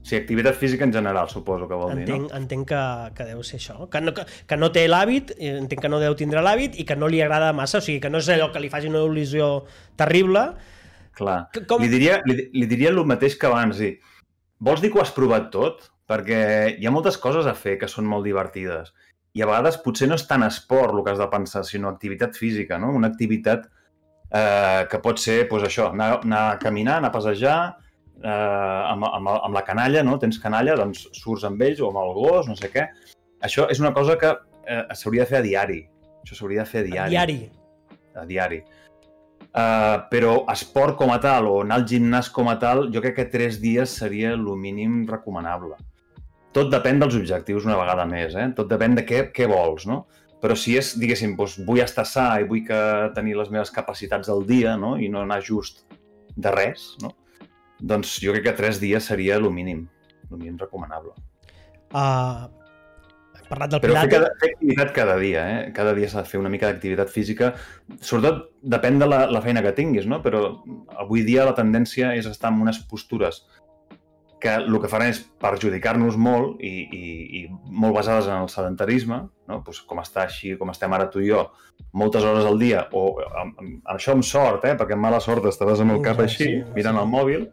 Sí, 0.04 0.16
activitat 0.18 0.56
física 0.58 0.84
en 0.84 0.94
general, 0.94 1.30
suposo 1.30 1.68
que 1.70 1.78
vol 1.78 1.92
entenc, 1.94 2.08
dir, 2.10 2.20
no? 2.24 2.30
Entenc 2.38 2.68
que, 2.72 2.82
que 3.18 3.26
deu 3.30 3.44
ser 3.46 3.60
això. 3.60 3.76
Que 3.92 4.02
no, 4.02 4.16
que, 4.18 4.26
que 4.50 4.58
no 4.58 4.72
té 4.74 4.88
l'hàbit, 4.90 5.36
entenc 5.38 5.84
que 5.84 5.92
no 5.94 6.00
deu 6.02 6.16
tindre 6.18 6.42
l'hàbit 6.42 6.80
i 6.82 6.86
que 6.90 6.98
no 6.98 7.10
li 7.12 7.22
agrada 7.22 7.52
massa, 7.54 7.78
o 7.78 7.86
sigui, 7.86 8.00
que 8.02 8.10
no 8.10 8.22
és 8.22 8.30
allò 8.34 8.50
que 8.54 8.64
li 8.64 8.72
faci 8.74 8.90
una 8.90 9.04
il·lusió 9.06 9.52
terrible. 10.02 10.48
Clar. 11.18 11.38
Que, 11.54 11.68
com... 11.70 11.84
li, 11.84 11.92
diria, 11.92 12.18
li, 12.26 12.48
li 12.58 12.70
diria 12.72 12.90
el 12.90 12.98
mateix 13.06 13.38
que 13.38 13.50
abans, 13.52 13.78
dir, 13.78 13.94
vols 14.58 14.82
dir 14.82 14.90
que 14.90 14.98
ho 14.98 15.04
has 15.06 15.14
provat 15.14 15.52
tot? 15.54 15.86
Perquè 16.10 16.42
hi 16.74 16.90
ha 16.90 16.92
moltes 16.92 17.20
coses 17.22 17.46
a 17.48 17.54
fer 17.56 17.78
que 17.80 17.90
són 17.92 18.10
molt 18.10 18.26
divertides. 18.26 18.90
I 19.38 19.46
a 19.46 19.48
vegades 19.48 19.78
potser 19.86 20.10
no 20.10 20.18
és 20.18 20.26
tant 20.28 20.44
esport 20.44 20.98
el 20.98 21.06
que 21.06 21.14
has 21.14 21.22
de 21.22 21.30
pensar, 21.32 21.62
sinó 21.64 21.94
activitat 21.94 22.36
física, 22.36 22.82
no? 22.82 22.90
Una 22.98 23.14
activitat 23.14 23.70
eh, 24.34 24.88
que 24.90 25.00
pot 25.06 25.22
ser, 25.22 25.44
doncs 25.46 25.70
això, 25.70 25.92
anar, 25.94 26.18
anar 26.26 26.42
a 26.50 26.60
caminar, 26.60 26.98
anar 26.98 27.14
a 27.14 27.16
passejar, 27.16 27.60
eh, 28.24 28.92
amb, 28.92 29.08
amb, 29.08 29.32
amb 29.38 29.58
la 29.58 29.64
canalla, 29.68 30.04
no? 30.08 30.18
Tens 30.22 30.40
canalla, 30.42 30.78
doncs 30.80 31.08
surts 31.18 31.46
amb 31.48 31.62
ells 31.66 31.82
o 31.82 31.90
amb 31.90 32.02
el 32.04 32.14
gos, 32.18 32.50
no 32.50 32.58
sé 32.60 32.72
què. 32.74 32.88
Això 33.42 33.68
és 33.74 33.82
una 33.82 33.94
cosa 33.96 34.18
que 34.22 34.32
eh, 34.32 34.84
s'hauria 34.94 35.26
de 35.26 35.32
fer 35.34 35.42
a 35.42 35.46
diari. 35.46 35.82
Això 36.22 36.38
s'hauria 36.38 36.66
de 36.66 36.70
fer 36.70 36.86
a 36.86 36.90
diari. 36.90 37.18
A 37.18 37.26
diari. 37.26 37.40
A 38.22 38.28
diari. 38.30 38.62
Uh, 39.52 40.06
però 40.08 40.46
esport 40.54 40.96
com 40.96 41.10
a 41.12 41.18
tal 41.20 41.50
o 41.50 41.58
anar 41.66 41.82
al 41.82 41.88
gimnàs 41.90 42.30
com 42.32 42.48
a 42.48 42.54
tal, 42.62 42.86
jo 42.94 43.02
crec 43.04 43.18
que 43.18 43.26
tres 43.34 43.58
dies 43.60 43.92
seria 44.00 44.30
el 44.38 44.46
mínim 44.56 45.02
recomanable. 45.10 45.76
Tot 46.56 46.70
depèn 46.72 47.02
dels 47.02 47.18
objectius 47.20 47.68
una 47.68 47.76
vegada 47.80 48.06
més, 48.08 48.36
eh? 48.36 48.48
tot 48.56 48.70
depèn 48.72 48.96
de 48.96 49.04
què, 49.08 49.26
què 49.36 49.48
vols, 49.52 49.84
no? 49.90 50.06
Però 50.42 50.56
si 50.58 50.78
és, 50.80 50.94
diguéssim, 51.00 51.36
doncs 51.38 51.58
vull 51.68 51.84
estar 51.84 52.06
sa 52.08 52.30
i 52.40 52.48
vull 52.48 52.64
que 52.68 52.80
tenir 53.16 53.36
les 53.38 53.52
meves 53.54 53.72
capacitats 53.76 54.32
al 54.32 54.46
dia 54.48 54.78
no? 54.80 54.96
i 54.98 55.10
no 55.12 55.26
anar 55.26 55.42
just 55.46 55.84
de 56.36 56.54
res, 56.56 56.94
no? 57.04 57.12
Doncs 57.82 58.18
jo 58.24 58.34
crec 58.36 58.50
que 58.50 58.58
tres 58.58 58.80
dies 58.82 59.08
seria 59.10 59.38
el 59.42 59.50
mínim, 59.52 59.86
el 60.30 60.38
mínim 60.38 60.58
recomanable. 60.62 61.16
Uh, 61.92 62.48
hem 63.40 63.48
parlat 63.50 63.74
del 63.74 63.82
Però 63.84 63.96
Pilates... 63.96 64.14
Però 64.14 64.28
fer, 64.30 64.42
fer 64.44 64.52
activitat 64.56 64.94
cada 64.96 65.18
dia, 65.22 65.46
eh? 65.56 65.64
Cada 65.76 65.96
dia 65.98 66.12
s'ha 66.12 66.24
de 66.24 66.32
fer 66.32 66.40
una 66.42 66.52
mica 66.54 66.70
d'activitat 66.70 67.12
física. 67.14 67.54
Sobretot 68.00 68.46
depèn 68.76 69.02
de 69.02 69.10
la, 69.10 69.26
la 69.34 69.42
feina 69.44 69.66
que 69.66 69.74
tinguis, 69.78 70.08
no? 70.10 70.22
Però 70.26 70.46
avui 71.02 71.26
dia 71.28 71.48
la 71.48 71.58
tendència 71.58 72.14
és 72.20 72.30
estar 72.30 72.54
en 72.54 72.62
unes 72.68 72.84
postures 72.92 73.44
que 74.42 74.50
el 74.58 74.78
que 74.82 74.90
faran 74.90 75.12
és 75.14 75.22
perjudicar-nos 75.40 76.18
molt 76.18 76.60
i, 76.66 76.72
i, 76.98 77.02
i 77.38 77.42
molt 77.84 77.94
basades 77.96 78.28
en 78.28 78.42
el 78.42 78.50
sedentarisme, 78.50 79.20
no? 79.48 79.60
pues 79.64 79.80
com 79.86 80.02
està 80.02 80.26
així, 80.26 80.56
com 80.58 80.74
estem 80.74 80.92
ara 80.98 81.08
tu 81.14 81.22
i 81.22 81.30
jo, 81.30 81.46
moltes 82.02 82.26
hores 82.26 82.48
al 82.50 82.58
dia, 82.60 82.88
o 82.98 83.22
amb, 83.22 83.62
amb 83.62 83.92
això 83.94 84.16
amb 84.18 84.26
sort, 84.26 84.66
eh? 84.66 84.74
perquè 84.80 84.98
amb 84.98 85.06
mala 85.06 85.22
sort 85.24 85.46
estaràs 85.48 85.84
amb 85.86 85.94
el 85.94 86.02
cap 86.04 86.20
així, 86.26 86.50
mirant 86.74 86.98
el 87.00 87.12
mòbil, 87.14 87.46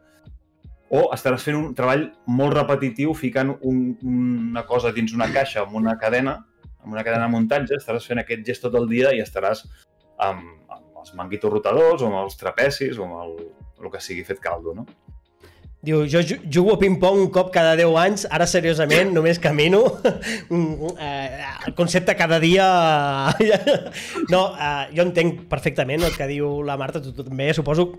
o 0.91 1.09
estaràs 1.15 1.45
fent 1.45 1.59
un 1.59 1.75
treball 1.77 2.07
molt 2.39 2.57
repetitiu 2.57 3.13
ficant 3.17 3.53
un, 3.61 3.83
una 4.03 4.65
cosa 4.69 4.93
dins 4.97 5.13
una 5.17 5.29
caixa 5.33 5.63
amb 5.65 5.77
una 5.81 5.99
cadena, 6.01 6.39
amb 6.81 6.95
una 6.95 7.05
cadena 7.05 7.27
de 7.27 7.35
muntatge, 7.35 7.77
estaràs 7.77 8.09
fent 8.09 8.23
aquest 8.23 8.47
gest 8.47 8.65
tot 8.65 8.79
el 8.81 8.89
dia 8.91 9.13
i 9.13 9.21
estaràs 9.25 9.67
amb, 10.17 10.43
amb 10.73 11.03
els 11.03 11.15
manguitos 11.19 11.53
rotadors 11.53 12.03
o 12.03 12.09
amb 12.09 12.23
els 12.25 12.41
trapecis 12.41 12.99
o 12.99 13.07
amb 13.07 13.21
el, 13.25 13.37
el 13.85 13.93
que 13.93 14.03
sigui 14.03 14.25
fet 14.29 14.41
caldo, 14.45 14.75
no? 14.75 14.89
Diu, 15.79 16.01
jo 16.11 16.19
jugo 16.27 16.73
a 16.75 16.79
ping-pong 16.81 17.21
un 17.23 17.29
cop 17.31 17.53
cada 17.55 17.77
10 17.79 17.99
anys, 18.03 18.25
ara 18.35 18.49
seriosament 18.51 19.13
només 19.15 19.39
camino. 19.39 19.85
Eh, 20.99 21.45
el 21.69 21.75
concepte 21.79 22.15
cada 22.17 22.41
dia... 22.43 22.65
no, 24.33 24.41
eh, 24.59 24.89
jo 24.97 25.05
entenc 25.05 25.45
perfectament 25.51 26.03
el 26.03 26.17
que 26.17 26.27
diu 26.27 26.65
la 26.67 26.77
Marta, 26.81 27.03
tu 27.05 27.13
també, 27.15 27.53
suposo 27.55 27.93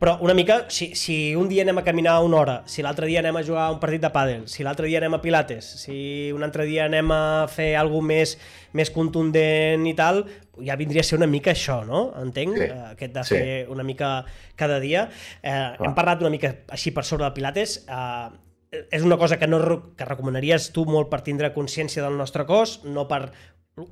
però 0.00 0.16
una 0.24 0.32
mica, 0.32 0.64
si, 0.72 0.94
si 0.96 1.34
un 1.36 1.50
dia 1.50 1.60
anem 1.60 1.76
a 1.76 1.82
caminar 1.84 2.14
una 2.24 2.38
hora, 2.38 2.54
si 2.64 2.80
l'altre 2.80 3.04
dia 3.04 3.20
anem 3.20 3.36
a 3.36 3.42
jugar 3.44 3.66
un 3.74 3.80
partit 3.82 4.00
de 4.00 4.08
pàdel, 4.08 4.46
si 4.48 4.64
l'altre 4.64 4.88
dia 4.88 4.96
anem 4.96 5.18
a 5.18 5.20
pilates, 5.20 5.66
si 5.82 5.96
un 6.32 6.40
altre 6.46 6.64
dia 6.64 6.86
anem 6.88 7.10
a 7.12 7.24
fer 7.52 7.74
alguna 7.76 8.08
més, 8.08 8.32
més 8.72 8.88
contundent 8.94 9.84
i 9.84 9.92
tal, 9.98 10.22
ja 10.64 10.78
vindria 10.80 11.04
a 11.04 11.08
ser 11.10 11.18
una 11.20 11.28
mica 11.28 11.52
això, 11.52 11.82
no? 11.84 12.06
Entenc? 12.16 12.56
Sí. 12.56 12.68
Eh, 12.70 12.86
aquest 12.94 13.12
de 13.12 13.24
fer 13.28 13.42
sí. 13.44 13.66
una 13.74 13.84
mica 13.84 14.08
cada 14.56 14.78
dia. 14.80 15.02
Eh, 15.42 15.52
hem 15.76 15.96
parlat 15.98 16.24
una 16.24 16.32
mica 16.32 16.54
així 16.72 16.94
per 16.96 17.04
sobre 17.04 17.26
de 17.26 17.36
pilates. 17.36 17.82
Eh, 17.84 18.80
és 18.96 19.04
una 19.04 19.18
cosa 19.20 19.36
que, 19.36 19.50
no, 19.50 19.60
que 19.98 20.08
recomanaries 20.08 20.70
tu 20.72 20.86
molt 20.88 21.10
per 21.12 21.20
tindre 21.26 21.52
consciència 21.52 22.06
del 22.06 22.16
nostre 22.16 22.48
cos, 22.48 22.78
no 22.88 23.04
per 23.10 23.26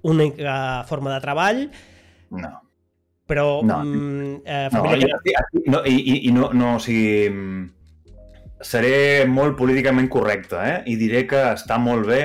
única 0.08 0.86
forma 0.88 1.12
de 1.12 1.20
treball. 1.26 1.62
No 2.32 2.54
però... 3.28 3.60
No, 3.62 3.82
mm, 3.84 4.40
eh, 4.44 4.68
família... 4.72 5.18
no, 5.68 5.82
i, 5.84 5.94
i, 5.94 6.14
i 6.28 6.32
no, 6.34 6.50
no, 6.56 6.74
o 6.78 6.82
sigui, 6.82 7.28
seré 8.64 9.26
molt 9.28 9.56
políticament 9.58 10.08
correcte, 10.10 10.58
eh? 10.58 10.78
I 10.90 10.96
diré 11.00 11.26
que 11.30 11.42
està 11.52 11.78
molt 11.82 12.08
bé, 12.08 12.22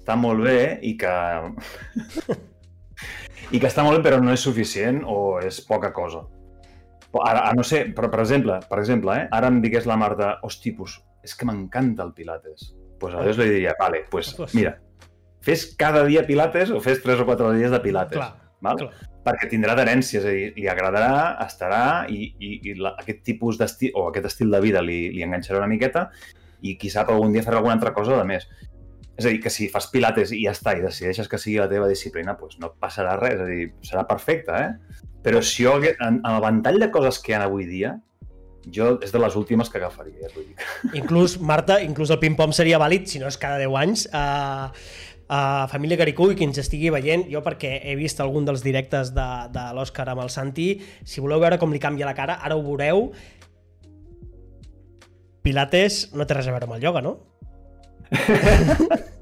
està 0.00 0.18
molt 0.18 0.44
bé 0.44 0.58
i 0.84 0.96
que... 1.00 1.16
i 3.54 3.60
que 3.62 3.68
està 3.68 3.84
molt 3.86 4.00
bé 4.00 4.08
però 4.08 4.18
no 4.22 4.34
és 4.34 4.42
suficient 4.42 5.04
o 5.06 5.38
és 5.42 5.62
poca 5.64 5.92
cosa. 5.96 6.24
Ara, 7.16 7.46
no 7.56 7.64
sé, 7.64 7.86
però 7.96 8.10
per 8.12 8.20
exemple, 8.26 8.58
per 8.68 8.80
exemple, 8.82 9.14
eh? 9.16 9.28
ara 9.32 9.48
em 9.48 9.62
digués 9.62 9.86
la 9.88 9.96
Marta, 9.96 10.34
hosti, 10.44 10.74
pues, 10.76 10.98
és 11.24 11.32
que 11.38 11.46
m'encanta 11.48 12.04
el 12.04 12.12
Pilates. 12.16 12.72
Doncs 12.74 12.98
pues 13.00 13.14
aleshores 13.14 13.38
li 13.40 13.54
diria, 13.54 13.72
vale, 13.78 14.02
pues, 14.10 14.34
mira, 14.56 14.74
fes 15.44 15.66
cada 15.78 16.02
dia 16.04 16.26
Pilates 16.26 16.72
o 16.74 16.80
fes 16.84 17.00
tres 17.04 17.22
o 17.22 17.26
quatre 17.28 17.54
dies 17.56 17.72
de 17.72 17.80
Pilates. 17.80 18.18
Clar, 18.18 18.45
val? 18.66 18.82
clar 18.86 19.12
perquè 19.26 19.48
tindrà 19.50 19.74
adherència, 19.74 20.20
és 20.20 20.26
a 20.26 20.32
dir, 20.32 20.46
li 20.54 20.68
agradarà, 20.70 21.36
estarà 21.42 22.06
i, 22.12 22.28
i, 22.38 22.50
i 22.70 22.74
la, 22.78 22.94
aquest 23.00 23.24
tipus 23.26 23.58
d'estil, 23.58 23.90
o 23.98 24.06
aquest 24.10 24.30
estil 24.30 24.54
de 24.54 24.60
vida 24.62 24.82
li, 24.84 25.08
li 25.14 25.24
enganxarà 25.26 25.58
una 25.58 25.70
miqueta 25.70 26.06
i 26.62 26.76
qui 26.78 26.90
sap 26.92 27.10
algun 27.10 27.34
dia 27.34 27.42
farà 27.44 27.58
alguna 27.58 27.74
altra 27.76 27.92
cosa 27.96 28.16
de 28.20 28.26
més. 28.28 28.46
És 29.16 29.24
a 29.24 29.32
dir, 29.32 29.40
que 29.42 29.50
si 29.52 29.66
fas 29.72 29.88
pilates 29.92 30.30
i 30.36 30.42
ja 30.44 30.52
està, 30.54 30.76
i 30.76 30.84
decideixes 30.84 31.28
que 31.32 31.40
sigui 31.40 31.58
la 31.58 31.68
teva 31.70 31.88
disciplina, 31.90 32.36
doncs 32.38 32.60
no 32.62 32.74
passarà 32.80 33.16
res, 33.18 33.38
és 33.38 33.42
a 33.42 33.48
dir, 33.50 33.68
serà 33.88 34.04
perfecte, 34.08 34.60
eh? 34.60 35.04
Però 35.24 35.40
si 35.42 35.64
jo, 35.64 35.74
en, 35.80 36.20
en 36.20 36.26
el 36.30 36.42
ventall 36.44 36.78
de 36.82 36.90
coses 36.94 37.18
que 37.24 37.32
hi 37.32 37.38
ha 37.38 37.42
avui 37.48 37.66
dia, 37.66 37.96
jo 38.72 38.92
és 39.02 39.14
de 39.14 39.22
les 39.22 39.34
últimes 39.38 39.70
que 39.70 39.80
agafaria, 39.80 40.20
ja 40.20 40.30
t'ho 40.30 40.44
dic. 40.44 40.62
Inclús, 41.00 41.38
Marta, 41.40 41.80
inclús 41.82 42.12
el 42.14 42.20
ping-pong 42.22 42.54
seria 42.54 42.80
vàlid, 42.82 43.08
si 43.10 43.22
no 43.22 43.30
és 43.30 43.38
cada 43.40 43.58
10 43.62 43.80
anys. 43.82 44.06
Uh, 44.10 44.70
a 45.28 45.66
família 45.70 45.98
Caricú 45.98 46.30
i 46.30 46.36
qui 46.38 46.46
ens 46.46 46.58
estigui 46.62 46.90
veient, 46.94 47.26
jo 47.30 47.42
perquè 47.42 47.80
he 47.82 47.96
vist 47.98 48.20
algun 48.22 48.46
dels 48.46 48.62
directes 48.62 49.12
de, 49.16 49.26
de 49.54 49.64
l'Òscar 49.74 50.08
amb 50.12 50.22
el 50.22 50.30
Santi, 50.30 50.68
si 51.04 51.24
voleu 51.24 51.42
veure 51.42 51.58
com 51.58 51.72
li 51.74 51.82
canvia 51.82 52.06
la 52.06 52.14
cara, 52.18 52.38
ara 52.42 52.56
ho 52.56 52.62
veureu. 52.62 53.10
Pilates 55.46 56.06
no 56.14 56.26
té 56.26 56.38
res 56.38 56.48
a 56.48 56.54
veure 56.54 56.68
amb 56.68 56.78
el 56.78 56.86
ioga, 56.86 57.02
no? 57.02 57.18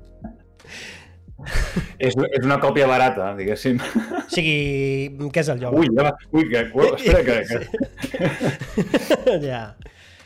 És, 1.98 2.14
és 2.16 2.44
una 2.44 2.56
còpia 2.60 2.86
barata, 2.88 3.32
diguéssim. 3.36 3.76
O 3.78 4.22
sigui, 4.32 5.28
què 5.32 5.42
és 5.42 5.50
el 5.52 5.60
ioga? 5.62 5.80
Ui, 5.80 5.90
ja 5.92 6.12
ui, 6.32 6.46
que, 6.50 6.62
ui, 6.72 6.88
espera, 6.96 7.20
que, 7.24 7.36
que... 7.48 9.36
ja. 9.48 9.64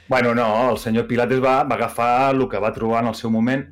Bueno, 0.09 0.35
no, 0.35 0.47
el 0.71 0.79
senyor 0.81 1.07
Pilates 1.11 1.43
va, 1.45 1.63
va 1.69 1.77
agafar 1.77 2.31
el 2.33 2.47
que 2.49 2.63
va 2.63 2.73
trobar 2.75 3.03
en 3.05 3.11
el 3.13 3.19
seu 3.19 3.31
moment. 3.35 3.67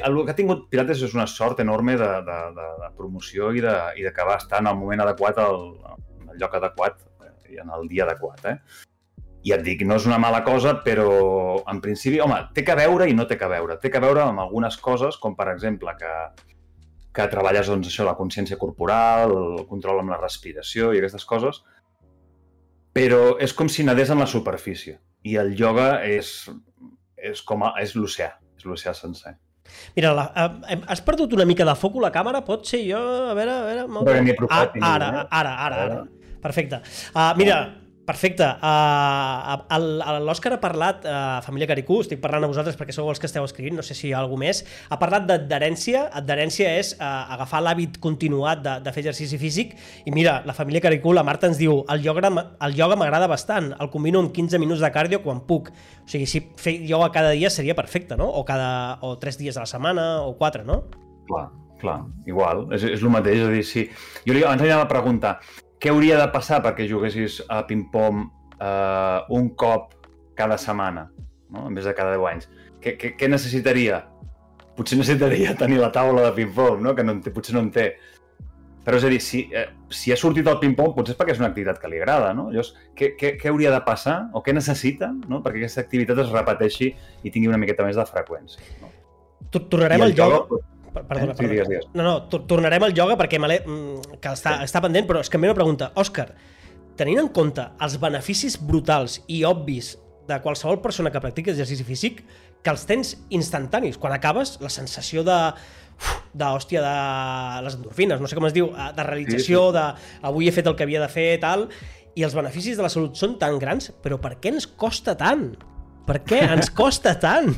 El 0.00 0.18
que 0.24 0.32
ha 0.32 0.38
tingut 0.38 0.68
Pilates 0.72 1.02
és 1.04 1.16
una 1.16 1.26
sort 1.30 1.60
enorme 1.64 1.96
de, 2.00 2.10
de, 2.28 2.38
de, 2.56 2.68
de 2.84 2.90
promoció 2.96 3.50
i 3.52 3.60
de, 3.64 3.74
i 3.98 4.06
de 4.06 4.12
que 4.14 4.26
va 4.28 4.38
estar 4.40 4.62
en 4.62 4.70
el 4.70 4.78
moment 4.78 5.04
adequat, 5.04 5.40
al, 5.42 5.60
el 6.30 6.40
lloc 6.40 6.56
adequat 6.58 7.02
i 7.52 7.60
en 7.60 7.72
el 7.76 7.88
dia 7.90 8.06
adequat. 8.06 8.46
Eh? 8.48 8.56
I 9.42 9.52
et 9.56 9.64
dic, 9.66 9.82
no 9.88 9.98
és 9.98 10.06
una 10.06 10.20
mala 10.22 10.42
cosa, 10.46 10.76
però 10.84 11.10
en 11.70 11.82
principi, 11.82 12.20
home, 12.22 12.38
té 12.54 12.64
que 12.64 12.78
veure 12.78 13.08
i 13.10 13.16
no 13.18 13.26
té 13.28 13.36
que 13.38 13.50
veure. 13.50 13.76
Té 13.82 13.90
que 13.90 14.02
veure 14.02 14.22
amb 14.24 14.44
algunes 14.44 14.78
coses, 14.80 15.18
com 15.22 15.34
per 15.38 15.48
exemple 15.52 15.94
que, 15.98 16.12
que 17.12 17.28
treballes 17.32 17.68
doncs, 17.68 17.90
això, 17.90 18.06
la 18.06 18.16
consciència 18.18 18.58
corporal, 18.60 19.34
el 19.58 19.64
control 19.70 20.02
amb 20.02 20.14
la 20.14 20.20
respiració 20.22 20.92
i 20.92 21.02
aquestes 21.02 21.26
coses, 21.28 21.62
però 22.94 23.38
és 23.42 23.54
com 23.56 23.70
si 23.72 23.84
nedés 23.84 24.12
en 24.14 24.22
la 24.22 24.30
superfície. 24.30 24.98
I 25.26 25.38
el 25.42 25.54
ioga 25.58 26.02
és, 26.06 26.36
és 27.16 27.42
com 27.46 27.66
a, 27.66 27.74
és 27.82 27.96
l'oceà, 27.98 28.32
és 28.58 28.66
l'oceà 28.68 28.94
sencer. 28.96 29.36
Mira, 29.96 30.12
la, 30.16 30.24
eh, 30.36 30.78
has 30.88 31.02
perdut 31.04 31.32
una 31.36 31.44
mica 31.48 31.66
de 31.68 31.74
foc 31.78 31.98
la 32.02 32.10
càmera? 32.14 32.40
Pot 32.46 32.66
ser 32.68 32.82
jo? 32.86 33.00
A 33.30 33.34
veure, 33.38 33.52
a 33.52 33.68
veure... 33.68 33.86
Ah, 34.50 34.64
ara, 34.94 35.08
ara, 35.12 35.28
ara, 35.30 35.54
ara, 35.66 35.82
ara. 35.84 36.02
Perfecte. 36.42 36.80
Uh, 37.14 37.30
mira, 37.38 37.58
Perfecte. 38.02 38.42
Uh, 38.58 40.18
L'Òscar 40.26 40.56
ha 40.56 40.58
parlat, 40.58 41.04
uh, 41.06 41.38
família 41.46 41.68
Caricú, 41.70 42.00
estic 42.02 42.18
parlant 42.22 42.42
a 42.42 42.48
vosaltres 42.50 42.74
perquè 42.78 42.94
sou 42.96 43.06
els 43.12 43.20
que 43.22 43.28
esteu 43.30 43.46
escrivint, 43.46 43.76
no 43.78 43.84
sé 43.86 43.94
si 43.94 44.08
hi 44.08 44.12
ha 44.16 44.18
algú 44.18 44.38
més, 44.40 44.64
ha 44.90 44.98
parlat 44.98 45.28
d'adherència. 45.28 46.08
Adherència 46.18 46.72
és 46.80 46.96
uh, 46.96 47.06
agafar 47.36 47.62
l'hàbit 47.62 48.00
continuat 48.02 48.64
de, 48.64 48.74
de 48.82 48.94
fer 48.94 49.04
exercici 49.04 49.38
físic 49.38 49.76
i 50.02 50.14
mira, 50.14 50.40
la 50.48 50.56
família 50.56 50.82
Caricú, 50.82 51.14
la 51.14 51.22
Marta 51.22 51.46
ens 51.46 51.62
diu 51.62 51.84
el 51.94 52.02
ioga, 52.02 52.34
el 52.66 52.76
ioga 52.78 52.98
m'agrada 52.98 53.30
bastant, 53.30 53.70
el 53.78 53.94
combino 53.94 54.24
amb 54.24 54.34
15 54.34 54.58
minuts 54.58 54.82
de 54.82 54.90
cardio 54.90 55.22
quan 55.22 55.46
puc. 55.46 55.70
O 56.02 56.10
sigui, 56.10 56.26
si 56.26 56.42
fer 56.58 56.80
ioga 56.82 57.12
cada 57.14 57.30
dia 57.38 57.54
seria 57.54 57.78
perfecte, 57.78 58.18
no? 58.18 58.26
O, 58.26 58.42
cada, 58.48 58.98
o 59.06 59.14
3 59.22 59.38
dies 59.38 59.56
a 59.56 59.62
la 59.62 59.70
setmana 59.70 60.24
o 60.26 60.34
4, 60.42 60.66
no? 60.66 60.82
Clar, 61.30 61.48
clar, 61.78 62.00
igual, 62.26 62.66
és, 62.74 62.82
és 62.96 63.02
el 63.02 63.14
mateix, 63.14 63.44
és 63.44 63.46
a 63.46 63.52
dir, 63.54 63.66
si... 63.68 63.90
Jo 64.26 64.34
li, 64.34 64.42
abans 64.42 64.58
li 64.58 64.72
anava 64.72 64.90
a 64.90 64.90
preguntar, 64.90 65.36
què 65.82 65.90
hauria 65.90 66.20
de 66.20 66.28
passar 66.30 66.60
perquè 66.62 66.86
juguessis 66.86 67.40
a 67.50 67.64
ping-pong 67.66 68.22
eh, 68.62 69.18
un 69.34 69.50
cop 69.58 69.96
cada 70.38 70.58
setmana, 70.58 71.08
no? 71.50 71.66
en 71.66 71.74
vez 71.74 71.88
de 71.88 71.94
cada 71.98 72.14
10 72.14 72.28
anys? 72.30 72.48
Què, 72.82 72.94
què, 73.00 73.12
què 73.18 73.28
necessitaria? 73.30 74.04
Potser 74.78 75.00
necessitaria 75.00 75.56
tenir 75.62 75.82
la 75.82 75.90
taula 75.94 76.28
de 76.28 76.32
ping-pong, 76.38 76.80
no? 76.86 76.94
que 76.94 77.06
no 77.06 77.16
en 77.16 77.22
té, 77.24 77.34
potser 77.34 77.58
no 77.58 77.66
en 77.66 77.72
té. 77.74 77.90
Però 78.82 78.98
és 78.98 79.04
a 79.06 79.10
dir, 79.10 79.20
si, 79.22 79.44
eh, 79.54 79.68
si 79.94 80.10
ha 80.14 80.18
sortit 80.18 80.46
el 80.50 80.58
ping-pong, 80.62 80.94
potser 80.94 81.16
és 81.16 81.18
perquè 81.18 81.34
és 81.34 81.42
una 81.42 81.50
activitat 81.50 81.78
que 81.82 81.90
li 81.90 82.00
agrada, 82.00 82.32
no? 82.34 82.48
Llavors, 82.50 82.72
què, 82.98 83.12
què, 83.18 83.36
què 83.38 83.50
hauria 83.50 83.70
de 83.74 83.78
passar 83.86 84.16
o 84.34 84.42
què 84.42 84.54
necessita 84.54 85.12
no? 85.30 85.38
perquè 85.42 85.62
aquesta 85.62 85.84
activitat 85.84 86.18
es 86.24 86.34
repeteixi 86.34 86.90
i 87.22 87.30
tingui 87.30 87.50
una 87.50 87.60
miqueta 87.62 87.86
més 87.86 87.98
de 87.98 88.06
freqüència? 88.10 88.62
No? 88.82 88.90
Tornarem 89.54 90.06
al 90.06 90.14
ioga... 90.14 90.62
Perdona, 90.92 91.32
eh? 91.32 91.36
sí, 91.38 91.48
digues, 91.48 91.68
digues. 91.70 91.90
No, 91.96 92.04
no, 92.04 92.14
tornarem 92.48 92.84
al 92.86 92.94
ioga 92.96 93.16
perquè 93.20 93.40
mm, 93.40 94.18
que 94.20 94.32
està, 94.32 94.58
sí. 94.58 94.68
està 94.68 94.82
pendent, 94.84 95.08
però 95.08 95.22
és 95.24 95.30
que 95.32 95.40
a 95.40 95.42
mi 95.42 95.48
una 95.48 95.56
pregunta. 95.56 95.92
Òscar, 95.96 96.30
tenint 97.00 97.22
en 97.22 97.30
compte 97.32 97.64
els 97.80 97.98
beneficis 98.00 98.58
brutals 98.60 99.20
i 99.28 99.42
obvis 99.48 99.94
de 100.28 100.38
qualsevol 100.44 100.80
persona 100.82 101.10
que 101.10 101.20
practica 101.20 101.50
exercici 101.50 101.84
físic, 101.84 102.22
que 102.62 102.70
els 102.70 102.84
tens 102.86 103.16
instantanis. 103.34 103.98
Quan 103.98 104.14
acabes, 104.14 104.58
la 104.62 104.70
sensació 104.70 105.24
de 105.26 105.38
d'hòstia 106.34 106.80
de 106.82 106.92
les 107.62 107.74
endorfines, 107.76 108.20
no 108.20 108.26
sé 108.26 108.34
com 108.34 108.46
es 108.48 108.54
diu, 108.56 108.70
eh, 108.72 108.88
de 108.96 109.04
realització, 109.06 109.68
sí, 109.68 109.74
sí. 109.74 109.76
de 109.76 110.28
avui 110.28 110.48
he 110.48 110.54
fet 110.54 110.66
el 110.66 110.74
que 110.78 110.86
havia 110.86 111.02
de 111.02 111.10
fer, 111.12 111.28
tal, 111.42 111.68
i 112.18 112.24
els 112.26 112.34
beneficis 112.36 112.78
de 112.78 112.84
la 112.84 112.90
salut 112.92 113.16
són 113.18 113.36
tan 113.40 113.58
grans, 113.62 113.90
però 114.02 114.18
per 114.20 114.34
què 114.40 114.52
ens 114.54 114.66
costa 114.66 115.14
tant? 115.18 115.52
Per 116.08 116.18
què 116.26 116.40
ens 116.48 116.72
costa 116.74 117.14
tant? 117.22 117.52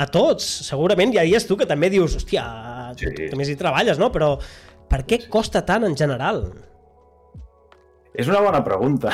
A 0.00 0.08
tots, 0.08 0.46
segurament, 0.64 1.12
ja 1.16 1.26
dies 1.26 1.46
tu 1.48 1.58
que 1.60 1.68
també 1.68 1.90
dius, 1.92 2.16
hòstia, 2.16 2.44
sí. 2.96 3.10
tu 3.12 3.30
també 3.34 3.46
hi 3.46 3.60
treballes, 3.60 4.00
no? 4.00 4.08
Però 4.14 4.34
per 4.90 5.04
què 5.08 5.24
costa 5.30 5.62
tant 5.66 5.84
en 5.86 5.96
general? 5.98 6.44
És 8.10 8.26
una 8.26 8.40
bona 8.42 8.62
pregunta. 8.66 9.12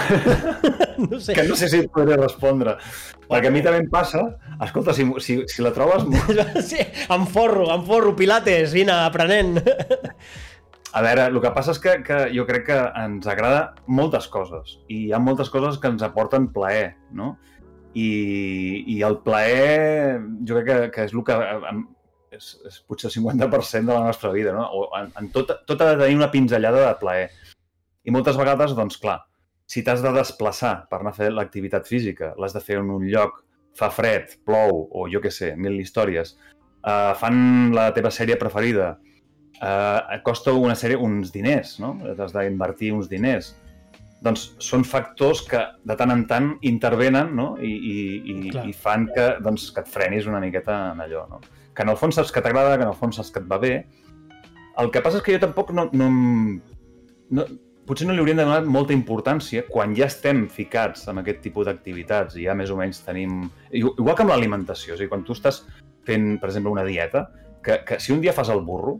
no 1.02 1.18
sé. 1.20 1.34
Que 1.36 1.44
no 1.44 1.56
sé 1.58 1.68
si 1.68 1.82
et 1.82 1.90
podré 1.92 2.16
respondre. 2.16 2.78
Bueno. 2.78 3.28
Perquè 3.28 3.50
a 3.50 3.54
mi 3.54 3.62
també 3.64 3.82
em 3.84 3.90
passa... 3.92 4.22
Escolta, 4.64 4.94
si, 4.96 5.04
si, 5.20 5.42
si 5.52 5.64
la 5.64 5.72
trobes... 5.76 6.06
sí, 6.70 6.80
em 6.80 7.26
forro, 7.28 7.68
em 7.74 7.84
forro, 7.84 8.14
pilates, 8.16 8.72
vine, 8.72 8.94
aprenent. 9.04 9.60
A 10.96 11.02
veure, 11.04 11.26
el 11.28 11.36
que 11.44 11.52
passa 11.52 11.74
és 11.74 11.82
que, 11.82 11.98
que 12.06 12.22
jo 12.32 12.46
crec 12.48 12.70
que 12.70 12.78
ens 13.02 13.26
agrada 13.28 13.74
moltes 13.84 14.30
coses 14.32 14.78
i 14.88 15.02
hi 15.02 15.12
ha 15.12 15.20
moltes 15.20 15.50
coses 15.52 15.76
que 15.82 15.90
ens 15.92 16.04
aporten 16.06 16.48
plaer, 16.54 16.94
no? 17.12 17.34
I, 17.96 18.08
i 18.92 18.96
el 19.06 19.20
plaer 19.24 20.18
jo 20.48 20.58
crec 20.58 20.66
que, 20.68 20.88
que 20.92 21.06
és 21.08 21.14
el 21.16 21.22
que 21.24 21.36
és, 22.36 22.50
és 22.68 22.76
potser 22.84 23.08
el 23.08 23.14
50% 23.14 23.88
de 23.88 23.94
la 23.94 24.10
nostra 24.10 24.32
vida, 24.34 24.52
no? 24.52 24.66
O 24.68 24.88
en, 24.98 25.08
en 25.16 25.30
tot, 25.32 25.54
tot 25.68 25.80
ha 25.80 25.94
de 25.94 26.02
tenir 26.02 26.18
una 26.18 26.30
pinzellada 26.32 26.82
de 26.84 26.92
plaer. 27.00 27.30
I 28.06 28.12
moltes 28.14 28.36
vegades, 28.38 28.76
doncs 28.76 29.00
clar, 29.02 29.20
si 29.66 29.82
t'has 29.82 30.04
de 30.04 30.12
desplaçar 30.14 30.74
per 30.90 31.00
anar 31.00 31.14
a 31.14 31.18
fer 31.18 31.32
l'activitat 31.32 31.88
física, 31.88 32.34
l'has 32.38 32.54
de 32.54 32.62
fer 32.62 32.78
en 32.82 32.92
un 32.98 33.06
lloc, 33.08 33.40
fa 33.76 33.88
fred, 33.92 34.36
plou, 34.46 34.86
o 34.92 35.08
jo 35.12 35.20
què 35.24 35.32
sé, 35.32 35.54
mil 35.56 35.80
històries, 35.80 36.36
uh, 36.84 37.12
fan 37.18 37.72
la 37.76 37.90
teva 37.96 38.12
sèrie 38.14 38.38
preferida, 38.40 38.92
uh, 39.58 40.20
costa 40.24 40.54
una 40.54 40.76
sèrie 40.78 41.00
uns 41.00 41.32
diners, 41.34 41.78
no? 41.82 41.96
T'has 42.18 42.36
d'invertir 42.36 42.92
uns 42.96 43.10
diners 43.10 43.54
doncs 44.24 44.46
són 44.64 44.84
factors 44.88 45.42
que 45.48 45.60
de 45.84 45.96
tant 45.98 46.12
en 46.14 46.24
tant 46.30 46.48
intervenen 46.66 47.34
no? 47.36 47.50
I, 47.60 47.72
i, 47.74 47.96
i, 48.32 48.36
i 48.70 48.72
fan 48.72 49.08
que, 49.12 49.28
doncs, 49.44 49.68
que 49.74 49.84
et 49.84 49.92
frenis 49.92 50.28
una 50.30 50.40
miqueta 50.42 50.78
en 50.94 51.04
allò. 51.04 51.26
No? 51.30 51.40
Que 51.76 51.84
en 51.84 51.92
el 51.92 52.00
fons 52.00 52.16
saps 52.16 52.32
que 52.32 52.42
t'agrada, 52.44 52.78
que 52.78 52.86
en 52.86 52.94
el 52.94 52.98
fons 52.98 53.20
saps 53.20 53.32
que 53.34 53.42
et 53.44 53.48
va 53.50 53.60
bé. 53.62 53.74
El 54.80 54.90
que 54.92 55.02
passa 55.04 55.20
és 55.20 55.24
que 55.24 55.36
jo 55.36 55.42
tampoc 55.42 55.72
no, 55.76 55.88
no, 55.92 56.08
no 57.36 57.46
potser 57.86 58.08
no 58.08 58.14
li 58.16 58.22
hauríem 58.22 58.40
de 58.40 58.46
donar 58.48 58.64
molta 58.66 58.94
importància 58.96 59.62
quan 59.70 59.94
ja 59.96 60.08
estem 60.10 60.46
ficats 60.52 61.06
en 61.12 61.22
aquest 61.22 61.42
tipus 61.44 61.68
d'activitats 61.68 62.36
i 62.40 62.46
ja 62.48 62.56
més 62.58 62.72
o 62.72 62.78
menys 62.78 63.02
tenim... 63.06 63.44
Igual 63.70 64.16
que 64.16 64.24
amb 64.24 64.32
l'alimentació, 64.32 64.94
o 64.94 64.98
sigui, 64.98 65.10
quan 65.12 65.22
tu 65.26 65.36
estàs 65.36 65.62
fent, 66.06 66.32
per 66.42 66.50
exemple, 66.50 66.72
una 66.72 66.86
dieta, 66.86 67.28
que, 67.62 67.78
que 67.86 68.00
si 68.02 68.12
un 68.14 68.20
dia 68.24 68.34
fas 68.34 68.50
el 68.50 68.64
burro, 68.66 68.98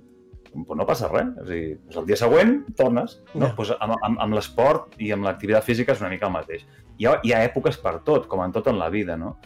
pues 0.64 0.78
no 0.78 0.86
passa 0.88 1.10
res. 1.10 1.28
A 1.40 1.44
dir, 1.48 1.76
doncs 1.84 2.00
el 2.00 2.08
dia 2.08 2.18
següent 2.20 2.56
tornes. 2.78 3.18
No? 3.34 3.46
Yeah. 3.46 3.54
Pues 3.58 3.72
amb, 3.76 3.96
amb, 4.00 4.20
amb 4.24 4.36
l'esport 4.38 4.96
i 5.02 5.12
amb 5.14 5.26
l'activitat 5.26 5.66
física 5.66 5.94
és 5.94 6.02
una 6.02 6.12
mica 6.12 6.28
el 6.28 6.34
mateix. 6.34 6.66
Hi 6.96 7.08
ha, 7.08 7.16
hi 7.22 7.34
ha 7.34 7.44
èpoques 7.48 7.78
per 7.82 7.98
tot, 8.06 8.28
com 8.30 8.42
en 8.44 8.54
tot 8.54 8.70
en 8.72 8.78
la 8.80 8.88
vida, 8.92 9.18
no? 9.20 9.36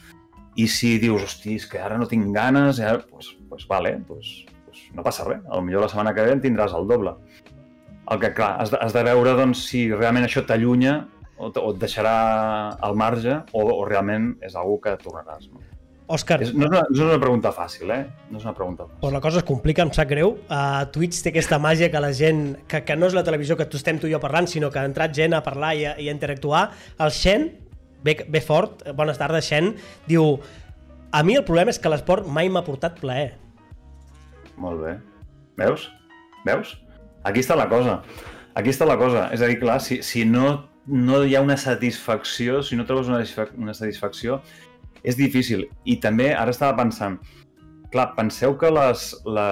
I 0.59 0.67
si 0.71 0.97
dius, 1.03 1.25
hosti, 1.27 1.57
és 1.61 1.67
que 1.71 1.81
ara 1.83 1.99
no 1.99 2.09
tinc 2.11 2.31
ganes, 2.35 2.81
ja, 2.83 2.97
pues, 3.11 3.31
pues 3.49 3.67
vale, 3.71 3.97
pues, 4.07 4.33
pues 4.67 4.83
no 4.95 5.07
passa 5.07 5.27
res. 5.27 5.41
A 5.49 5.63
millor 5.63 5.87
la 5.87 5.91
setmana 5.93 6.15
que 6.15 6.27
ve 6.27 6.37
en 6.37 6.45
tindràs 6.45 6.75
el 6.77 6.91
doble. 6.91 7.17
El 8.11 8.21
que, 8.21 8.33
clar, 8.35 8.57
has 8.63 8.75
de, 8.75 8.79
has 8.83 8.95
de 8.95 9.07
veure 9.07 9.35
doncs, 9.39 9.65
si 9.71 9.87
realment 9.93 10.27
això 10.27 10.43
t'allunya 10.47 11.01
o, 11.39 11.49
o 11.49 11.69
et 11.73 11.83
deixarà 11.83 12.15
al 12.83 12.99
marge 12.99 13.41
o, 13.53 13.65
o 13.65 13.85
realment 13.89 14.35
és 14.45 14.59
algú 14.59 14.81
que 14.85 14.99
tornaràs. 15.03 15.49
No? 15.51 15.70
Òscar... 16.11 16.41
És, 16.43 16.51
no, 16.53 16.67
és 16.67 16.73
una, 16.73 16.81
no 16.89 16.97
és 16.97 17.03
una 17.07 17.19
pregunta 17.23 17.53
fàcil, 17.55 17.91
eh? 17.95 18.01
No 18.33 18.41
és 18.41 18.47
una 18.47 18.55
pregunta 18.57 18.87
fàcil. 18.87 18.99
Pues 19.03 19.15
la 19.15 19.21
cosa 19.23 19.39
es 19.39 19.47
complica, 19.47 19.85
em 19.87 19.93
sap 19.95 20.09
greu. 20.11 20.33
Uh, 20.49 20.83
Twitch 20.95 21.21
té 21.23 21.31
aquesta 21.31 21.61
màgia 21.63 21.91
que 21.93 22.03
la 22.03 22.11
gent... 22.17 22.43
Que, 22.71 22.83
que 22.87 22.97
no 22.99 23.07
és 23.07 23.15
la 23.15 23.23
televisió 23.27 23.57
que 23.59 23.69
tu 23.71 23.79
estem 23.79 24.01
tu 24.03 24.11
i 24.11 24.15
jo 24.15 24.21
parlant, 24.23 24.49
sinó 24.51 24.73
que 24.75 24.81
ha 24.83 24.89
entrat 24.89 25.15
gent 25.17 25.37
a 25.39 25.43
parlar 25.47 25.75
i 25.79 25.85
a, 25.87 25.95
i 26.03 26.09
a 26.11 26.15
interactuar. 26.17 26.65
El 26.99 27.15
Xen, 27.15 27.47
ve, 28.07 28.17
ve 28.27 28.43
fort, 28.43 28.83
bones 28.99 29.21
tardes, 29.21 29.47
Xen, 29.51 29.75
diu... 30.11 30.35
A 31.11 31.25
mi 31.27 31.35
el 31.35 31.43
problema 31.43 31.73
és 31.73 31.79
que 31.83 31.91
l'esport 31.91 32.27
mai 32.31 32.51
m'ha 32.51 32.63
portat 32.63 33.01
plaer. 33.01 33.33
Molt 34.63 34.83
bé. 34.85 34.93
Veus? 35.59 35.89
Veus? 36.47 36.77
Aquí 37.27 37.43
està 37.43 37.57
la 37.59 37.67
cosa. 37.71 38.01
Aquí 38.55 38.71
està 38.71 38.87
la 38.87 38.99
cosa. 39.01 39.29
És 39.35 39.43
a 39.43 39.49
dir, 39.51 39.59
clar, 39.63 39.81
si, 39.83 40.01
si 40.07 40.23
no, 40.27 40.53
no 40.87 41.23
hi 41.27 41.35
ha 41.35 41.43
una 41.43 41.59
satisfacció, 41.61 42.63
si 42.67 42.79
no 42.79 42.87
trobes 42.87 43.11
una, 43.11 43.23
una 43.59 43.75
satisfacció, 43.75 44.41
és 45.03 45.19
difícil. 45.19 45.67
I 45.85 45.99
també, 46.03 46.31
ara 46.37 46.55
estava 46.55 46.77
pensant, 46.79 47.19
clar, 47.93 48.13
penseu 48.17 48.57
que 48.59 48.71
les, 48.73 49.11
la... 49.27 49.51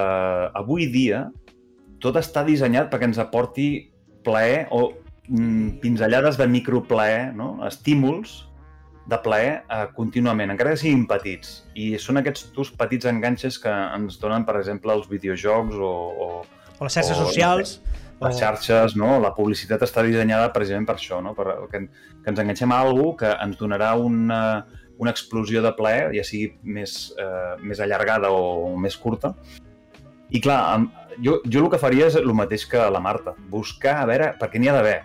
avui 0.59 0.89
dia 0.93 1.27
tot 2.03 2.19
està 2.21 2.45
dissenyat 2.47 2.91
perquè 2.93 3.09
ens 3.11 3.19
aporti 3.19 3.69
plaer 4.27 4.67
o 4.75 4.93
mm, 5.29 5.79
pinzellades 5.83 6.39
de 6.39 6.47
microplaer, 6.51 7.33
no? 7.35 7.57
estímuls 7.67 8.45
de 9.09 9.17
plaer 9.25 9.53
eh, 9.73 9.87
contínuament, 9.97 10.53
encara 10.53 10.75
que 10.75 10.83
siguin 10.83 11.07
petits. 11.09 11.63
I 11.81 11.95
són 12.01 12.21
aquests 12.21 12.51
tus 12.55 12.71
petits 12.77 13.09
enganxes 13.09 13.57
que 13.63 13.73
ens 13.73 14.19
donen, 14.21 14.45
per 14.45 14.59
exemple, 14.61 14.93
els 14.93 15.09
videojocs 15.09 15.81
o... 15.81 15.95
O, 16.27 16.29
o 16.77 16.85
les 16.85 16.99
xarxes 16.99 17.17
o, 17.17 17.25
socials. 17.25 17.79
Les 18.21 18.37
xarxes, 18.37 18.99
no? 19.01 19.15
La 19.23 19.33
publicitat 19.33 19.83
està 19.87 20.05
dissenyada 20.05 20.51
precisament 20.53 20.87
per 20.91 20.99
això, 20.99 21.23
no? 21.25 21.33
Per, 21.39 21.47
que, 21.73 21.87
que 21.89 22.35
ens 22.35 22.43
enganxem 22.45 22.75
a 22.75 22.83
alguna 22.85 23.17
que 23.23 23.33
ens 23.47 23.57
donarà 23.57 23.95
una, 23.97 24.43
una 24.99 25.13
explosió 25.15 25.63
de 25.63 25.73
plaer, 25.79 26.11
ja 26.17 26.25
sigui 26.27 26.53
més, 26.63 27.15
eh, 27.19 27.55
més 27.63 27.81
allargada 27.81 28.31
o, 28.35 28.75
més 28.79 28.97
curta. 28.99 29.35
I 30.29 30.43
clar, 30.45 30.61
jo, 31.25 31.39
jo 31.47 31.63
el 31.63 31.71
que 31.73 31.81
faria 31.81 32.09
és 32.11 32.19
el 32.21 32.35
mateix 32.37 32.67
que 32.69 32.83
la 32.93 33.01
Marta, 33.01 33.35
buscar, 33.51 34.03
a 34.03 34.11
veure, 34.11 34.33
perquè 34.41 34.61
n'hi 34.61 34.69
ha 34.69 34.77
d'haver 34.77 34.99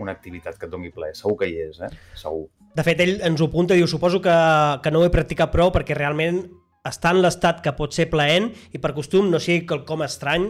una 0.00 0.14
activitat 0.16 0.56
que 0.56 0.66
et 0.66 0.72
doni 0.72 0.92
plaer, 0.94 1.12
segur 1.18 1.36
que 1.42 1.50
hi 1.50 1.58
és, 1.66 1.82
eh? 1.84 1.90
Segur. 2.16 2.46
De 2.76 2.86
fet, 2.86 3.02
ell 3.02 3.18
ens 3.26 3.42
ho 3.42 3.50
apunta 3.50 3.74
i 3.74 3.82
diu, 3.82 3.90
suposo 3.90 4.22
que, 4.24 4.36
que 4.82 4.92
no 4.94 5.02
ho 5.02 5.06
he 5.06 5.12
practicat 5.12 5.52
prou 5.52 5.72
perquè 5.74 5.96
realment 5.98 6.44
està 6.86 7.12
en 7.12 7.20
l'estat 7.20 7.60
que 7.64 7.74
pot 7.76 7.92
ser 7.92 8.08
plaent 8.12 8.48
i 8.72 8.80
per 8.80 8.94
costum 8.96 9.28
no 9.30 9.40
sigui 9.42 9.66
quelcom 9.68 10.06
estrany. 10.06 10.48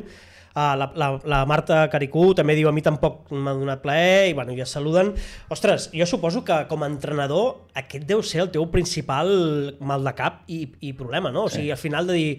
Uh, 0.51 0.75
la, 0.75 0.87
la, 0.99 1.09
la 1.31 1.45
Marta 1.47 1.85
Caricú 1.93 2.33
també 2.35 2.57
diu 2.59 2.67
a 2.67 2.73
mi 2.75 2.83
tampoc 2.83 3.29
m'ha 3.31 3.53
donat 3.55 3.85
plaer 3.85 4.31
i 4.33 4.33
bueno, 4.35 4.57
ja 4.59 4.67
saluden. 4.67 5.13
Ostres, 5.55 5.91
jo 5.95 6.09
suposo 6.11 6.43
que 6.45 6.57
com 6.71 6.83
a 6.83 6.89
entrenador 6.91 7.69
aquest 7.79 8.09
deu 8.09 8.25
ser 8.27 8.43
el 8.47 8.51
teu 8.51 8.67
principal 8.73 9.31
mal 9.79 10.03
de 10.03 10.15
cap 10.19 10.43
i, 10.51 10.65
i 10.83 10.91
problema, 10.99 11.31
no? 11.31 11.47
O 11.47 11.53
sigui, 11.53 11.71
al 11.71 11.79
final 11.79 12.11
de 12.11 12.19
dir, 12.19 12.33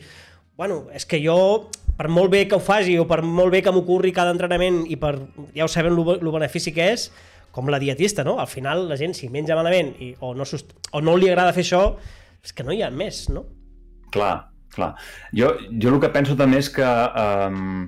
bueno, 0.59 0.83
és 0.91 1.07
que 1.07 1.21
jo 1.23 1.69
per 1.95 2.09
molt 2.11 2.33
bé 2.33 2.47
que 2.49 2.57
ho 2.57 2.63
faci 2.63 2.97
o 2.99 3.07
per 3.07 3.21
molt 3.23 3.53
bé 3.53 3.61
que 3.63 3.71
m'ocorri 3.71 4.11
cada 4.15 4.33
entrenament 4.35 4.83
i 4.89 4.97
per, 4.99 5.13
ja 5.55 5.63
ho 5.63 5.71
sabem, 5.71 5.95
el 5.95 6.31
benefici 6.33 6.73
que 6.75 6.91
és, 6.91 7.07
com 7.55 7.71
la 7.71 7.79
dietista, 7.79 8.23
no? 8.27 8.39
Al 8.39 8.49
final 8.51 8.87
la 8.89 8.97
gent 8.99 9.15
si 9.15 9.29
menja 9.31 9.55
malament 9.55 9.93
i, 9.99 10.11
o, 10.19 10.33
no 10.35 10.47
o 10.47 11.01
no 11.03 11.15
li 11.19 11.29
agrada 11.29 11.55
fer 11.55 11.63
això, 11.63 11.83
és 12.43 12.55
que 12.55 12.65
no 12.67 12.75
hi 12.75 12.81
ha 12.83 12.91
més, 12.91 13.27
no? 13.31 13.45
Clar, 14.11 14.35
clar. 14.73 14.93
Jo, 15.35 15.53
jo 15.71 15.93
el 15.93 15.99
que 16.03 16.11
penso 16.11 16.35
també 16.39 16.59
és 16.63 16.71
que 16.73 16.87
um, 16.87 17.85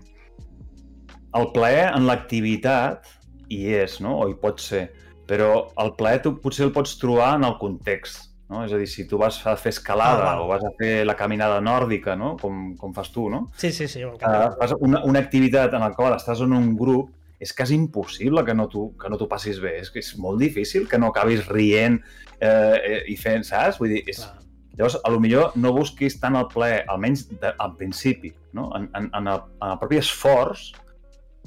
el 1.37 1.49
plaer 1.55 1.87
en 1.93 2.07
l'activitat 2.09 3.07
hi 3.51 3.63
és, 3.79 3.99
no? 4.03 4.17
O 4.21 4.29
hi 4.29 4.37
pot 4.39 4.61
ser, 4.63 4.87
però 5.29 5.69
el 5.81 5.93
plaer 5.99 6.21
tu 6.23 6.35
potser 6.43 6.67
el 6.67 6.75
pots 6.75 6.95
trobar 7.01 7.33
en 7.37 7.47
el 7.47 7.57
context, 7.61 8.29
no? 8.51 8.63
És 8.67 8.73
a 8.73 8.79
dir, 8.81 8.87
si 8.89 9.07
tu 9.09 9.19
vas 9.21 9.39
a 9.47 9.55
fer 9.59 9.73
escalada 9.73 10.33
ah, 10.33 10.37
o 10.43 10.47
vas 10.51 10.63
a 10.65 10.71
fer 10.79 10.93
la 11.07 11.17
caminada 11.19 11.59
nòrdica, 11.63 12.17
no? 12.19 12.35
Com, 12.41 12.73
com 12.79 12.93
fas 12.95 13.11
tu, 13.13 13.27
no? 13.33 13.47
Sí, 13.57 13.71
sí, 13.71 13.89
sí. 13.89 14.05
Uh, 14.05 14.53
fas 14.59 14.75
una, 14.79 15.03
una 15.09 15.23
activitat 15.23 15.73
en 15.73 15.85
la 15.85 15.93
qual 15.97 16.15
estàs 16.17 16.43
en 16.45 16.55
un 16.55 16.73
grup 16.79 17.11
és 17.43 17.51
quasi 17.51 17.75
impossible 17.75 18.45
que 18.47 18.55
no 18.55 18.69
t'ho 18.71 18.85
no 19.11 19.27
passis 19.27 19.59
bé. 19.59 19.75
És 19.81 19.91
que 19.91 19.99
és 19.99 20.13
molt 20.21 20.39
difícil 20.39 20.87
que 20.87 20.99
no 21.01 21.11
acabis 21.11 21.43
rient 21.49 21.99
eh, 22.39 22.47
eh, 22.47 23.01
i 23.11 23.17
fent, 23.19 23.45
saps? 23.47 23.81
Vull 23.81 23.97
dir, 23.97 24.05
és... 24.07 24.23
Clar. 24.23 24.39
Llavors, 24.73 24.95
a 25.05 25.09
lo 25.13 25.19
millor 25.21 25.51
no 25.61 25.69
busquis 25.75 26.15
tant 26.17 26.33
el 26.33 26.47
plaer, 26.49 26.79
almenys 26.89 27.27
de, 27.29 27.51
al 27.61 27.75
principi, 27.77 28.31
no? 28.57 28.71
en, 28.73 28.87
en, 28.97 29.11
en, 29.13 29.27
el, 29.29 29.43
en 29.61 29.67
el 29.67 29.77
propi 29.77 29.99
esforç, 30.01 30.71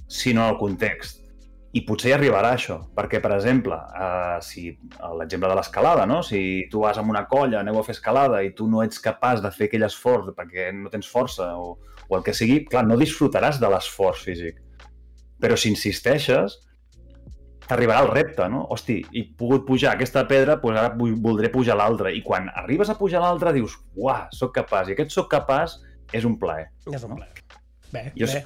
sinó 0.07 0.48
el 0.50 0.59
context. 0.59 1.22
I 1.76 1.82
potser 1.84 2.09
hi 2.09 2.14
arribarà 2.16 2.54
això, 2.57 2.78
perquè, 2.96 3.18
per 3.20 3.34
exemple, 3.34 3.76
eh, 3.76 4.38
si 4.40 4.70
l'exemple 5.18 5.50
de 5.50 5.57
l'escalada, 5.59 6.07
no? 6.09 6.22
si 6.24 6.40
tu 6.72 6.86
vas 6.86 6.96
amb 6.96 7.12
una 7.12 7.26
colla, 7.28 7.61
aneu 7.61 7.80
a 7.80 7.82
fer 7.84 7.96
escalada 7.98 8.40
i 8.42 8.54
tu 8.57 8.68
no 8.70 8.80
ets 8.84 9.02
capaç 9.02 9.42
de 9.44 9.50
fer 9.52 9.68
aquell 9.68 9.84
esforç 9.84 10.30
perquè 10.38 10.70
no 10.72 10.92
tens 10.92 11.11
força 11.12 11.50
o, 11.61 11.74
o 12.09 12.16
el 12.16 12.24
que 12.24 12.32
sigui, 12.36 12.62
clar, 12.70 12.86
no 12.88 12.96
disfrutaràs 12.96 13.61
de 13.61 13.68
l'esforç 13.72 14.24
físic. 14.24 14.62
Però 15.42 15.59
si 15.61 15.68
insisteixes, 15.68 16.57
t'arribarà 17.66 18.04
el 18.07 18.12
repte, 18.14 18.46
no? 18.48 18.64
Hosti, 18.72 19.00
he 19.12 19.26
pogut 19.38 19.66
pujar 19.68 19.94
aquesta 19.94 20.24
pedra, 20.30 20.57
doncs 20.62 20.80
ara 20.80 20.94
voldré 20.96 21.50
pujar 21.52 21.76
l'altra. 21.78 22.14
I 22.14 22.22
quan 22.24 22.48
arribes 22.54 22.90
a 22.90 22.96
pujar 22.98 23.20
l'altra 23.24 23.52
dius, 23.57 23.76
uah, 23.98 24.26
sóc 24.32 24.54
capaç. 24.57 24.88
I 24.88 24.96
aquest 24.96 25.12
sóc 25.12 25.28
capaç 25.32 25.76
és 26.14 26.24
un 26.24 26.38
plaer. 26.40 26.70
És 26.92 27.04
un 27.04 27.18
plaer. 27.18 27.45
Bé, 27.97 28.12
I 28.14 28.26
bé. 28.28 28.42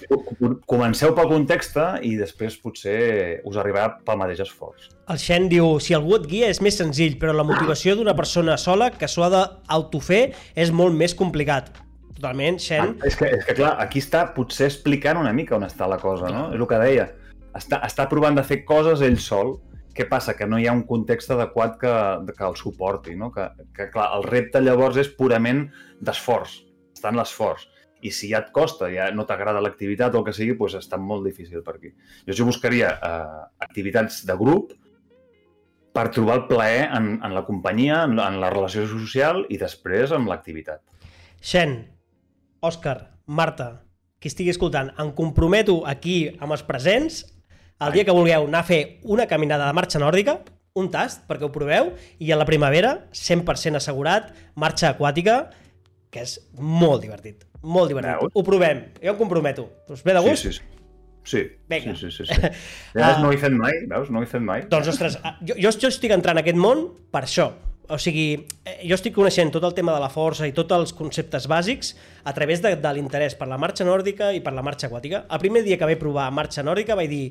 Comenceu 0.70 1.12
pel 1.16 1.28
context 1.30 1.76
i 2.06 2.14
després 2.18 2.56
potser 2.62 3.40
us 3.48 3.58
arribarà 3.60 3.98
pel 4.06 4.18
mateix 4.20 4.42
esforç. 4.46 4.88
El 5.10 5.18
Xen 5.18 5.48
diu, 5.50 5.72
si 5.82 5.96
algú 5.96 6.16
et 6.20 6.26
guia 6.30 6.50
és 6.52 6.60
més 6.62 6.78
senzill, 6.78 7.16
però 7.20 7.34
la 7.34 7.46
motivació 7.46 7.96
d'una 7.98 8.14
persona 8.18 8.56
sola 8.60 8.90
que 8.94 9.08
s'ho 9.10 9.26
ha 9.26 9.30
d'autofer 9.32 10.22
és 10.54 10.70
molt 10.70 10.94
més 10.96 11.16
complicat. 11.18 11.72
Totalment, 12.20 12.60
Xen. 12.60 12.94
Ah, 12.94 13.08
és, 13.08 13.16
que, 13.16 13.30
és 13.38 13.46
que 13.48 13.56
clar, 13.56 13.74
aquí 13.82 14.02
està 14.02 14.26
potser 14.36 14.68
explicant 14.68 15.18
una 15.18 15.32
mica 15.32 15.56
on 15.56 15.66
està 15.66 15.88
la 15.90 15.98
cosa, 16.02 16.30
no? 16.30 16.50
És 16.54 16.60
el 16.60 16.68
que 16.70 16.80
deia. 16.82 17.08
Està, 17.56 17.80
està 17.86 18.06
provant 18.10 18.36
de 18.36 18.44
fer 18.46 18.60
coses 18.68 19.02
ell 19.02 19.18
sol, 19.18 19.56
què 19.96 20.06
passa? 20.10 20.36
Que 20.38 20.46
no 20.46 20.60
hi 20.60 20.68
ha 20.68 20.76
un 20.76 20.84
context 20.86 21.32
adequat 21.34 21.78
que, 21.80 21.94
que 22.36 22.46
el 22.46 22.58
suporti, 22.60 23.16
no? 23.18 23.32
Que, 23.34 23.48
que 23.76 23.88
clar, 23.90 24.10
el 24.18 24.28
repte 24.28 24.62
llavors 24.62 25.00
és 25.00 25.10
purament 25.16 25.64
d'esforç, 26.04 26.60
està 26.94 27.10
en 27.10 27.18
l'esforç. 27.18 27.66
I 28.02 28.12
si 28.14 28.30
ja 28.30 28.40
et 28.44 28.52
costa, 28.56 28.88
ja 28.92 29.10
no 29.12 29.26
t'agrada 29.28 29.60
l'activitat 29.60 30.14
o 30.14 30.20
el 30.20 30.28
que 30.28 30.34
sigui, 30.36 30.56
doncs 30.58 30.78
està 30.78 30.98
molt 31.00 31.26
difícil 31.26 31.64
per 31.66 31.76
aquí. 31.76 31.92
Jo, 32.26 32.36
jo 32.38 32.48
buscaria 32.48 32.94
eh, 32.96 33.42
activitats 33.66 34.22
de 34.28 34.36
grup 34.40 34.72
per 35.92 36.08
trobar 36.14 36.38
el 36.38 36.46
plaer 36.48 36.86
en, 36.96 37.12
en 37.24 37.34
la 37.34 37.44
companyia, 37.46 38.04
en, 38.06 38.18
en 38.22 38.40
la 38.40 38.50
relació 38.52 38.86
social 38.88 39.44
i 39.50 39.58
després 39.60 40.14
en 40.16 40.28
l'activitat. 40.30 40.82
Xen, 41.40 41.76
Òscar, 42.60 42.98
Marta, 43.26 43.70
qui 44.20 44.28
estigui 44.28 44.52
escoltant, 44.52 44.92
em 45.00 45.12
comprometo 45.16 45.80
aquí 45.88 46.22
amb 46.38 46.52
els 46.52 46.64
presents 46.68 47.24
el 47.80 47.94
dia 47.96 48.04
que 48.04 48.12
vulgueu 48.12 48.44
anar 48.44 48.60
a 48.60 48.68
fer 48.68 49.00
una 49.08 49.24
caminada 49.26 49.66
de 49.66 49.76
marxa 49.76 50.00
nòrdica, 50.02 50.36
un 50.76 50.90
tast 50.92 51.24
perquè 51.28 51.46
ho 51.46 51.52
proveu, 51.54 51.94
i 52.20 52.28
a 52.30 52.36
la 52.36 52.44
primavera, 52.44 53.06
100% 53.16 53.80
assegurat, 53.80 54.28
marxa 54.54 54.90
aquàtica, 54.92 55.46
que 56.10 56.24
és 56.26 56.36
molt 56.58 57.04
divertit. 57.04 57.46
Molt 57.62 57.92
divertit. 57.92 58.18
Veus? 58.18 58.34
Ho 58.34 58.44
provem. 58.46 58.84
Jo 59.02 59.14
em 59.14 59.18
comprometo. 59.18 59.68
Us 59.88 60.04
ve 60.06 60.16
de 60.16 60.22
gust? 60.24 60.44
Sí, 60.44 60.52
sí, 60.52 60.60
sí. 60.60 60.76
Sí, 61.30 61.42
Vinga. 61.68 61.94
sí, 61.94 62.10
sí, 62.10 62.24
sí, 62.24 62.34
sí. 62.34 62.48
Ja 62.96 63.10
uh, 63.18 63.22
no 63.22 63.28
ho 63.28 63.34
he 63.34 63.38
fet 63.38 63.52
mai, 63.52 63.82
veus? 63.90 64.08
No 64.10 64.22
ho 64.22 64.24
he 64.24 64.28
fet 64.28 64.42
mai. 64.42 64.64
Doncs, 64.72 64.88
ostres, 64.94 65.18
jo, 65.44 65.56
jo 65.60 65.90
estic 65.90 66.14
entrant 66.16 66.38
en 66.38 66.42
aquest 66.42 66.58
món 66.58 66.86
per 67.12 67.26
això, 67.26 67.50
o 67.90 67.98
sigui, 68.00 68.46
eh, 68.64 68.78
jo 68.88 68.96
estic 68.96 69.14
coneixent 69.14 69.52
tot 69.52 69.66
el 69.68 69.74
tema 69.76 69.92
de 69.92 70.00
la 70.02 70.08
força 70.10 70.48
i 70.48 70.54
tots 70.56 70.72
els 70.74 70.94
conceptes 70.96 71.46
bàsics 71.50 71.92
a 72.24 72.34
través 72.36 72.62
de, 72.64 72.72
de 72.78 72.92
l'interès 72.96 73.36
per 73.38 73.50
la 73.50 73.58
marxa 73.60 73.84
nòrdica 73.86 74.30
i 74.32 74.40
per 74.44 74.54
la 74.56 74.64
marxa 74.64 74.88
aquàtica. 74.88 75.24
El 75.28 75.42
primer 75.42 75.64
dia 75.66 75.78
que 75.78 75.88
vaig 75.90 76.00
provar 76.00 76.30
marxa 76.34 76.64
nòrdica 76.66 76.96
vaig 76.98 77.10
dir, 77.12 77.24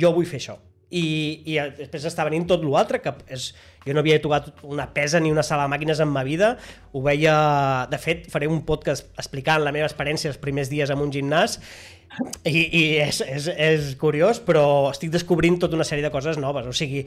jo 0.00 0.12
vull 0.16 0.26
fer 0.28 0.42
això. 0.42 0.58
I, 0.86 1.06
i 1.50 1.56
després 1.80 2.04
està 2.06 2.22
venint 2.28 2.44
tot 2.46 2.62
l'altre, 2.62 3.00
que 3.02 3.10
és, 3.34 3.48
jo 3.86 3.94
no 3.94 4.04
havia 4.04 4.20
tocat 4.22 4.52
una 4.62 4.86
pesa 4.94 5.18
ni 5.18 5.32
una 5.34 5.42
sala 5.46 5.64
de 5.66 5.72
màquines 5.74 5.98
en 6.02 6.12
ma 6.12 6.22
vida, 6.26 6.54
ho 6.92 7.02
veia... 7.02 7.34
De 7.90 7.98
fet, 7.98 8.28
faré 8.30 8.46
un 8.50 8.62
podcast 8.68 9.08
explicant 9.18 9.64
la 9.64 9.74
meva 9.74 9.88
experiència 9.90 10.30
els 10.30 10.38
primers 10.42 10.70
dies 10.70 10.92
en 10.94 11.02
un 11.02 11.10
gimnàs 11.14 11.58
i, 12.46 12.54
i 12.54 12.82
és, 13.02 13.20
és, 13.20 13.48
és 13.50 13.88
curiós, 14.00 14.38
però 14.42 14.64
estic 14.92 15.10
descobrint 15.14 15.58
tota 15.60 15.76
una 15.76 15.86
sèrie 15.86 16.06
de 16.06 16.12
coses 16.14 16.38
noves. 16.40 16.68
O 16.70 16.74
sigui, 16.76 17.04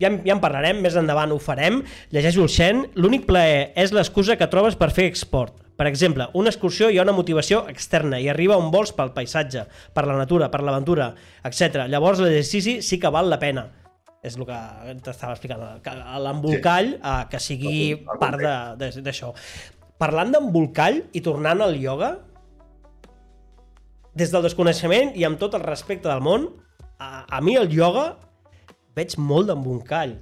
ja, 0.00 0.10
ja 0.10 0.34
en 0.34 0.40
parlarem, 0.42 0.80
més 0.84 0.96
endavant 0.98 1.32
ho 1.34 1.38
farem. 1.42 1.82
Llegeixo 2.14 2.44
el 2.44 2.50
Xen. 2.52 2.82
L'únic 2.98 3.28
plaer 3.28 3.70
és 3.80 3.94
l'excusa 3.94 4.38
que 4.40 4.50
trobes 4.50 4.78
per 4.80 4.90
fer 4.94 5.06
export. 5.10 5.60
Per 5.74 5.86
exemple, 5.90 6.28
una 6.38 6.52
excursió 6.52 6.88
hi 6.90 7.00
ha 7.00 7.06
una 7.06 7.14
motivació 7.16 7.64
externa 7.70 8.20
i 8.22 8.28
arriba 8.30 8.58
on 8.60 8.70
vols 8.70 8.92
pel 8.94 9.10
paisatge, 9.14 9.64
per 9.94 10.04
la 10.06 10.18
natura, 10.18 10.50
per 10.50 10.62
l'aventura, 10.62 11.08
etc. 11.42 11.88
Llavors 11.90 12.22
l'exercici 12.22 12.78
sí 12.82 13.00
que 13.02 13.10
val 13.10 13.30
la 13.30 13.40
pena. 13.42 13.66
És 14.24 14.38
el 14.38 14.46
que 14.48 14.58
t'estava 15.04 15.34
explicant, 15.34 15.60
l'embolcall, 16.24 16.94
sí. 16.94 17.00
eh, 17.00 17.24
que 17.32 17.40
sigui 17.42 17.78
part 18.20 18.40
d'això. 18.78 19.34
Parlant 20.00 20.30
d'embolcall 20.32 21.02
i 21.12 21.20
tornant 21.24 21.60
al 21.60 21.76
ioga, 21.76 22.14
des 24.14 24.30
del 24.30 24.46
desconeixement 24.46 25.12
i 25.18 25.26
amb 25.26 25.40
tot 25.42 25.58
el 25.58 25.66
respecte 25.66 26.08
del 26.08 26.22
món, 26.22 26.46
a, 27.02 27.26
a 27.26 27.42
mi 27.42 27.58
el 27.58 27.72
ioga 27.74 28.12
veig 28.96 29.16
molt 29.18 29.50
d'embolcall. 29.50 30.16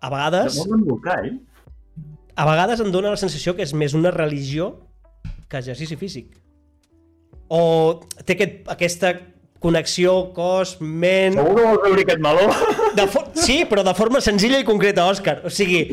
A 0.00 0.10
vegades... 0.12 0.58
molt 0.60 0.74
d'embolcall? 0.74 1.30
A 2.36 2.44
vegades 2.48 2.82
em 2.84 2.90
dóna 2.92 3.14
la 3.14 3.20
sensació 3.20 3.56
que 3.56 3.64
és 3.64 3.72
més 3.74 3.94
una 3.96 4.12
religió 4.14 4.72
que 5.48 5.58
exercici 5.62 5.96
físic. 5.96 6.34
O 7.48 7.62
té 8.26 8.36
aquest, 8.36 8.58
aquesta 8.72 9.14
connexió 9.62 10.16
cos-ment... 10.36 11.38
Segur 11.38 11.54
que 11.56 11.68
vols 11.68 11.84
veure 11.86 12.04
aquest 12.04 12.22
meló? 12.22 12.48
De 12.96 13.06
sí, 13.40 13.62
però 13.70 13.84
de 13.86 13.94
forma 13.96 14.20
senzilla 14.24 14.60
i 14.60 14.66
concreta, 14.68 15.06
Òscar. 15.08 15.40
O 15.46 15.52
sigui, 15.52 15.86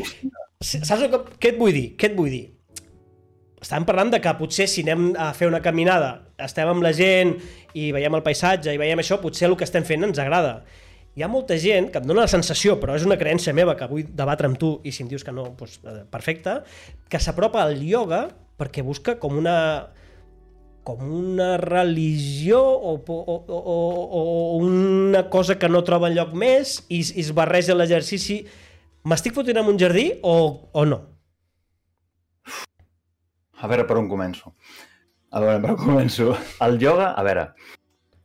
saps 0.60 1.06
que, 1.08 1.22
què 1.40 1.54
et 1.54 1.60
vull 1.60 1.74
dir? 1.74 1.86
Què 1.98 2.10
et 2.10 2.18
vull 2.18 2.30
dir? 2.32 2.44
Estàvem 3.64 3.86
parlant 3.88 4.10
de 4.12 4.20
que 4.20 4.32
potser 4.36 4.66
si 4.68 4.84
anem 4.84 5.14
a 5.16 5.30
fer 5.32 5.48
una 5.48 5.62
caminada, 5.64 6.18
estem 6.44 6.68
amb 6.68 6.84
la 6.84 6.92
gent 6.92 7.32
i 7.72 7.88
veiem 7.96 8.18
el 8.18 8.22
paisatge 8.26 8.74
i 8.74 8.80
veiem 8.80 9.00
això, 9.00 9.16
potser 9.22 9.48
el 9.48 9.56
que 9.56 9.64
estem 9.64 9.86
fent 9.88 10.04
ens 10.04 10.20
agrada 10.20 10.58
hi 11.14 11.22
ha 11.22 11.30
molta 11.30 11.56
gent 11.60 11.90
que 11.94 12.00
em 12.02 12.06
dona 12.08 12.24
la 12.24 12.30
sensació, 12.30 12.74
però 12.82 12.96
és 12.98 13.04
una 13.06 13.18
creença 13.18 13.54
meva 13.54 13.76
que 13.78 13.86
vull 13.90 14.06
debatre 14.18 14.50
amb 14.50 14.58
tu 14.58 14.74
i 14.82 14.92
si 14.92 15.04
em 15.04 15.10
dius 15.10 15.22
que 15.26 15.34
no, 15.34 15.46
doncs, 15.58 15.78
perfecte, 16.10 16.58
que 17.10 17.20
s'apropa 17.22 17.62
al 17.62 17.78
ioga 17.86 18.26
perquè 18.58 18.82
busca 18.86 19.16
com 19.22 19.38
una 19.38 19.56
com 20.84 21.00
una 21.00 21.54
religió 21.56 22.58
o, 22.60 22.96
o, 22.98 23.36
o, 23.48 23.76
o 24.20 24.56
una 24.58 25.22
cosa 25.32 25.56
que 25.56 25.70
no 25.70 25.80
troba 25.86 26.10
lloc 26.12 26.34
més 26.36 26.76
i, 26.90 26.98
i 27.00 27.22
es 27.22 27.30
barreja 27.32 27.76
l'exercici. 27.78 28.42
M'estic 29.08 29.32
fotent 29.36 29.62
en 29.62 29.70
un 29.70 29.80
jardí 29.80 30.10
o, 30.20 30.34
o 30.68 30.84
no? 30.84 31.00
A 33.64 33.70
veure 33.70 33.86
per 33.88 33.96
on 33.96 34.10
començo. 34.12 34.52
A 35.32 35.40
veure 35.40 35.62
per 35.62 35.72
on 35.72 35.80
començo. 35.80 36.34
El 36.66 36.76
ioga, 36.82 37.14
a 37.16 37.24
veure, 37.24 37.48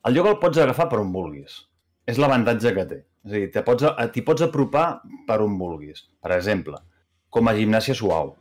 el 0.10 0.20
ioga 0.20 0.36
el 0.36 0.42
pots 0.44 0.60
agafar 0.60 0.90
per 0.92 1.00
on 1.00 1.16
vulguis 1.16 1.62
és 2.10 2.20
l'avantatge 2.22 2.74
que 2.76 2.86
té. 2.90 3.02
És 3.28 3.34
a 3.34 3.36
dir, 3.36 3.50
t'hi 3.54 3.66
pots, 3.66 3.86
pots 4.26 4.46
apropar 4.46 4.86
per 5.28 5.40
on 5.46 5.58
vulguis. 5.60 6.06
Per 6.24 6.32
exemple, 6.36 6.80
com 7.30 7.50
a 7.50 7.56
gimnàsia 7.58 7.98
suau. 7.98 8.34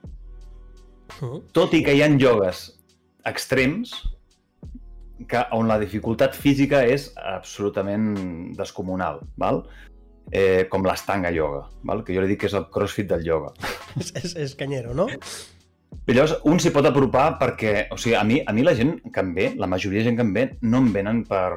Uh. 1.19 1.41
Tot 1.57 1.75
i 1.77 1.83
que 1.85 1.97
hi 1.97 2.05
ha 2.05 2.09
iogues 2.15 2.69
extrems, 3.29 3.93
que 5.29 5.43
on 5.57 5.69
la 5.69 5.79
dificultat 5.81 6.37
física 6.39 6.85
és 6.87 7.09
absolutament 7.19 8.09
descomunal, 8.57 9.23
val? 9.41 9.65
Eh, 10.31 10.69
com 10.71 10.85
l'estanga 10.85 11.33
yoga, 11.33 11.65
val? 11.89 12.05
que 12.05 12.15
jo 12.15 12.23
li 12.23 12.29
dic 12.31 12.43
que 12.45 12.51
és 12.51 12.57
el 12.57 12.69
crossfit 12.73 13.09
del 13.11 13.25
yoga. 13.27 13.55
És, 13.99 14.13
és, 14.15 14.35
és 14.45 14.53
canyero, 14.55 14.93
no? 14.95 15.09
I 16.09 16.15
llavors 16.15 16.37
un 16.47 16.61
s'hi 16.61 16.71
pot 16.71 16.87
apropar 16.87 17.33
perquè, 17.41 17.89
o 17.91 17.97
sigui, 17.99 18.15
a 18.15 18.23
mi, 18.25 18.37
a 18.45 18.53
mi 18.55 18.63
la 18.63 18.77
gent 18.77 18.99
que 19.09 19.25
em 19.25 19.33
ve, 19.35 19.49
la 19.59 19.67
majoria 19.67 20.05
de 20.05 20.11
gent 20.11 20.19
que 20.21 20.27
em 20.27 20.35
ve, 20.37 20.45
no 20.63 20.83
em 20.85 20.93
venen 20.95 21.25
per, 21.27 21.51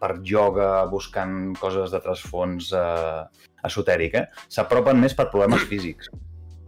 per 0.00 0.16
yoga 0.26 0.84
buscant 0.90 1.54
coses 1.60 1.92
de 1.94 2.00
trasfons 2.04 2.70
eh, 2.76 3.22
esotèric, 3.66 4.18
eh? 4.20 4.26
S'apropen 4.52 5.00
més 5.00 5.16
per 5.16 5.30
problemes 5.32 5.66
físics 5.72 6.10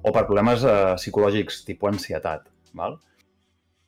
o 0.06 0.12
per 0.14 0.26
problemes 0.28 0.62
eh, 0.62 0.94
psicològics, 1.00 1.64
tipus 1.66 1.94
ansietat, 1.94 2.46
val? 2.78 2.98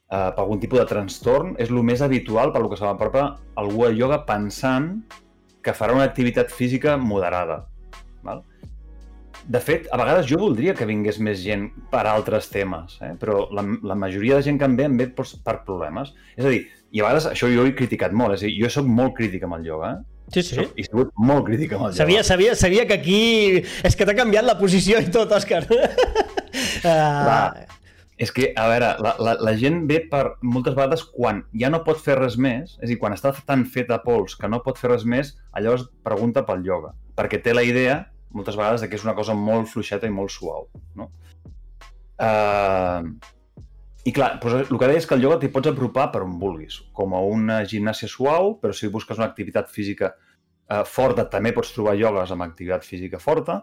Eh, 0.09 0.31
per 0.35 0.43
algun 0.43 0.61
tipus 0.63 0.81
de 0.81 0.87
trastorn, 0.91 1.55
és 1.63 1.71
el 1.71 1.83
més 1.87 2.03
habitual 2.03 2.53
per 2.55 2.63
lo 2.65 2.71
que 2.73 2.79
se 2.81 2.87
m'apropa 2.87 3.31
algú 3.61 3.85
a 3.87 3.93
yoga 3.95 4.23
pensant 4.29 4.95
que 5.63 5.75
farà 5.77 5.95
una 5.95 6.07
activitat 6.09 6.51
física 6.55 6.97
moderada, 6.99 7.67
val? 8.27 8.43
De 9.49 9.61
fet, 9.65 9.87
a 9.89 9.97
vegades 9.97 10.27
jo 10.29 10.37
voldria 10.43 10.75
que 10.77 10.85
vingués 10.89 11.17
més 11.25 11.41
gent 11.41 11.71
per 11.93 12.03
altres 12.11 12.51
temes, 12.53 12.99
eh? 13.01 13.15
però 13.21 13.47
la, 13.57 13.65
la 13.89 13.97
majoria 13.97 14.37
de 14.37 14.45
gent 14.45 14.59
que 14.61 14.69
em 14.69 14.77
ve 14.77 14.85
em 14.85 14.99
ve 15.01 15.07
per, 15.17 15.25
per 15.45 15.55
problemes. 15.65 16.13
És 16.37 16.45
a 16.45 16.53
dir, 16.53 16.67
i 16.93 17.01
a 17.01 17.07
vegades 17.07 17.31
això 17.31 17.49
jo 17.49 17.65
ho 17.65 17.71
he 17.71 17.73
criticat 17.79 18.13
molt, 18.13 18.37
és 18.37 18.45
a 18.45 18.49
dir, 18.49 18.59
jo 18.61 18.71
sóc 18.73 18.91
molt 19.01 19.17
crític 19.17 19.47
amb 19.49 19.57
el 19.57 19.65
yoga, 19.71 19.95
eh? 19.97 20.19
Sí, 20.35 20.43
sí. 20.43 20.59
Soc, 20.59 20.75
he 20.77 20.85
sigut 20.85 21.15
molt 21.17 21.47
crític 21.47 21.73
amb 21.73 21.87
el 21.87 21.97
Sabia, 21.97 22.19
yoga. 22.19 22.29
sabia, 22.29 22.55
sabia 22.61 22.85
que 22.91 22.99
aquí... 22.99 23.23
És 23.89 23.97
que 23.97 24.05
t'ha 24.05 24.17
canviat 24.19 24.45
la 24.45 24.59
posició 24.61 25.01
i 25.01 25.09
tot, 25.15 25.33
Òscar. 25.33 25.65
Va, 26.85 27.39
uh, 27.49 27.79
és 28.21 28.33
que, 28.35 28.51
a 28.53 28.67
veure, 28.69 28.93
la, 29.01 29.15
la, 29.23 29.35
la 29.49 29.55
gent 29.57 29.81
ve 29.89 30.03
per 30.13 30.25
moltes 30.43 30.77
vegades 30.77 31.07
quan 31.15 31.45
ja 31.57 31.71
no 31.73 31.81
pot 31.87 32.01
fer 32.05 32.19
res 32.19 32.37
més, 32.37 32.77
és 32.83 32.85
a 32.85 32.93
dir, 32.93 32.99
quan 33.01 33.17
està 33.17 33.33
tan 33.49 33.65
fet 33.65 33.89
a 33.95 34.01
pols 34.05 34.37
que 34.37 34.51
no 34.51 34.61
pot 34.65 34.77
fer 34.81 34.93
res 34.93 35.09
més, 35.09 35.37
llavors 35.57 35.87
pregunta 36.05 36.45
pel 36.45 36.67
yoga, 36.67 36.93
perquè 37.17 37.41
té 37.43 37.55
la 37.57 37.65
idea, 37.65 38.03
moltes 38.35 38.57
vegades, 38.59 38.83
de 38.83 38.89
que 38.91 38.99
és 38.99 39.07
una 39.07 39.17
cosa 39.17 39.37
molt 39.39 39.71
fluixeta 39.73 40.09
i 40.09 40.15
molt 40.15 40.33
suau, 40.35 40.69
no? 40.99 41.11
Uh, 42.19 43.05
I 44.09 44.13
clar, 44.15 44.31
doncs, 44.43 44.71
el 44.73 44.79
que 44.81 44.89
deia 44.91 45.01
és 45.01 45.07
que 45.07 45.15
el 45.15 45.23
yoga 45.23 45.39
t'hi 45.43 45.53
pots 45.55 45.71
apropar 45.71 46.09
per 46.15 46.25
on 46.25 46.39
vulguis, 46.41 46.81
com 46.97 47.15
a 47.15 47.21
una 47.23 47.61
gimnàsia 47.69 48.09
suau, 48.11 48.57
però 48.63 48.75
si 48.75 48.91
busques 48.93 49.21
una 49.21 49.29
activitat 49.29 49.71
física 49.71 50.15
uh, 50.15 50.83
forta, 50.89 51.29
també 51.31 51.55
pots 51.57 51.75
trobar 51.77 51.99
iogues 51.99 52.33
amb 52.35 52.47
activitat 52.49 52.87
física 52.87 53.21
forta, 53.23 53.63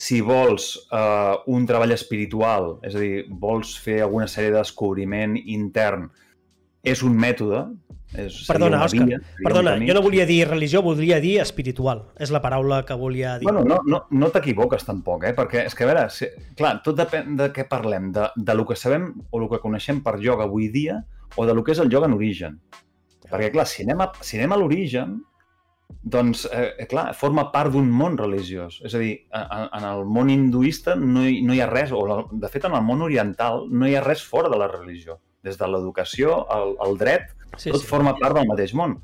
si 0.00 0.22
vols 0.24 0.72
eh, 0.96 1.34
un 1.52 1.66
treball 1.68 1.92
espiritual, 1.92 2.70
és 2.88 2.94
a 2.96 3.02
dir, 3.02 3.24
vols 3.42 3.74
fer 3.84 3.98
alguna 4.00 4.28
sèrie 4.32 4.54
de 4.54 4.62
descobriment 4.62 5.34
intern, 5.36 6.06
és 6.80 7.02
un 7.04 7.18
mètode. 7.20 7.66
És, 8.10 8.40
perdona, 8.48 8.80
Òscar, 8.82 9.04
via, 9.06 9.20
perdona, 9.44 9.76
jo 9.86 9.94
no 9.94 10.02
volia 10.02 10.24
dir 10.26 10.40
religió, 10.48 10.82
voldria 10.82 11.20
dir 11.22 11.36
espiritual. 11.44 12.02
És 12.18 12.32
la 12.34 12.40
paraula 12.42 12.80
que 12.86 12.96
volia 12.98 13.36
dir. 13.38 13.46
Bueno, 13.46 13.62
no, 13.62 13.78
no, 13.86 14.02
no 14.10 14.30
t'equivoques 14.34 14.82
tampoc, 14.88 15.28
eh? 15.28 15.34
perquè 15.36 15.64
és 15.68 15.76
que, 15.78 15.86
a 15.86 15.90
veure, 15.92 16.04
si, 16.10 16.26
clar, 16.58 16.76
tot 16.84 16.98
depèn 16.98 17.38
de 17.38 17.50
què 17.54 17.68
parlem, 17.70 18.10
de, 18.16 18.26
de 18.34 18.58
lo 18.58 18.66
que 18.66 18.78
sabem 18.78 19.12
o 19.30 19.42
el 19.42 19.48
que 19.52 19.62
coneixem 19.62 20.02
per 20.02 20.18
yoga 20.22 20.48
avui 20.48 20.68
dia 20.74 20.98
o 21.36 21.46
de 21.46 21.54
lo 21.54 21.62
que 21.62 21.76
és 21.76 21.82
el 21.82 21.92
yoga 21.92 22.10
en 22.10 22.18
origen. 22.18 22.58
Perquè, 23.30 23.52
clar, 23.54 23.68
si 23.70 23.86
anem 23.86 24.02
a, 24.02 24.10
si 24.26 24.40
anem 24.40 24.56
a 24.56 24.58
l'origen, 24.58 25.20
doncs, 26.02 26.48
eh, 26.50 26.86
clar, 26.90 27.12
forma 27.14 27.46
part 27.54 27.70
d'un 27.74 27.88
món 27.94 28.18
religiós. 28.18 28.80
És 28.86 28.94
a 28.94 29.02
dir, 29.02 29.14
en, 29.30 29.68
en 29.70 29.86
el 29.86 30.06
món 30.06 30.30
hinduista 30.34 30.96
no 30.98 31.22
hi, 31.26 31.40
no 31.46 31.54
hi 31.54 31.62
ha 31.62 31.70
res, 31.70 31.94
o 31.94 32.02
la, 32.10 32.22
de 32.30 32.50
fet 32.50 32.66
en 32.66 32.74
el 32.74 32.86
món 32.86 33.06
oriental 33.06 33.68
no 33.70 33.86
hi 33.86 33.94
ha 33.94 34.04
res 34.04 34.26
fora 34.26 34.50
de 34.50 34.58
la 34.58 34.70
religió. 34.70 35.20
Des 35.46 35.56
de 35.56 35.68
l'educació, 35.68 36.42
el, 36.52 36.74
el 36.86 36.98
dret, 37.00 37.30
sí, 37.56 37.70
tot 37.70 37.80
sí. 37.80 37.88
forma 37.88 38.14
part 38.18 38.36
del 38.36 38.48
mateix 38.50 38.74
món. 38.76 38.98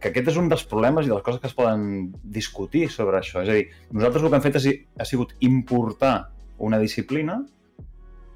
Que 0.00 0.10
aquest 0.12 0.30
és 0.32 0.38
un 0.40 0.48
dels 0.52 0.64
problemes 0.68 1.06
i 1.06 1.10
de 1.10 1.16
les 1.16 1.24
coses 1.24 1.40
que 1.40 1.50
es 1.50 1.56
poden 1.56 2.12
discutir 2.22 2.86
sobre 2.92 3.20
això. 3.20 3.42
És 3.44 3.52
a 3.52 3.58
dir, 3.58 3.66
nosaltres 3.92 4.24
el 4.24 4.32
que 4.32 4.40
hem 4.40 4.46
fet 4.46 4.58
ha, 4.60 4.64
ha 5.02 5.08
sigut 5.08 5.36
importar 5.44 6.14
una 6.62 6.80
disciplina 6.80 7.40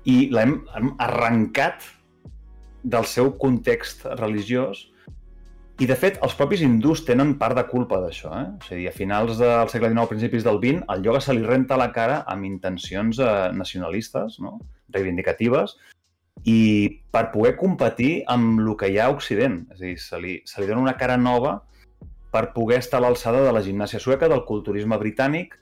i 0.09 0.29
l'hem 0.33 0.61
hem 0.77 0.95
arrencat 1.01 1.85
del 2.83 3.05
seu 3.05 3.35
context 3.41 4.07
religiós 4.21 4.87
i, 5.81 5.87
de 5.89 5.97
fet, 5.97 6.19
els 6.25 6.35
propis 6.37 6.61
hindús 6.61 7.07
tenen 7.09 7.39
part 7.41 7.57
de 7.57 7.63
culpa 7.69 8.03
d'això. 8.03 8.31
Eh? 8.37 8.49
A 8.53 8.75
dir, 8.77 8.89
a 8.91 8.93
finals 8.93 9.39
del 9.41 9.71
segle 9.73 9.89
XIX, 9.89 10.11
principis 10.11 10.45
del 10.45 10.59
XX, 10.61 10.83
el 10.93 11.07
ioga 11.07 11.23
se 11.25 11.33
li 11.33 11.45
renta 11.47 11.79
la 11.81 11.89
cara 11.95 12.19
amb 12.29 12.45
intencions 12.45 13.21
eh, 13.25 13.31
nacionalistes, 13.57 14.37
no? 14.45 14.59
reivindicatives, 14.93 15.79
i 16.49 17.03
per 17.13 17.31
poder 17.33 17.57
competir 17.59 18.23
amb 18.31 18.61
el 18.63 18.77
que 18.81 18.89
hi 18.89 18.99
ha 18.99 19.09
a 19.09 19.15
Occident. 19.15 19.67
És 19.75 19.81
a 19.81 19.85
dir, 19.85 19.97
se 20.01 20.21
li, 20.21 20.37
se 20.47 20.61
li 20.61 20.69
dona 20.69 20.81
una 20.81 20.97
cara 20.97 21.17
nova 21.21 21.59
per 22.31 22.53
poder 22.55 22.79
estar 22.79 23.01
a 23.01 23.05
l'alçada 23.05 23.43
de 23.45 23.53
la 23.53 23.63
gimnàsia 23.65 24.01
sueca, 24.01 24.29
del 24.31 24.45
culturisme 24.47 24.97
britànic, 25.01 25.57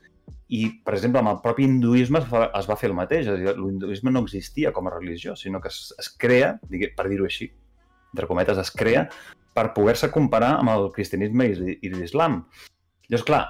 i, 0.49 0.81
per 0.85 0.95
exemple, 0.95 1.21
amb 1.21 1.33
el 1.33 1.41
propi 1.45 1.65
hinduisme 1.65 2.21
es 2.23 2.29
va, 2.31 2.47
es 2.57 2.69
va 2.69 2.77
fer 2.77 2.91
el 2.91 2.97
mateix. 2.97 3.27
És 3.27 3.33
a 3.33 3.37
dir, 3.37 3.55
l'hinduisme 3.57 4.13
no 4.13 4.23
existia 4.25 4.73
com 4.73 4.87
a 4.89 4.93
religió, 4.95 5.35
sinó 5.37 5.61
que 5.61 5.69
es, 5.73 5.95
es 5.99 6.09
crea, 6.17 6.55
digui- 6.71 6.93
per 6.97 7.09
dir-ho 7.09 7.27
així, 7.29 7.51
entre 8.15 8.29
cometes, 8.29 8.61
es 8.61 8.71
crea 8.71 9.09
per 9.57 9.73
poder-se 9.75 10.11
comparar 10.15 10.55
amb 10.61 10.71
el 10.73 10.91
cristianisme 10.95 11.49
i, 11.51 11.75
i 11.83 11.91
l'islam. 11.93 12.45
Llavors, 13.09 13.27
clar, 13.27 13.43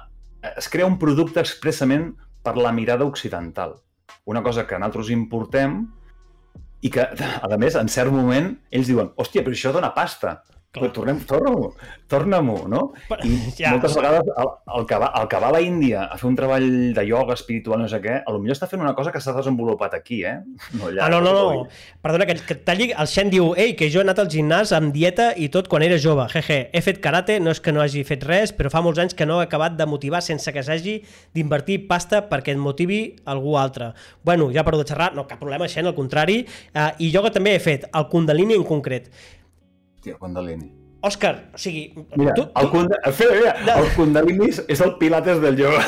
es 0.57 0.67
crea 0.71 0.87
un 0.87 0.97
producte 0.99 1.39
expressament 1.43 2.13
per 2.43 2.55
la 2.57 2.71
mirada 2.71 3.05
occidental. 3.05 3.75
Una 4.25 4.41
cosa 4.43 4.65
que 4.67 4.79
nosaltres 4.79 5.11
importem 5.13 5.81
i 6.81 6.91
que, 6.93 7.03
a 7.03 7.57
més, 7.59 7.75
en 7.79 7.89
cert 7.91 8.13
moment, 8.13 8.53
ells 8.71 8.89
diuen, 8.91 9.11
hòstia, 9.19 9.43
però 9.43 9.55
això 9.57 9.73
dona 9.75 9.91
pasta. 9.95 10.37
Clar. 10.69 10.91
Tornem, 10.93 11.17
torna-m'ho, 11.25 11.71
torna-m'ho, 12.05 12.67
no? 12.69 12.79
Però- 13.09 13.23
I 13.25 13.37
ja, 13.57 13.71
moltes 13.73 13.95
vegades 13.97 14.27
el, 14.29 14.49
el, 14.77 14.83
que 14.85 14.97
va, 15.01 15.07
el 15.17 15.27
que 15.27 15.39
va 15.41 15.47
a 15.47 15.53
la 15.55 15.61
Índia 15.65 16.03
a 16.05 16.17
fer 16.21 16.27
un 16.29 16.35
treball 16.37 16.67
de 16.93 17.05
ioga 17.09 17.33
espiritual, 17.33 17.81
no 17.81 17.87
sé 17.89 17.97
què, 18.03 18.19
a 18.21 18.33
lo 18.35 18.37
millor 18.37 18.53
està 18.53 18.67
fent 18.69 18.83
una 18.83 18.91
cosa 18.93 19.09
que 19.09 19.17
s'ha 19.17 19.33
desenvolupat 19.33 19.95
aquí, 19.97 20.19
eh? 20.29 20.35
No 20.77 20.91
allà. 20.91 21.07
Ah, 21.07 21.09
no, 21.09 21.23
no, 21.25 21.31
no. 21.33 21.63
Perdona, 22.05 22.27
que, 22.29 22.35
que 22.45 22.59
talli. 22.67 22.91
El 22.93 23.09
Xen 23.09 23.33
diu, 23.33 23.47
ei, 23.57 23.73
que 23.79 23.89
jo 23.89 24.03
he 24.03 24.05
anat 24.05 24.21
al 24.21 24.29
gimnàs 24.29 24.75
amb 24.77 24.93
dieta 24.93 25.31
i 25.33 25.47
tot 25.49 25.71
quan 25.71 25.87
era 25.87 25.97
jove. 25.97 26.27
Jeje, 26.35 26.59
he 26.69 26.83
fet 26.85 27.01
karate, 27.01 27.39
no 27.41 27.49
és 27.49 27.63
que 27.65 27.73
no 27.73 27.81
hagi 27.81 28.05
fet 28.05 28.27
res, 28.29 28.53
però 28.53 28.69
fa 28.69 28.83
molts 28.85 29.01
anys 29.01 29.17
que 29.17 29.25
no 29.25 29.39
he 29.41 29.47
acabat 29.47 29.73
de 29.79 29.89
motivar 29.89 30.21
sense 30.21 30.53
que 30.53 30.61
s'hagi 30.69 30.99
d'invertir 31.33 31.79
pasta 31.89 32.21
perquè 32.29 32.53
et 32.53 32.61
motivi 32.61 33.01
algú 33.25 33.57
altre. 33.57 33.95
Bueno, 34.21 34.51
ja 34.53 34.61
paro 34.69 34.77
de 34.77 34.85
xerrar, 34.85 35.15
no, 35.17 35.25
cap 35.25 35.41
problema, 35.41 35.65
Xen, 35.65 35.89
al 35.89 35.97
contrari. 35.97 36.43
Uh, 36.75 36.91
I 37.01 37.09
yoga 37.09 37.33
també 37.33 37.57
he 37.57 37.65
fet, 37.71 37.89
el 37.89 38.09
kundalini 38.13 38.53
en 38.53 38.69
concret. 38.69 39.09
Hòstia, 40.09 40.19
Kundalini. 40.19 40.69
Òscar, 40.99 41.35
o 41.55 41.57
sigui... 41.57 41.93
Mira, 42.19 42.33
tu, 42.35 42.43
el, 42.59 42.67
kunda... 42.73 42.97
Espera, 43.07 43.53
mira, 43.63 43.75
el 43.79 43.85
Kundalini 43.95 44.49
és- 44.51 44.65
és 44.67 44.81
el 44.83 44.97
pilates 44.99 45.39
del 45.39 45.55
yoga. 45.61 45.79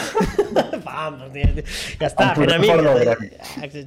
Pam, 0.85 1.17
ja 1.35 2.07
està, 2.07 2.29
Em 2.29 2.39
fent 2.39 2.53
amic. 2.55 2.71
gremi. 3.03 3.81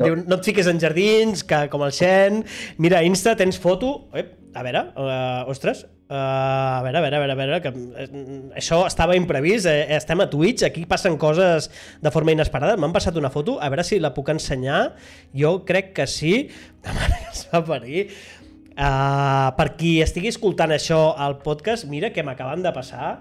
Diu, 0.00 0.16
no 0.24 0.38
et 0.38 0.48
fiques 0.48 0.66
en 0.72 0.80
jardins, 0.80 1.44
que, 1.44 1.66
com 1.72 1.84
el 1.84 1.92
Xen. 1.92 2.42
Mira, 2.80 3.02
Insta 3.04 3.36
tens 3.36 3.60
foto... 3.60 4.08
Ep, 4.16 4.38
a 4.56 4.64
veure, 4.66 4.80
uh, 4.98 5.44
ostres, 5.52 5.84
uh, 6.08 6.16
a 6.16 6.80
veure, 6.82 6.98
a 6.98 7.02
veure, 7.04 7.16
a 7.16 7.20
veure, 7.22 7.34
a 7.36 7.38
veure, 7.38 7.58
que 7.62 7.70
eh, 8.02 8.08
això 8.58 8.80
estava 8.88 9.14
imprevist, 9.14 9.68
eh, 9.70 9.84
estem 9.94 10.24
a 10.24 10.26
Twitch, 10.32 10.64
aquí 10.66 10.82
passen 10.90 11.14
coses 11.22 11.68
de 12.02 12.10
forma 12.10 12.32
inesperada, 12.34 12.74
m'han 12.80 12.90
passat 12.96 13.14
una 13.20 13.30
foto, 13.30 13.60
a 13.62 13.68
veure 13.70 13.84
si 13.86 14.00
la 14.02 14.10
puc 14.16 14.32
ensenyar, 14.34 14.96
jo 15.38 15.60
crec 15.68 15.92
que 16.00 16.08
sí, 16.10 16.48
la 16.82 16.96
mare 16.98 17.20
que 17.20 17.30
es 17.36 17.44
va 17.54 17.62
parir, 17.68 18.08
Uh, 18.76 19.50
per 19.58 19.74
qui 19.76 19.98
estigui 20.04 20.30
escoltant 20.30 20.72
això 20.74 21.12
al 21.18 21.38
podcast, 21.44 21.88
mira 21.90 22.12
que 22.14 22.24
m'acaben 22.26 22.62
de 22.64 22.72
passar. 22.74 23.20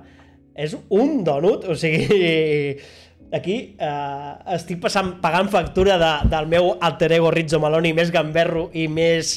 És 0.56 0.76
un 0.90 1.24
donut, 1.28 1.68
o 1.70 1.78
sigui... 1.78 2.76
Aquí 3.30 3.76
uh, 3.78 4.42
estic 4.56 4.80
passant, 4.82 5.12
pagant 5.22 5.52
factura 5.54 6.00
de, 6.02 6.14
del 6.32 6.48
meu 6.50 6.72
alter 6.82 7.12
ego 7.20 7.30
Rizzo 7.30 7.60
Maloni 7.62 7.92
més 7.94 8.10
gamberro 8.10 8.72
i 8.74 8.88
més... 8.90 9.36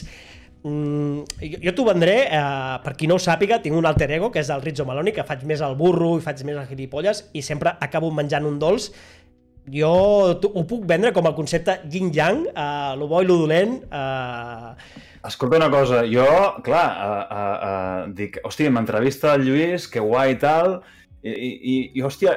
Mm, 0.64 1.26
jo 1.42 1.58
jo 1.66 1.74
t'ho 1.76 1.84
vendré, 1.88 2.14
eh, 2.30 2.76
per 2.84 2.92
qui 2.96 3.08
no 3.10 3.18
ho 3.18 3.20
sàpiga, 3.20 3.58
tinc 3.60 3.76
un 3.76 3.84
alter 3.84 4.06
ego, 4.14 4.30
que 4.32 4.40
és 4.40 4.48
el 4.54 4.62
Rizzo 4.62 4.86
Maloni, 4.88 5.12
que 5.12 5.26
faig 5.28 5.42
més 5.44 5.60
al 5.60 5.74
burro 5.76 6.14
i 6.16 6.22
faig 6.24 6.40
més 6.46 6.56
al 6.56 6.70
gilipolles, 6.70 7.24
i 7.34 7.42
sempre 7.42 7.74
acabo 7.82 8.12
menjant 8.14 8.46
un 8.48 8.60
dolç 8.62 8.92
jo 9.70 9.92
ho 10.34 10.64
puc 10.66 10.86
vendre 10.90 11.12
com 11.14 11.26
el 11.28 11.34
concepte 11.36 11.76
yin-yang, 11.90 12.46
uh, 12.50 12.94
lo 12.98 13.06
bo 13.10 13.22
i 13.22 13.28
lo 13.28 13.36
dolent, 13.44 13.76
uh, 13.94 14.72
Escolta 15.28 15.56
una 15.60 15.70
cosa, 15.70 16.02
jo, 16.10 16.26
clar, 16.66 16.86
uh, 16.98 17.20
uh, 17.22 17.52
uh, 17.68 18.14
dic, 18.16 18.40
hòstia, 18.42 18.72
m'entrevista 18.74 19.36
el 19.36 19.44
Lluís, 19.46 19.84
que 19.86 20.02
guai 20.02 20.32
i 20.34 20.38
tal, 20.42 20.80
i, 21.22 21.30
i, 21.30 21.74
i, 21.94 22.02
hòstia, 22.02 22.32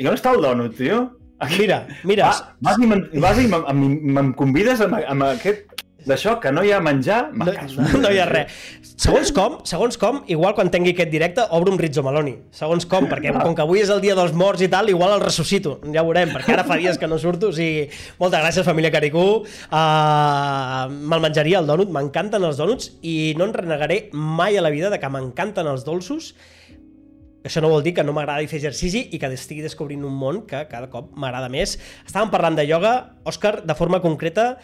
i 0.00 0.06
on 0.08 0.16
està 0.16 0.32
el 0.32 0.40
dònut, 0.40 0.78
tio? 0.78 1.02
Aquí. 1.44 1.58
Mira, 1.66 1.82
mira, 2.08 2.30
Va, 2.32 2.54
vas 2.64 2.78
i 2.80 3.20
vas 3.20 3.36
i 3.42 3.44
me'n- 3.52 3.66
me'n 3.76 3.98
me'n 4.16 4.30
convides 4.38 4.80
amb, 4.80 4.96
amb 5.04 5.26
aquest... 5.28 5.65
d'això, 6.06 6.36
que 6.42 6.52
no 6.54 6.64
hi 6.64 6.72
ha 6.72 6.80
menjar, 6.82 7.26
no, 7.34 7.46
no, 7.50 7.86
no 8.02 8.10
hi 8.12 8.20
ha 8.22 8.26
res. 8.30 8.54
Segons 8.96 9.28
com, 9.36 9.58
segons 9.68 9.98
com, 10.00 10.22
igual 10.32 10.54
quan 10.56 10.70
tingui 10.72 10.94
aquest 10.94 11.10
directe, 11.12 11.44
obro 11.52 11.74
un 11.74 11.78
Rizzo 11.78 12.00
Maloni. 12.06 12.32
Segons 12.56 12.86
com, 12.88 13.08
perquè 13.10 13.34
com 13.36 13.52
que 13.54 13.64
avui 13.64 13.82
és 13.82 13.92
el 13.92 14.00
dia 14.00 14.16
dels 14.16 14.32
morts 14.32 14.64
i 14.64 14.70
tal, 14.72 14.88
igual 14.88 15.12
el 15.18 15.24
ressuscito. 15.24 15.76
Ja 15.92 16.00
ho 16.00 16.08
veurem, 16.08 16.32
perquè 16.32 16.54
ara 16.56 16.64
fa 16.64 16.78
dies 16.80 16.96
que 16.96 17.10
no 17.10 17.20
surto. 17.20 17.52
O 17.52 17.56
sigui, 17.56 17.90
moltes 18.22 18.40
gràcies, 18.40 18.66
família 18.66 18.92
Caricú. 18.94 19.26
Uh, 19.68 20.86
Me'l 20.96 21.24
menjaria, 21.26 21.60
el 21.60 21.68
dònut. 21.68 21.92
M'encanten 21.92 22.48
els 22.48 22.56
dònuts 22.56 22.94
i 23.04 23.34
no 23.36 23.50
en 23.50 23.56
renegaré 23.58 24.06
mai 24.16 24.56
a 24.56 24.64
la 24.64 24.72
vida 24.72 24.88
de 24.88 25.02
que 25.02 25.12
m'encanten 25.12 25.68
els 25.68 25.84
dolços. 25.84 26.32
Això 27.46 27.60
no 27.62 27.70
vol 27.70 27.84
dir 27.86 27.92
que 27.94 28.02
no 28.02 28.10
m'agradi 28.16 28.48
fer 28.50 28.58
exercici 28.58 29.04
i 29.14 29.20
que 29.22 29.28
estigui 29.30 29.62
descobrint 29.62 30.02
un 30.08 30.16
món 30.18 30.40
que 30.50 30.64
cada 30.70 30.88
cop 30.90 31.12
m'agrada 31.14 31.52
més. 31.52 31.76
Estàvem 32.02 32.32
parlant 32.32 32.58
de 32.58 32.64
ioga, 32.66 32.96
Òscar, 33.28 33.60
de 33.68 33.76
forma 33.78 34.00
concreta, 34.02 34.56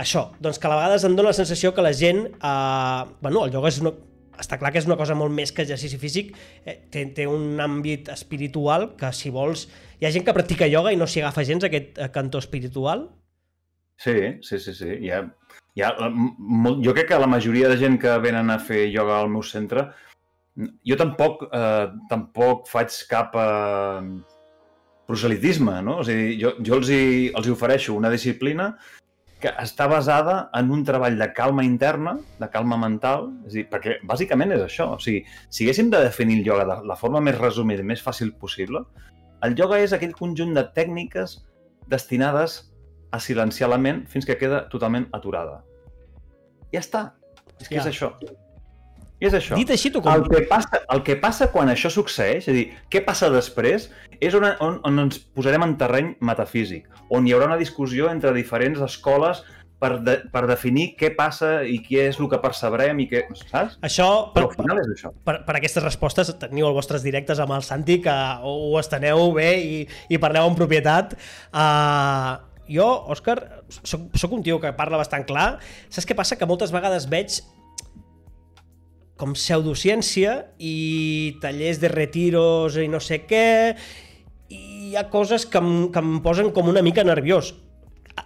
això, 0.00 0.30
doncs 0.40 0.58
que 0.60 0.68
a 0.68 0.76
vegades 0.76 1.04
em 1.04 1.16
dóna 1.16 1.32
la 1.32 1.36
sensació 1.36 1.74
que 1.76 1.84
la 1.84 1.92
gent... 1.96 2.26
Eh, 2.36 3.02
bueno, 3.20 3.44
el 3.46 3.54
ioga 3.54 3.70
és 3.70 3.80
una, 3.84 3.92
està 4.40 4.58
clar 4.60 4.72
que 4.72 4.80
és 4.80 4.88
una 4.88 4.98
cosa 5.00 5.16
molt 5.18 5.34
més 5.36 5.52
que 5.52 5.64
exercici 5.66 6.00
físic, 6.00 6.32
eh, 6.64 6.78
té, 6.92 7.04
té 7.16 7.26
un 7.28 7.60
àmbit 7.60 8.10
espiritual 8.12 8.90
que, 9.00 9.12
si 9.16 9.32
vols... 9.34 9.68
Hi 10.00 10.08
ha 10.08 10.12
gent 10.14 10.24
que 10.26 10.36
practica 10.36 10.68
ioga 10.70 10.94
i 10.94 10.98
no 10.98 11.08
s'hi 11.08 11.22
agafa 11.22 11.44
gens 11.46 11.66
aquest 11.66 12.00
eh, 12.00 12.08
cantó 12.14 12.40
espiritual? 12.40 13.08
Sí, 14.00 14.16
sí, 14.46 14.58
sí, 14.58 14.74
sí. 14.74 14.94
Hi 15.04 15.12
ha, 15.12 15.24
hi 15.76 15.84
ha, 15.84 15.92
molt, 16.08 16.80
jo 16.84 16.94
crec 16.96 17.10
que 17.10 17.20
la 17.20 17.28
majoria 17.28 17.68
de 17.68 17.76
gent 17.80 18.00
que 18.00 18.16
venen 18.24 18.52
a 18.52 18.58
fer 18.62 18.86
ioga 18.88 19.20
al 19.20 19.28
meu 19.32 19.44
centre, 19.44 19.90
jo 20.88 20.96
tampoc, 21.00 21.44
eh, 21.52 21.86
tampoc 22.08 22.64
faig 22.70 22.96
cap 23.10 23.36
eh, 23.36 24.00
proselitisme, 25.10 25.76
no? 25.84 26.00
O 26.00 26.06
sigui, 26.06 26.38
jo, 26.40 26.54
jo 26.64 26.80
els, 26.80 26.88
hi, 26.88 27.28
els 27.36 27.48
hi 27.48 27.52
ofereixo 27.52 27.98
una 27.98 28.12
disciplina 28.12 28.72
que 29.40 29.52
està 29.62 29.86
basada 29.90 30.34
en 30.56 30.70
un 30.74 30.82
treball 30.84 31.16
de 31.18 31.30
calma 31.36 31.64
interna, 31.64 32.16
de 32.40 32.48
calma 32.52 32.76
mental, 32.80 33.30
és 33.48 33.56
dir, 33.56 33.64
perquè 33.70 33.98
bàsicament 34.08 34.52
és 34.56 34.64
això. 34.64 34.90
O 34.96 34.98
sigui, 35.02 35.22
si 35.48 35.64
haguéssim 35.64 35.90
de 35.92 36.02
definir 36.04 36.40
el 36.40 36.50
ioga 36.50 36.66
de 36.68 36.76
la 36.88 36.96
forma 37.00 37.22
més 37.24 37.38
resumida 37.38 37.84
i 37.84 37.88
més 37.92 38.04
fàcil 38.04 38.34
possible, 38.42 38.84
el 39.46 39.56
ioga 39.56 39.80
és 39.80 39.94
aquell 39.96 40.12
conjunt 40.16 40.52
de 40.56 40.66
tècniques 40.76 41.38
destinades 41.88 42.60
a 43.10 43.18
silenciar 43.18 43.70
la 43.72 43.80
ment 43.80 44.04
fins 44.08 44.28
que 44.28 44.36
queda 44.38 44.66
totalment 44.72 45.08
aturada. 45.16 45.62
Ja 46.74 46.84
està. 46.84 47.04
És 47.58 47.68
que 47.68 47.80
ja. 47.80 47.82
és 47.82 47.90
això. 47.90 48.14
I 49.20 49.28
és 49.28 49.36
això. 49.36 49.56
Dit 49.58 49.70
així, 49.74 49.92
tu 49.92 50.00
com... 50.00 50.14
El 50.16 50.24
que, 50.32 50.42
passa, 50.48 50.80
el 50.94 51.02
que 51.04 51.16
passa 51.20 51.50
quan 51.52 51.68
això 51.68 51.90
succeeix, 51.92 52.46
és 52.46 52.48
a 52.48 52.56
dir, 52.56 52.66
què 52.92 53.02
passa 53.04 53.28
després, 53.32 53.90
és 54.20 54.36
on, 54.36 54.46
on, 54.64 54.78
on 54.88 55.04
ens 55.04 55.20
posarem 55.36 55.64
en 55.66 55.76
terreny 55.80 56.14
metafísic, 56.24 56.88
on 57.12 57.28
hi 57.28 57.34
haurà 57.36 57.50
una 57.50 57.60
discussió 57.60 58.08
entre 58.08 58.32
diferents 58.36 58.80
escoles 58.86 59.42
per, 59.80 59.92
de, 60.04 60.16
per 60.32 60.44
definir 60.48 60.90
què 61.00 61.10
passa 61.16 61.60
i 61.64 61.78
què 61.84 62.06
és 62.10 62.20
el 62.20 62.28
que 62.32 62.40
percebrem 62.42 63.00
i 63.04 63.08
què... 63.10 63.24
Saps? 63.42 63.78
Això, 63.86 64.08
per, 64.34 64.44
al 64.46 64.52
final 64.54 64.80
és 64.82 64.92
això. 64.96 65.12
Per, 65.26 65.38
per 65.46 65.56
aquestes 65.58 65.84
respostes 65.84 66.32
teniu 66.40 66.68
els 66.68 66.76
vostres 66.76 67.04
directes 67.04 67.40
amb 67.42 67.56
el 67.56 67.64
Santi 67.66 68.00
que 68.04 68.16
ho, 68.44 68.56
esteneu 68.80 69.30
bé 69.36 69.50
i, 69.60 69.80
i 70.12 70.20
parleu 70.22 70.48
en 70.48 70.58
propietat. 70.58 71.16
Uh, 71.52 72.36
jo, 72.70 72.88
Òscar, 73.12 73.38
soc, 73.80 74.10
soc 74.20 74.36
un 74.36 74.44
tio 74.46 74.60
que 74.62 74.72
parla 74.76 75.00
bastant 75.00 75.24
clar. 75.28 75.50
Saps 75.88 76.08
què 76.08 76.16
passa? 76.16 76.40
Que 76.40 76.48
moltes 76.48 76.72
vegades 76.72 77.08
veig 77.10 77.40
com 79.20 79.34
pseudociència 79.36 80.36
i 80.58 81.36
tallers 81.42 81.80
de 81.82 81.90
retiros 81.92 82.78
i 82.80 82.88
no 82.88 83.02
sé 83.04 83.22
què, 83.28 83.76
i 84.50 84.60
hi 84.90 84.96
ha 84.96 85.08
coses 85.12 85.44
que 85.46 85.60
em, 85.60 85.90
que 85.92 86.00
em 86.02 86.16
posen 86.24 86.50
com 86.56 86.70
una 86.72 86.82
mica 86.82 87.04
nerviós. 87.06 87.52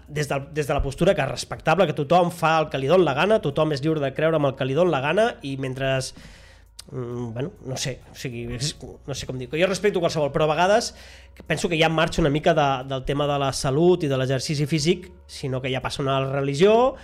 Des 0.08 0.28
de, 0.30 0.38
des 0.56 0.66
de 0.66 0.74
la 0.74 0.82
postura 0.82 1.14
que 1.14 1.22
és 1.22 1.30
respectable, 1.30 1.86
que 1.86 1.96
tothom 1.96 2.30
fa 2.34 2.56
el 2.62 2.70
que 2.70 2.80
li 2.80 2.88
dona 2.90 3.04
la 3.06 3.16
gana, 3.16 3.42
tothom 3.42 3.74
és 3.74 3.82
lliure 3.84 4.02
de 4.02 4.14
creure 4.16 4.38
amb 4.38 4.48
el 4.48 4.56
que 4.58 4.66
li 4.66 4.76
dona 4.76 4.94
la 4.94 5.02
gana, 5.04 5.26
i 5.42 5.56
mentre 5.60 5.90
mm, 5.98 7.26
bueno, 7.34 7.52
no 7.66 7.76
sé, 7.80 7.98
o 8.10 8.16
sigui, 8.18 8.46
no 8.48 9.14
sé 9.14 9.28
com 9.28 9.38
dir, 9.38 9.50
jo 9.52 9.68
respecto 9.68 10.02
qualsevol, 10.02 10.32
però 10.34 10.48
a 10.48 10.54
vegades 10.54 10.94
penso 11.46 11.68
que 11.68 11.78
ja 11.80 11.90
marxa 11.92 12.22
una 12.22 12.32
mica 12.32 12.54
de, 12.56 12.68
del 12.88 13.04
tema 13.04 13.28
de 13.30 13.38
la 13.42 13.52
salut 13.52 14.06
i 14.06 14.10
de 14.10 14.18
l'exercici 14.18 14.66
físic, 14.70 15.10
sinó 15.26 15.60
que 15.60 15.72
ja 15.72 15.82
passa 15.84 16.02
una 16.02 16.20
religió, 16.24 16.94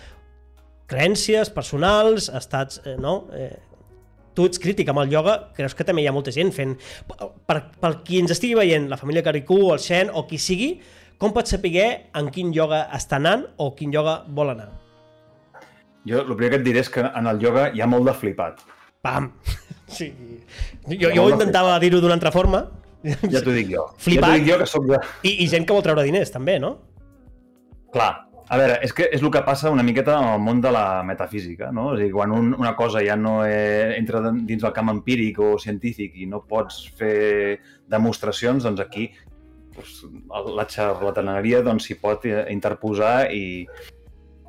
creences 0.91 1.53
personals, 1.55 2.29
estats, 2.35 2.81
eh, 2.85 2.97
no? 2.99 3.29
Eh, 3.37 3.70
tu 4.35 4.47
ets 4.49 4.61
crític 4.63 4.89
amb 4.93 5.03
el 5.03 5.13
ioga, 5.13 5.37
creus 5.57 5.75
que 5.77 5.87
també 5.87 6.05
hi 6.05 6.09
ha 6.11 6.15
molta 6.15 6.35
gent 6.35 6.53
fent... 6.55 6.77
Per, 7.47 7.59
per 7.83 7.93
qui 8.07 8.21
ens 8.23 8.35
estigui 8.35 8.57
veient, 8.59 8.89
la 8.91 8.99
família 9.01 9.25
Caricú, 9.27 9.59
el 9.75 9.83
Xen 9.83 10.13
o 10.15 10.27
qui 10.29 10.39
sigui, 10.39 10.75
com 11.21 11.35
pots 11.37 11.53
saber 11.53 11.89
en 12.17 12.31
quin 12.33 12.53
ioga 12.57 12.87
està 12.97 13.19
anant 13.21 13.45
o 13.61 13.73
quin 13.77 13.93
ioga 13.93 14.23
vol 14.29 14.55
anar? 14.55 14.71
Jo 16.09 16.23
el 16.23 16.33
primer 16.33 16.55
que 16.55 16.61
et 16.63 16.65
diré 16.65 16.81
és 16.81 16.89
que 16.89 17.03
en 17.05 17.27
el 17.29 17.43
ioga 17.43 17.67
hi 17.75 17.83
ha 17.83 17.89
molt 17.91 18.09
de 18.09 18.17
flipat. 18.17 18.65
Pam! 19.05 19.33
Sí. 19.91 20.07
Jo, 20.87 21.09
jo 21.11 21.25
intentava 21.33 21.73
dir-ho 21.83 21.99
d'una 21.99 22.15
altra 22.15 22.31
forma. 22.31 22.61
Ja 23.03 23.41
t'ho 23.43 23.51
dic 23.51 23.73
jo. 23.73 23.89
Flipat. 23.99 24.29
Ja 24.29 24.37
dic 24.37 24.45
jo 24.47 24.59
que 24.61 24.69
soc 24.71 24.85
de... 24.87 25.01
I, 25.27 25.33
I 25.43 25.49
gent 25.51 25.67
que 25.67 25.75
vol 25.75 25.83
treure 25.83 26.05
diners, 26.07 26.31
també, 26.31 26.61
no? 26.63 26.77
Clar, 27.91 28.13
a 28.51 28.57
veure, 28.59 28.81
és 28.83 28.91
que 28.91 29.07
és 29.15 29.23
el 29.23 29.31
que 29.31 29.45
passa 29.47 29.71
una 29.71 29.85
miqueta 29.87 30.17
en 30.19 30.33
el 30.33 30.41
món 30.43 30.59
de 30.61 30.73
la 30.75 31.05
metafísica, 31.07 31.69
no? 31.71 31.93
És 31.95 32.01
a 32.01 32.03
dir, 32.03 32.11
quan 32.17 32.33
un, 32.35 32.49
una 32.59 32.73
cosa 32.75 32.99
ja 33.07 33.15
no 33.15 33.45
eh, 33.47 33.95
entra 33.95 34.25
dins 34.33 34.65
del 34.65 34.75
camp 34.75 34.91
empíric 34.91 35.39
o 35.39 35.53
científic 35.63 36.17
i 36.19 36.27
no 36.27 36.43
pots 36.51 36.81
fer 36.99 37.61
demostracions, 37.95 38.67
doncs 38.67 38.83
aquí 38.83 39.07
doncs, 39.77 40.01
la 40.57 40.67
xarlataneria 40.67 41.63
doncs, 41.63 41.87
s'hi 41.87 41.97
pot 42.03 42.27
eh, 42.27 42.43
interposar 42.51 43.31
i, 43.31 43.69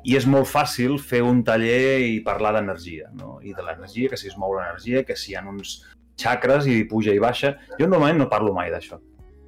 i 0.02 0.18
és 0.18 0.26
molt 0.26 0.50
fàcil 0.50 0.98
fer 0.98 1.22
un 1.22 1.44
taller 1.46 2.02
i 2.08 2.18
parlar 2.26 2.56
d'energia, 2.58 3.06
no? 3.14 3.36
I 3.38 3.54
de 3.54 3.62
l'energia, 3.62 4.10
que 4.10 4.18
si 4.18 4.32
es 4.32 4.36
mou 4.36 4.58
l'energia, 4.58 5.06
que 5.06 5.14
si 5.14 5.30
hi 5.30 5.38
ha 5.38 5.46
uns 5.46 5.78
xacres 6.18 6.66
i 6.66 6.82
puja 6.90 7.14
i 7.14 7.22
baixa. 7.22 7.54
Jo 7.78 7.86
normalment 7.86 8.24
no 8.24 8.30
parlo 8.34 8.50
mai 8.58 8.74
d'això. 8.74 8.98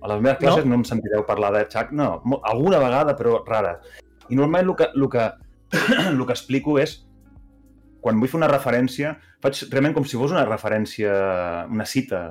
A 0.04 0.14
les 0.14 0.22
meves 0.22 0.38
classes 0.38 0.62
no, 0.62 0.76
no 0.76 0.82
em 0.82 0.86
sentireu 0.86 1.26
parlar 1.26 1.50
de 1.54 1.66
xac, 1.72 1.90
no, 1.96 2.20
alguna 2.44 2.78
vegada, 2.78 3.18
però 3.18 3.38
rara. 3.48 3.78
I 4.30 4.38
normalment 4.38 4.70
el 4.70 4.76
que, 4.78 4.88
el 4.94 5.08
que, 5.12 5.26
el 6.10 6.24
que 6.24 6.34
explico 6.36 6.78
és, 6.80 6.98
quan 8.04 8.20
vull 8.20 8.30
fer 8.30 8.40
una 8.40 8.50
referència, 8.50 9.14
faig 9.44 9.62
realment 9.70 9.94
com 9.96 10.08
si 10.08 10.18
fos 10.20 10.34
una 10.34 10.46
referència, 10.48 11.12
una 11.72 11.86
cita. 11.88 12.24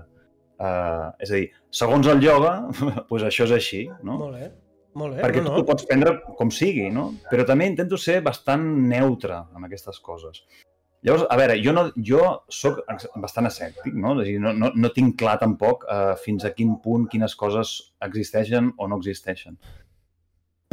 Uh, 0.64 1.10
és 1.24 1.32
a 1.32 1.40
dir, 1.40 1.48
segons 1.74 2.08
el 2.12 2.22
ioga, 2.24 2.60
doncs 2.78 3.26
això 3.30 3.48
és 3.50 3.56
així, 3.56 3.88
no? 4.06 4.20
Molt 4.22 4.38
bé. 4.38 4.52
Molt 4.94 5.16
bé, 5.16 5.24
Perquè 5.24 5.42
no, 5.42 5.56
tu 5.56 5.64
no. 5.64 5.66
pots 5.66 5.88
prendre 5.90 6.20
com 6.38 6.52
sigui, 6.54 6.86
no? 6.94 7.08
Però 7.32 7.46
també 7.50 7.66
intento 7.66 7.98
ser 7.98 8.20
bastant 8.26 8.68
neutre 8.92 9.40
en 9.58 9.66
aquestes 9.66 9.98
coses. 10.06 10.44
Llavors, 11.04 11.26
a 11.34 11.36
veure, 11.36 11.56
jo, 11.60 11.74
no, 11.76 11.88
jo 11.98 12.20
sóc 12.54 12.78
bastant 13.20 13.50
escèptic, 13.50 13.96
no? 13.98 14.14
És 14.22 14.30
dir, 14.30 14.38
no, 14.40 14.54
no, 14.56 14.70
no 14.78 14.92
tinc 14.94 15.18
clar 15.20 15.40
tampoc 15.42 15.88
uh, 15.90 16.14
fins 16.22 16.46
a 16.46 16.54
quin 16.54 16.78
punt 16.86 17.10
quines 17.12 17.34
coses 17.36 17.74
existeixen 18.06 18.70
o 18.78 18.88
no 18.88 19.02
existeixen 19.02 19.58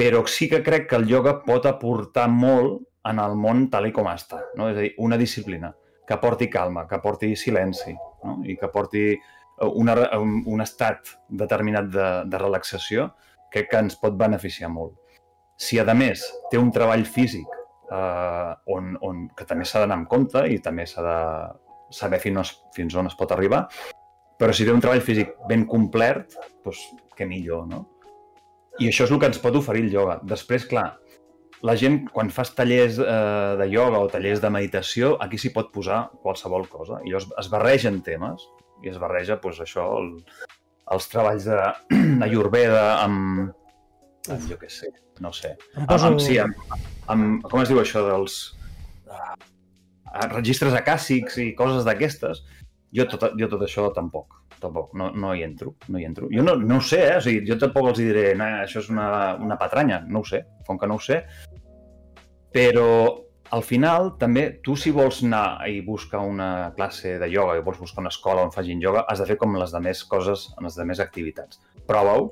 però 0.01 0.23
sí 0.27 0.49
que 0.49 0.63
crec 0.65 0.87
que 0.89 0.97
el 0.97 1.11
ioga 1.11 1.35
pot 1.45 1.67
aportar 1.69 2.25
molt 2.33 2.79
en 3.11 3.19
el 3.21 3.35
món 3.37 3.67
tal 3.73 3.91
com 3.93 4.07
està. 4.09 4.39
No? 4.57 4.71
És 4.71 4.79
a 4.79 4.85
dir, 4.87 4.95
una 5.05 5.19
disciplina 5.21 5.75
que 6.09 6.17
porti 6.23 6.49
calma, 6.49 6.87
que 6.89 6.99
porti 7.05 7.35
silenci 7.37 7.93
no? 7.93 8.39
i 8.49 8.57
que 8.57 8.71
porti 8.73 9.03
eh, 9.13 9.69
una, 9.69 9.99
un 10.17 10.65
estat 10.65 11.13
determinat 11.29 11.93
de, 11.93 12.09
de 12.33 12.41
relaxació, 12.41 13.11
crec 13.53 13.69
que 13.69 13.85
ens 13.85 13.99
pot 14.01 14.17
beneficiar 14.17 14.73
molt. 14.73 14.97
Si, 15.61 15.77
a 15.77 15.85
més, 15.93 16.25
té 16.49 16.57
un 16.57 16.73
treball 16.73 17.05
físic 17.05 17.61
eh, 17.93 18.51
on, 18.73 18.95
on, 19.05 19.27
que 19.37 19.45
també 19.45 19.69
s'ha 19.69 19.85
d'anar 19.85 20.01
en 20.01 20.09
compte 20.09 20.47
i 20.49 20.63
també 20.65 20.89
s'ha 20.89 21.05
de 21.05 21.21
saber 21.93 22.25
fins, 22.25 22.57
fins 22.73 22.97
on 22.97 23.13
es 23.13 23.21
pot 23.21 23.37
arribar, 23.37 23.67
però 24.41 24.57
si 24.57 24.65
té 24.65 24.73
un 24.73 24.81
treball 24.81 25.05
físic 25.05 25.37
ben 25.51 25.69
complet, 25.69 26.41
doncs 26.65 26.87
què 27.19 27.29
millor, 27.29 27.69
no? 27.69 27.85
I 28.81 28.89
això 28.89 29.05
és 29.05 29.11
el 29.13 29.21
que 29.21 29.29
ens 29.29 29.41
pot 29.43 29.57
oferir 29.59 29.83
el 29.85 29.93
ioga. 29.93 30.17
Després, 30.25 30.65
clar, 30.69 30.87
la 31.69 31.75
gent, 31.77 31.99
quan 32.15 32.31
fas 32.33 32.55
tallers 32.57 32.97
eh, 33.03 33.57
de 33.61 33.67
ioga 33.69 34.01
o 34.01 34.09
tallers 34.09 34.41
de 34.41 34.51
meditació, 34.53 35.13
aquí 35.21 35.41
s'hi 35.41 35.53
pot 35.53 35.69
posar 35.75 36.07
qualsevol 36.23 36.65
cosa. 36.73 37.03
I 37.05 37.13
es, 37.19 37.27
es 37.43 37.51
barregen 37.53 38.01
temes, 38.07 38.47
i 38.81 38.89
es 38.93 38.97
barreja, 39.03 39.37
doncs, 39.43 39.61
això, 39.67 39.85
el, 40.01 40.09
els 40.97 41.11
treballs 41.13 41.51
de, 41.51 41.61
Ayurveda 42.27 42.87
amb, 43.03 43.53
amb, 44.33 44.49
jo 44.49 44.57
què 44.63 44.73
sé, 44.73 44.89
no 45.21 45.35
sé. 45.37 45.53
Em 45.77 45.85
poso... 45.91 46.15
amb, 46.15 46.25
sí, 46.25 46.41
amb, 46.41 46.65
amb, 47.13 47.45
com 47.53 47.61
es 47.61 47.69
diu 47.69 47.85
això 47.85 48.07
dels 48.09 48.41
uh, 49.13 49.37
registres 50.33 50.81
acàssics 50.81 51.37
i 51.45 51.51
coses 51.59 51.85
d'aquestes. 51.85 52.47
Jo 52.97 53.05
tot, 53.13 53.29
jo 53.39 53.53
tot 53.53 53.69
això 53.69 53.91
tampoc 53.95 54.40
tampoc, 54.63 54.93
no, 54.99 55.11
no 55.17 55.33
hi 55.35 55.43
entro, 55.47 55.75
no 55.89 55.99
hi 55.99 56.07
entro. 56.09 56.29
Jo 56.33 56.45
no, 56.47 56.55
no 56.61 56.79
ho 56.79 56.85
sé, 56.85 57.01
eh? 57.09 57.17
O 57.19 57.25
sigui, 57.25 57.43
jo 57.49 57.57
tampoc 57.61 57.91
els 57.93 58.03
diré, 58.03 58.31
nah, 58.39 58.61
això 58.67 58.83
és 58.83 58.91
una, 58.93 59.09
una 59.41 59.59
patranya, 59.61 60.03
no 60.07 60.23
ho 60.23 60.29
sé, 60.29 60.45
com 60.67 60.79
que 60.79 60.89
no 60.91 61.01
ho 61.01 61.03
sé. 61.05 61.23
Però 62.55 62.91
al 63.51 63.65
final, 63.67 64.13
també, 64.19 64.45
tu 64.63 64.77
si 64.79 64.93
vols 64.95 65.25
anar 65.27 65.67
i 65.67 65.81
buscar 65.83 66.21
una 66.23 66.71
classe 66.77 67.17
de 67.19 67.29
ioga 67.33 67.57
i 67.59 67.65
vols 67.67 67.81
buscar 67.83 68.05
una 68.05 68.13
escola 68.15 68.45
on 68.47 68.53
fagin 68.55 68.83
ioga, 68.83 69.03
has 69.11 69.23
de 69.23 69.27
fer 69.27 69.37
com 69.41 69.57
les 69.59 69.75
demés 69.75 70.05
coses, 70.11 70.49
en 70.57 70.69
les 70.69 70.79
demés 70.79 71.03
activitats. 71.03 71.59
Prova-ho, 71.89 72.31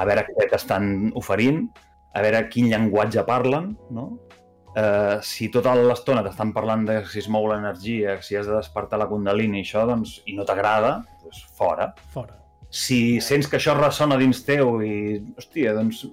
a 0.00 0.06
veure 0.08 0.24
què 0.28 0.48
t'estan 0.48 1.10
oferint, 1.20 1.66
a 2.16 2.24
veure 2.24 2.46
quin 2.52 2.70
llenguatge 2.72 3.24
parlen, 3.28 3.74
no? 3.92 4.06
Eh, 4.76 5.18
si 5.26 5.48
tota 5.52 5.74
l'estona 5.78 6.22
t'estan 6.24 6.52
parlant 6.54 6.84
de 6.88 7.00
si 7.08 7.22
es 7.22 7.28
mou 7.32 7.48
l'energia, 7.50 8.18
si 8.22 8.38
has 8.38 8.48
de 8.48 8.56
despertar 8.56 9.00
la 9.00 9.08
kundalini 9.10 9.60
i 9.60 9.66
això, 9.66 9.84
doncs, 9.88 10.20
i 10.26 10.36
no 10.36 10.46
t'agrada, 10.48 10.98
doncs 11.22 11.42
fora. 11.58 11.92
Fora. 12.14 12.38
Si 12.72 13.20
sents 13.20 13.50
que 13.50 13.58
això 13.58 13.74
ressona 13.76 14.16
dins 14.20 14.44
teu 14.46 14.80
i, 14.84 14.94
hòstia, 15.36 15.74
doncs 15.76 16.06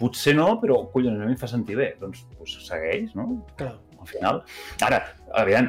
potser 0.00 0.34
no, 0.34 0.56
però 0.62 0.80
collons, 0.90 1.20
a 1.20 1.28
mi 1.28 1.36
em 1.36 1.38
fa 1.38 1.50
sentir 1.50 1.78
bé, 1.78 1.92
doncs, 2.00 2.24
doncs 2.38 2.58
segueix, 2.66 3.14
no? 3.18 3.28
Clar. 3.60 3.76
Al 4.02 4.08
final. 4.10 4.40
Ara, 4.82 4.98
aviam, 5.38 5.68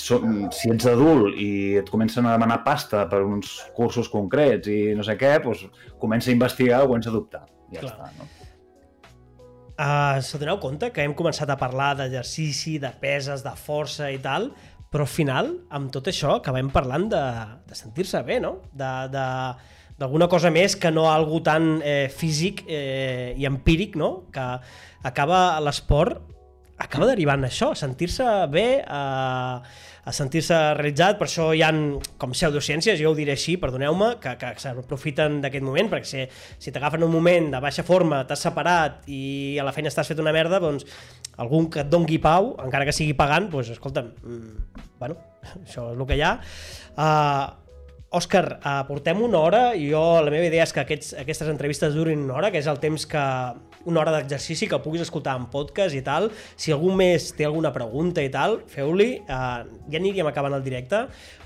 so, 0.00 0.22
si 0.56 0.70
ets 0.72 0.86
adult 0.88 1.36
i 1.36 1.50
et 1.82 1.90
comencen 1.92 2.24
a 2.24 2.32
demanar 2.36 2.62
pasta 2.64 3.04
per 3.10 3.20
uns 3.26 3.58
cursos 3.76 4.08
concrets 4.12 4.70
i 4.72 4.94
no 4.96 5.04
sé 5.04 5.18
què, 5.20 5.34
doncs 5.44 5.66
comença 6.00 6.32
a 6.32 6.36
investigar 6.36 6.80
o 6.84 6.90
comença 6.94 7.12
a 7.12 7.16
dubtar. 7.18 7.44
Ja 7.74 7.82
Clar. 7.82 7.92
està, 7.92 8.10
no? 8.16 8.30
Uh, 9.76 10.22
se 10.24 10.38
doneu 10.40 10.56
compte 10.56 10.88
que 10.88 11.04
hem 11.04 11.12
començat 11.12 11.50
a 11.52 11.58
parlar 11.60 11.90
d'exercici, 11.98 12.78
de 12.80 12.88
peses, 13.00 13.42
de 13.44 13.52
força 13.60 14.08
i 14.08 14.16
tal, 14.24 14.48
però 14.88 15.04
al 15.04 15.10
final, 15.12 15.50
amb 15.76 15.90
tot 15.92 16.08
això, 16.08 16.38
acabem 16.38 16.70
parlant 16.72 17.10
de, 17.12 17.24
de 17.68 17.76
sentir-se 17.76 18.22
bé, 18.24 18.38
no? 18.40 18.54
De, 18.72 18.92
de, 19.12 19.26
d'alguna 20.00 20.30
cosa 20.32 20.48
més 20.52 20.78
que 20.80 20.92
no 20.92 21.10
algo 21.10 21.42
tan 21.44 21.82
eh, 21.84 22.06
físic 22.08 22.64
eh, 22.68 23.34
i 23.36 23.44
empíric, 23.48 23.98
no? 24.00 24.30
Que 24.32 24.46
acaba 25.04 25.60
l'esport 25.60 26.32
acaba 26.76 27.08
derivant 27.08 27.44
això, 27.46 27.70
sentir-se 27.76 28.24
bé, 28.52 28.66
a, 28.84 29.60
a 30.06 30.12
sentir-se 30.14 30.54
realitzat, 30.78 31.16
per 31.18 31.26
això 31.26 31.48
hi 31.50 31.64
han 31.66 31.80
com 32.20 32.30
pseudociències, 32.30 33.00
jo 33.02 33.10
ho 33.10 33.16
diré 33.18 33.34
així, 33.34 33.56
perdoneu-me, 33.58 34.12
que, 34.22 34.36
que 34.38 34.52
s'aprofiten 34.62 35.40
d'aquest 35.42 35.66
moment, 35.66 35.90
perquè 35.90 36.06
si, 36.06 36.22
si 36.62 36.72
t'agafen 36.74 37.02
un 37.02 37.10
moment 37.10 37.50
de 37.56 37.60
baixa 37.62 37.82
forma, 37.86 38.22
t'has 38.28 38.46
separat 38.46 39.02
i 39.10 39.58
a 39.58 39.66
la 39.66 39.74
feina 39.74 39.90
estàs 39.90 40.06
fet 40.12 40.22
una 40.22 40.34
merda, 40.36 40.62
doncs 40.62 40.86
algun 41.42 41.66
que 41.74 41.82
et 41.82 41.90
dongui 41.90 42.20
pau, 42.22 42.52
encara 42.62 42.86
que 42.86 42.94
sigui 42.94 43.16
pagant, 43.18 43.50
doncs 43.50 43.74
escolta'm, 43.74 44.12
mm, 44.22 44.82
bueno, 45.02 45.18
això 45.64 45.90
és 45.90 45.98
el 45.98 46.06
que 46.06 46.20
hi 46.20 46.22
ha. 46.22 46.36
Uh, 46.94 47.62
Òscar, 48.16 48.44
uh, 48.62 48.80
portem 48.86 49.18
una 49.26 49.40
hora 49.42 49.62
i 49.74 49.88
jo, 49.90 50.00
la 50.22 50.30
meva 50.30 50.46
idea 50.46 50.62
és 50.64 50.72
que 50.72 50.84
aquests, 50.84 51.16
aquestes 51.18 51.50
entrevistes 51.50 51.98
durin 51.98 52.22
una 52.22 52.38
hora, 52.38 52.52
que 52.54 52.62
és 52.62 52.70
el 52.70 52.78
temps 52.78 53.10
que 53.10 53.24
una 53.86 54.00
hora 54.02 54.12
d'exercici 54.16 54.66
que 54.68 54.78
puguis 54.82 55.02
escoltar 55.06 55.36
en 55.38 55.46
podcast 55.52 55.94
i 55.94 56.02
tal. 56.06 56.28
Si 56.58 56.74
algú 56.74 56.90
més 56.94 57.30
té 57.38 57.46
alguna 57.46 57.72
pregunta 57.74 58.22
i 58.24 58.30
tal, 58.34 58.60
feu-li. 58.70 59.20
Uh, 59.24 59.62
ja 59.90 60.00
aniríem 60.00 60.26
acabant 60.28 60.54
el 60.58 60.64
directe. 60.66 61.04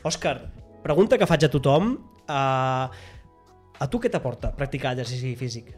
Òscar, 0.08 0.38
pregunta 0.82 1.18
que 1.20 1.28
faig 1.28 1.44
a 1.46 1.52
tothom. 1.52 1.94
Uh, 2.30 2.88
a 3.80 3.86
tu 3.92 4.00
què 4.00 4.10
t'aporta 4.12 4.50
practicar 4.56 4.92
exercici 4.96 5.34
físic? 5.40 5.70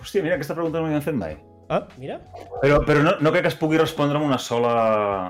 Hòstia, 0.00 0.22
mira, 0.24 0.36
aquesta 0.38 0.54
pregunta 0.56 0.80
no 0.80 0.88
han 0.90 1.02
fet 1.04 1.16
mai. 1.18 1.36
Ah, 1.70 1.84
mira. 2.02 2.16
Però, 2.62 2.80
però 2.86 3.02
no, 3.04 3.12
no 3.22 3.30
crec 3.30 3.44
que 3.46 3.50
es 3.52 3.58
pugui 3.58 3.78
respondre 3.78 4.18
amb 4.18 4.26
una 4.26 4.38
sola, 4.42 4.72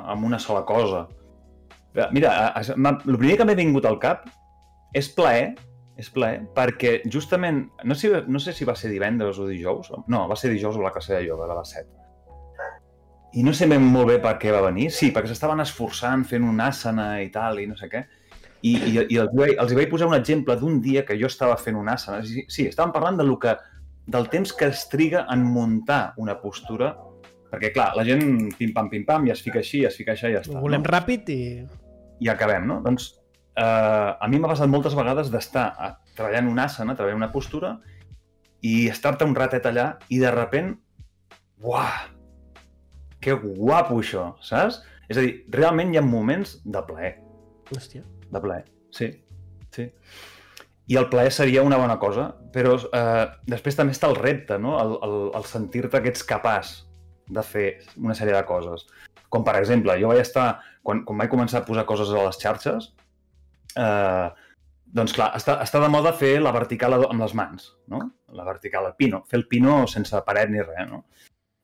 amb 0.09 0.25
una 0.25 0.39
sola 0.41 0.63
cosa. 0.69 1.03
Mira, 2.15 2.31
m'ha- 2.79 2.95
el 3.05 3.19
primer 3.19 3.37
que 3.41 3.45
m'ha 3.49 3.57
vingut 3.59 3.85
al 3.89 3.99
cap 4.01 4.29
és 4.97 5.11
plaer, 5.13 5.51
és 6.01 6.11
plaer, 6.13 6.43
perquè 6.57 7.01
justament, 7.13 7.63
no 7.85 7.97
sé, 7.99 8.13
no 8.27 8.41
sé 8.43 8.55
si 8.57 8.67
va 8.69 8.77
ser 8.79 8.91
divendres 8.93 9.39
o 9.41 9.49
dijous, 9.49 9.91
no, 10.09 10.27
va 10.31 10.39
ser 10.39 10.53
dijous 10.53 10.79
a 10.79 10.85
la 10.85 10.93
classe 10.95 11.15
de 11.15 11.25
ioga, 11.27 11.49
de 11.51 11.59
les 11.59 11.75
7. 11.77 11.99
I 13.39 13.45
no 13.47 13.53
sé 13.55 13.69
ben 13.71 13.85
molt 13.85 14.09
bé 14.11 14.17
per 14.23 14.35
què 14.43 14.51
va 14.51 14.65
venir, 14.65 14.89
sí, 14.95 15.13
perquè 15.15 15.31
s'estaven 15.31 15.63
esforçant 15.63 16.25
fent 16.27 16.47
un 16.49 16.59
asana 16.65 17.13
i 17.23 17.29
tal, 17.31 17.61
i 17.63 17.69
no 17.71 17.77
sé 17.79 17.91
què, 17.93 18.03
i, 18.61 18.73
i, 18.73 18.95
i 18.97 19.21
els, 19.21 19.31
vaig, 19.37 19.55
els 19.63 19.77
vaig 19.77 19.93
posar 19.93 20.09
un 20.11 20.17
exemple 20.17 20.57
d'un 20.59 20.81
dia 20.83 21.05
que 21.07 21.17
jo 21.21 21.31
estava 21.31 21.55
fent 21.61 21.79
un 21.79 21.93
asana, 21.93 22.25
sí, 22.27 22.45
sí 22.51 22.67
estàvem 22.69 22.97
parlant 22.97 23.21
de 23.21 23.29
lo 23.29 23.39
que, 23.41 23.55
del 24.11 24.27
temps 24.33 24.53
que 24.57 24.73
es 24.73 24.89
triga 24.91 25.27
en 25.31 25.45
muntar 25.47 26.15
una 26.19 26.41
postura 26.41 26.95
perquè, 27.51 27.73
clar, 27.75 27.93
la 27.99 28.07
gent 28.07 28.51
pim-pam, 28.59 28.91
pim-pam, 28.91 29.29
ja 29.29 29.37
es 29.37 29.45
fica 29.45 29.61
així, 29.61 29.85
ja 29.85 29.91
es 29.91 29.97
fica 29.99 30.15
això 30.15 30.31
i 30.31 30.37
ja 30.37 30.43
està. 30.45 30.57
Ho 30.59 30.65
volem 30.65 30.85
no? 30.85 30.93
ràpid 30.93 31.33
i... 31.35 31.41
I 32.21 32.29
acabem, 32.29 32.67
no? 32.69 32.79
Doncs 32.85 33.09
eh, 33.61 34.11
a 34.25 34.29
mi 34.33 34.41
m'ha 34.41 34.49
passat 34.51 34.71
moltes 34.73 34.97
vegades 34.97 35.31
d'estar 35.33 35.67
a- 35.77 35.93
treballant 36.17 36.49
una 36.51 36.65
asana, 36.71 36.95
treballant 36.97 37.21
una 37.23 37.33
postura, 37.33 37.75
i 38.65 38.89
estar-te 38.93 39.25
un 39.29 39.35
ratet 39.37 39.65
allà 39.69 39.87
i 40.13 40.19
de 40.21 40.31
repent, 40.35 40.75
uah, 41.65 42.09
que 43.21 43.33
guapo 43.37 44.01
això, 44.01 44.35
saps? 44.45 44.81
És 45.11 45.19
a 45.19 45.25
dir, 45.25 45.33
realment 45.53 45.93
hi 45.93 45.99
ha 46.01 46.05
moments 46.07 46.59
de 46.65 46.83
plaer, 46.87 47.15
Hòstia. 47.75 48.05
de 48.31 48.41
plaer, 48.41 48.65
sí, 48.95 49.11
sí. 49.75 49.89
I 50.91 50.97
el 50.99 51.07
plaer 51.11 51.31
seria 51.33 51.63
una 51.63 51.77
bona 51.79 51.99
cosa, 52.03 52.29
però 52.53 52.73
eh, 52.83 53.27
després 53.47 53.77
també 53.79 53.93
està 53.95 54.09
el 54.11 54.17
repte, 54.19 54.57
no? 54.59 54.77
El, 54.83 54.97
el, 55.07 55.19
el 55.39 55.45
sentir-te 55.47 56.01
que 56.03 56.11
ets 56.11 56.25
capaç 56.27 56.73
de 57.31 57.43
fer 57.47 57.67
una 57.97 58.17
sèrie 58.19 58.35
de 58.35 58.43
coses. 58.49 58.89
Com, 59.31 59.45
per 59.47 59.55
exemple, 59.61 59.95
jo 60.01 60.09
vaig 60.11 60.19
estar, 60.25 60.49
quan, 60.83 61.05
quan 61.07 61.21
vaig 61.23 61.31
començar 61.31 61.61
a 61.61 61.67
posar 61.69 61.85
coses 61.87 62.11
a 62.11 62.25
les 62.27 62.41
xarxes, 62.43 62.89
eh, 63.79 64.29
doncs 64.91 65.15
clar, 65.15 65.31
està, 65.39 65.59
està 65.63 65.81
de 65.83 65.91
moda 65.93 66.13
fer 66.17 66.37
la 66.43 66.53
vertical 66.55 66.97
amb 66.99 67.23
les 67.23 67.35
mans, 67.39 67.71
no? 67.93 68.03
La 68.35 68.47
vertical, 68.47 68.89
el 68.91 68.97
pino, 68.99 69.23
fer 69.31 69.41
el 69.41 69.47
pino 69.51 69.85
sense 69.91 70.23
paret 70.27 70.51
ni 70.51 70.63
res, 70.63 70.89
no? 70.91 71.05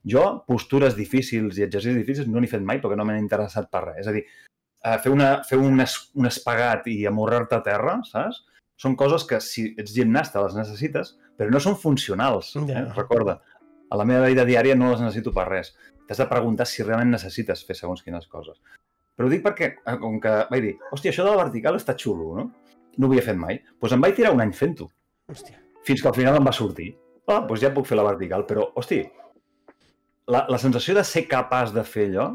Jo, 0.07 0.23
postures 0.47 0.95
difícils 0.95 1.57
i 1.59 1.65
exercicis 1.65 1.99
difícils 1.99 2.29
no 2.31 2.39
n'he 2.39 2.51
fet 2.51 2.63
mai 2.63 2.79
perquè 2.79 2.95
no 2.95 3.03
m'han 3.07 3.19
interessat 3.19 3.67
per 3.71 3.83
res. 3.89 4.05
És 4.05 4.07
a 4.07 4.13
dir, 4.15 4.23
eh, 4.23 4.95
fer, 5.03 5.11
una, 5.11 5.31
fer 5.47 5.59
un, 5.59 5.81
es, 5.83 5.97
un 6.15 6.29
espagat 6.29 6.87
i 6.91 7.01
amorrar-te 7.09 7.59
a 7.59 7.65
terra, 7.65 7.97
saps? 8.07 8.45
Són 8.77 8.95
coses 8.95 9.25
que 9.27 9.41
si 9.41 9.71
ets 9.81 9.95
gimnasta 9.95 10.43
les 10.45 10.55
necessites, 10.55 11.15
però 11.37 11.51
no 11.51 11.59
són 11.59 11.75
funcionals. 11.81 12.53
Ja. 12.69 12.83
Eh? 12.83 12.85
Recorda, 12.95 13.39
a 13.89 13.99
la 13.99 14.05
meva 14.07 14.27
vida 14.29 14.45
diària 14.47 14.75
no 14.77 14.91
les 14.93 15.03
necessito 15.03 15.33
per 15.35 15.47
res. 15.49 15.73
T'has 16.07 16.21
de 16.23 16.29
preguntar 16.29 16.67
si 16.69 16.85
realment 16.85 17.15
necessites 17.17 17.65
fer 17.67 17.75
segons 17.75 18.03
quines 18.05 18.29
coses. 18.31 18.61
Però 19.17 19.27
ho 19.27 19.33
dic 19.33 19.43
perquè, 19.45 19.71
eh, 19.81 19.97
com 20.01 20.19
que 20.21 20.33
vaig 20.51 20.63
dir, 20.63 20.73
hòstia, 20.93 21.11
això 21.11 21.25
de 21.25 21.33
la 21.33 21.43
vertical 21.43 21.77
està 21.79 21.95
xulo, 21.97 22.35
no? 22.37 22.47
No 22.97 23.07
ho 23.07 23.11
havia 23.11 23.25
fet 23.25 23.37
mai. 23.37 23.57
Doncs 23.63 23.79
pues 23.81 23.95
em 23.95 24.03
vaig 24.05 24.15
tirar 24.17 24.33
un 24.35 24.41
any 24.43 24.53
fent-ho, 24.53 24.87
Hòstia. 25.31 25.57
fins 25.85 26.01
que 26.01 26.09
al 26.11 26.15
final 26.17 26.37
em 26.37 26.45
va 26.45 26.53
sortir. 26.53 26.91
Ah, 27.27 27.41
doncs 27.41 27.61
ja 27.61 27.73
puc 27.73 27.87
fer 27.89 27.97
la 27.97 28.05
vertical, 28.07 28.45
però, 28.47 28.69
hosti, 28.79 29.01
la, 30.27 30.45
la 30.49 30.59
sensació 30.61 30.95
de 30.95 31.03
ser 31.07 31.25
capaç 31.27 31.73
de 31.75 31.83
fer 31.83 32.07
allò, 32.11 32.27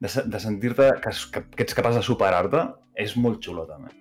de, 0.00 0.10
de 0.32 0.40
sentir-te 0.40 0.90
que, 1.02 1.12
que, 1.32 1.42
que 1.56 1.66
ets 1.66 1.76
capaç 1.76 1.98
de 1.98 2.04
superar-te, 2.06 2.62
és 2.96 3.16
molt 3.16 3.42
xulo, 3.44 3.66
també. 3.68 3.92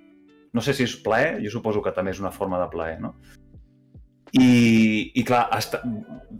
No 0.55 0.63
sé 0.63 0.73
si 0.75 0.85
és 0.87 0.95
plaer, 1.03 1.39
jo 1.43 1.51
suposo 1.51 1.81
que 1.83 1.91
també 1.95 2.13
és 2.15 2.21
una 2.23 2.31
forma 2.31 2.59
de 2.61 2.69
plaer, 2.71 2.99
no? 3.03 3.15
I, 4.33 5.11
i 5.15 5.23
clar, 5.23 5.45
està, 5.55 5.81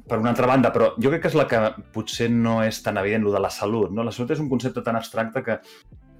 per 0.10 0.18
una 0.20 0.32
altra 0.34 0.48
banda, 0.50 0.72
però 0.74 0.94
jo 0.98 1.12
crec 1.12 1.26
que 1.26 1.30
és 1.32 1.38
la 1.38 1.46
que 1.48 1.60
potser 1.94 2.30
no 2.32 2.58
és 2.66 2.82
tan 2.84 2.98
evident, 3.02 3.24
lo 3.24 3.36
de 3.36 3.40
la 3.44 3.52
salut, 3.54 3.94
no? 3.94 4.04
La 4.04 4.12
salut 4.16 4.34
és 4.36 4.42
un 4.42 4.50
concepte 4.52 4.84
tan 4.84 4.98
abstracte 5.00 5.44
que, 5.46 5.60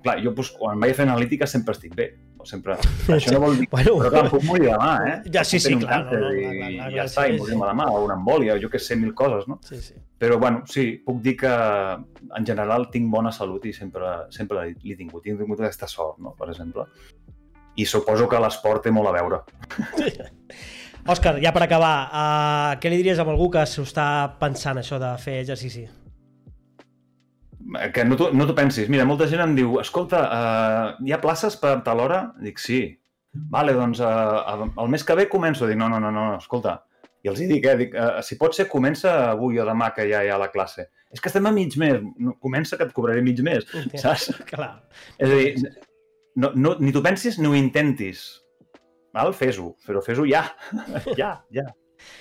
clar, 0.06 0.20
jo 0.24 0.32
doncs, 0.38 0.54
quan 0.56 0.80
vaig 0.80 0.94
a 0.94 1.00
fer 1.00 1.08
analítica 1.08 1.50
sempre 1.50 1.76
estic 1.76 1.96
bé, 1.98 2.08
o 2.40 2.48
sempre... 2.48 2.78
Això 3.18 3.34
no 3.34 3.42
vol 3.44 3.60
dir... 3.60 3.68
Bueno, 3.72 3.98
Però 4.04 4.14
clar, 4.14 4.30
puc 4.32 4.46
morir 4.48 4.70
demà, 4.70 4.92
eh? 5.10 5.18
Ja, 5.34 5.44
sí, 5.48 5.60
sí, 5.60 5.76
clar, 5.82 6.06
no, 6.06 6.22
no, 6.22 6.32
i, 6.32 6.46
clar, 6.46 6.72
clar, 6.78 6.92
i 6.94 7.00
ja 7.00 7.08
sí, 7.08 7.12
està, 7.12 7.28
i 7.28 7.36
sí. 7.36 7.42
morir-me 7.42 7.70
demà, 7.72 7.90
o 7.92 8.04
una 8.06 8.18
embòlia, 8.22 8.56
o 8.56 8.62
jo 8.62 8.72
que 8.72 8.82
sé, 8.82 8.98
mil 9.02 9.16
coses, 9.18 9.50
no? 9.52 9.60
Sí, 9.66 9.82
sí. 9.82 10.00
Però, 10.22 10.40
bueno, 10.40 10.64
sí, 10.72 10.88
puc 11.06 11.20
dir 11.26 11.36
que 11.42 11.52
en 11.52 12.48
general 12.48 12.88
tinc 12.94 13.12
bona 13.12 13.34
salut 13.36 13.66
i 13.68 13.74
sempre, 13.76 14.16
sempre 14.32 14.64
l'he 14.64 14.96
tingut. 14.96 15.26
He 15.26 15.36
tingut 15.36 15.60
aquesta 15.60 15.90
sort, 15.92 16.22
no?, 16.24 16.38
per 16.40 16.52
exemple. 16.54 16.88
I 17.76 17.84
suposo 17.90 18.30
que 18.32 18.40
l'esport 18.40 18.86
té 18.86 18.94
molt 18.96 19.12
a 19.12 19.16
veure. 19.18 19.42
Òscar, 21.06 21.36
ja 21.38 21.52
per 21.54 21.62
acabar, 21.62 21.94
uh, 22.10 22.72
què 22.82 22.90
li 22.90 22.98
diries 22.98 23.20
a 23.22 23.26
algú 23.30 23.52
que 23.54 23.62
s'ho 23.70 23.84
està 23.86 24.06
pensant 24.40 24.80
això 24.82 24.98
de 24.98 25.12
fer 25.22 25.36
exercici? 25.44 25.84
Que 27.94 28.06
no 28.06 28.18
t'ho 28.18 28.32
no 28.34 28.48
pensis. 28.58 28.90
Mira, 28.90 29.06
molta 29.06 29.28
gent 29.30 29.44
em 29.44 29.54
diu, 29.58 29.78
escolta, 29.82 30.24
uh, 30.26 31.06
hi 31.06 31.14
ha 31.14 31.22
places 31.22 31.58
per 31.62 31.76
tal 31.86 32.02
hora? 32.02 32.24
Dic, 32.42 32.58
sí. 32.62 32.80
Vale, 33.54 33.76
doncs 33.78 34.02
uh, 34.02 34.66
el 34.66 34.90
mes 34.90 35.06
que 35.06 35.18
ve 35.20 35.28
començo. 35.30 35.68
Dic, 35.70 35.78
no, 35.78 35.92
no, 35.94 36.00
no, 36.02 36.10
no, 36.14 36.24
escolta. 36.40 36.80
I 37.26 37.30
els 37.30 37.42
hi 37.42 37.50
dic, 37.50 37.68
eh, 37.70 37.76
dic, 37.84 37.94
uh, 37.98 38.24
si 38.26 38.38
pot 38.42 38.58
ser, 38.58 38.66
comença 38.72 39.14
avui 39.32 39.62
o 39.62 39.66
demà 39.68 39.92
que 39.94 40.08
ja 40.10 40.24
hi 40.26 40.32
ha 40.34 40.40
la 40.42 40.50
classe. 40.54 40.88
És 41.14 41.22
que 41.22 41.30
estem 41.30 41.46
a 41.46 41.52
mig 41.54 41.78
mes. 41.82 42.02
Comença 42.42 42.80
que 42.80 42.88
et 42.90 42.96
cobraré 42.98 43.22
mig 43.26 43.42
mes, 43.46 43.66
saps? 44.02 44.32
Clar. 44.50 44.72
És 45.22 45.30
a 45.30 45.38
dir, 45.38 45.70
no, 46.42 46.50
no, 46.58 46.74
ni 46.82 46.94
t'ho 46.94 47.06
pensis 47.06 47.38
ni 47.38 47.50
ho 47.50 47.54
intentis. 47.58 48.26
Val? 49.16 49.32
Fes-ho, 49.38 49.72
però 49.88 50.04
fes-ho 50.04 50.28
ja. 50.28 50.44
ja, 51.22 51.38
ja. 51.56 51.70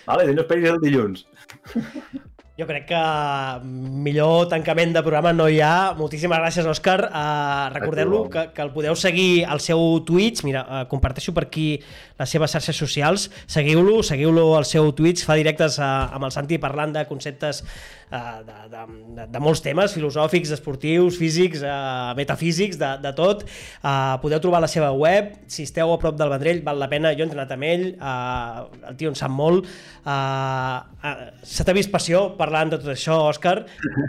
Vale? 0.07 0.31
No 0.33 0.45
esperis 0.47 0.71
el 0.71 0.81
dilluns. 0.85 1.27
Jo 2.55 2.69
crec 2.69 2.85
que 2.87 2.99
millor 3.67 4.45
tancament 4.47 4.93
de 4.95 5.01
programa 5.03 5.33
no 5.35 5.49
hi 5.51 5.57
ha. 5.59 5.91
Moltíssimes 5.99 6.39
gràcies, 6.39 6.69
Òscar. 6.71 7.01
Uh, 7.09 7.73
Recordeu-lo 7.75 8.21
que, 8.31 8.45
que 8.55 8.63
el 8.63 8.71
podeu 8.71 8.95
seguir 8.95 9.43
al 9.51 9.59
seu 9.59 9.83
Twitch. 10.07 10.45
Mira, 10.47 10.63
uh, 10.63 10.85
comparteixo 10.87 11.35
per 11.35 11.49
aquí 11.49 11.67
les 12.15 12.31
seves 12.31 12.55
xarxes 12.55 12.79
socials. 12.79 13.27
Seguiu-lo, 13.51 14.05
seguiu-lo 14.07 14.47
al 14.55 14.69
seu 14.71 14.93
Twitch. 14.95 15.27
Fa 15.27 15.35
directes 15.35 15.81
uh, 15.83 16.15
amb 16.15 16.29
el 16.29 16.35
Santi 16.37 16.61
parlant 16.63 16.95
de 16.95 17.03
conceptes 17.11 17.65
uh, 18.11 18.41
de, 18.47 18.57
de, 18.73 18.85
de, 19.19 19.27
de 19.35 19.43
molts 19.43 19.63
temes, 19.65 19.95
filosòfics, 19.97 20.53
esportius, 20.57 21.19
físics, 21.21 21.63
uh, 21.65 22.13
metafísics, 22.19 22.79
de, 22.81 22.91
de 23.05 23.13
tot. 23.17 23.45
Uh, 23.83 24.17
podeu 24.23 24.43
trobar 24.43 24.63
la 24.65 24.71
seva 24.71 24.91
web. 24.97 25.33
Si 25.51 25.67
esteu 25.69 25.93
a 25.95 25.99
prop 26.03 26.19
del 26.19 26.33
Vendrell, 26.33 26.63
val 26.67 26.81
la 26.81 26.91
pena. 26.93 27.15
Jo 27.15 27.25
he 27.25 27.29
entrenat 27.29 27.55
amb 27.55 27.69
ell. 27.69 27.87
Uh, 27.97 28.67
el 28.91 28.99
tio 29.01 29.13
en 29.13 29.19
sap 29.19 29.33
molt. 29.35 29.71
Uh, 30.05 30.83
uh, 31.05 31.15
Se 31.45 31.65
t'ha 31.65 31.77
vist 31.77 31.93
passió 31.93 32.27
parlant 32.39 32.75
de 32.75 32.81
tot 32.83 32.93
això, 32.95 33.21
Òscar. 33.31 33.57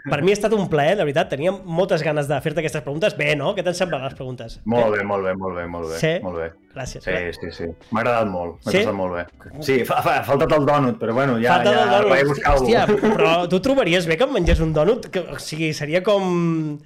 Per 0.09 0.21
mi 0.23 0.33
ha 0.33 0.39
estat 0.39 0.53
un 0.57 0.69
plaer, 0.71 0.97
de 0.99 1.07
veritat. 1.07 1.31
Tenia 1.35 1.53
moltes 1.53 2.03
ganes 2.05 2.29
de 2.31 2.41
fer-te 2.43 2.63
aquestes 2.63 2.85
preguntes. 2.85 3.17
Bé, 3.17 3.33
no? 3.39 3.53
Què 3.55 3.65
te'n 3.65 3.77
semblen 3.77 4.03
les 4.05 4.17
preguntes? 4.17 4.59
Molt 4.65 4.95
bé, 4.97 5.03
molt 5.07 5.27
bé, 5.27 5.35
molt 5.39 5.59
bé, 5.61 5.67
molt 5.71 5.91
bé. 5.93 5.99
Sí? 6.01 6.15
Molt 6.25 6.41
bé. 6.43 6.53
Gràcies. 6.75 7.03
Sí, 7.07 7.11
sí, 7.39 7.51
sí. 7.55 7.67
M'ha 7.91 8.01
agradat 8.01 8.27
molt. 8.27 8.57
M'ha 8.65 8.71
Sí? 8.73 8.77
passat 8.83 8.93
molt 8.93 9.13
bé. 9.15 9.25
Sí, 9.63 9.77
fa, 9.87 10.01
fa, 10.03 10.17
ha 10.19 10.23
faltat 10.27 10.51
el 10.57 10.65
dònut, 10.67 10.97
però 10.99 11.13
bueno, 11.15 11.37
ja, 11.39 11.55
Falta 11.55 11.71
ja 11.73 12.01
vaig 12.09 12.27
buscar 12.27 12.55
Hòstia, 12.57 12.83
algú. 12.83 13.13
però 13.15 13.47
tu 13.49 13.59
trobaries 13.61 14.05
bé 14.05 14.17
que 14.17 14.25
em 14.27 14.33
mengés 14.33 14.59
un 14.59 14.73
dònut? 14.75 15.07
Que, 15.09 15.19
o 15.21 15.39
sigui, 15.39 15.71
seria 15.73 16.03
com... 16.03 16.77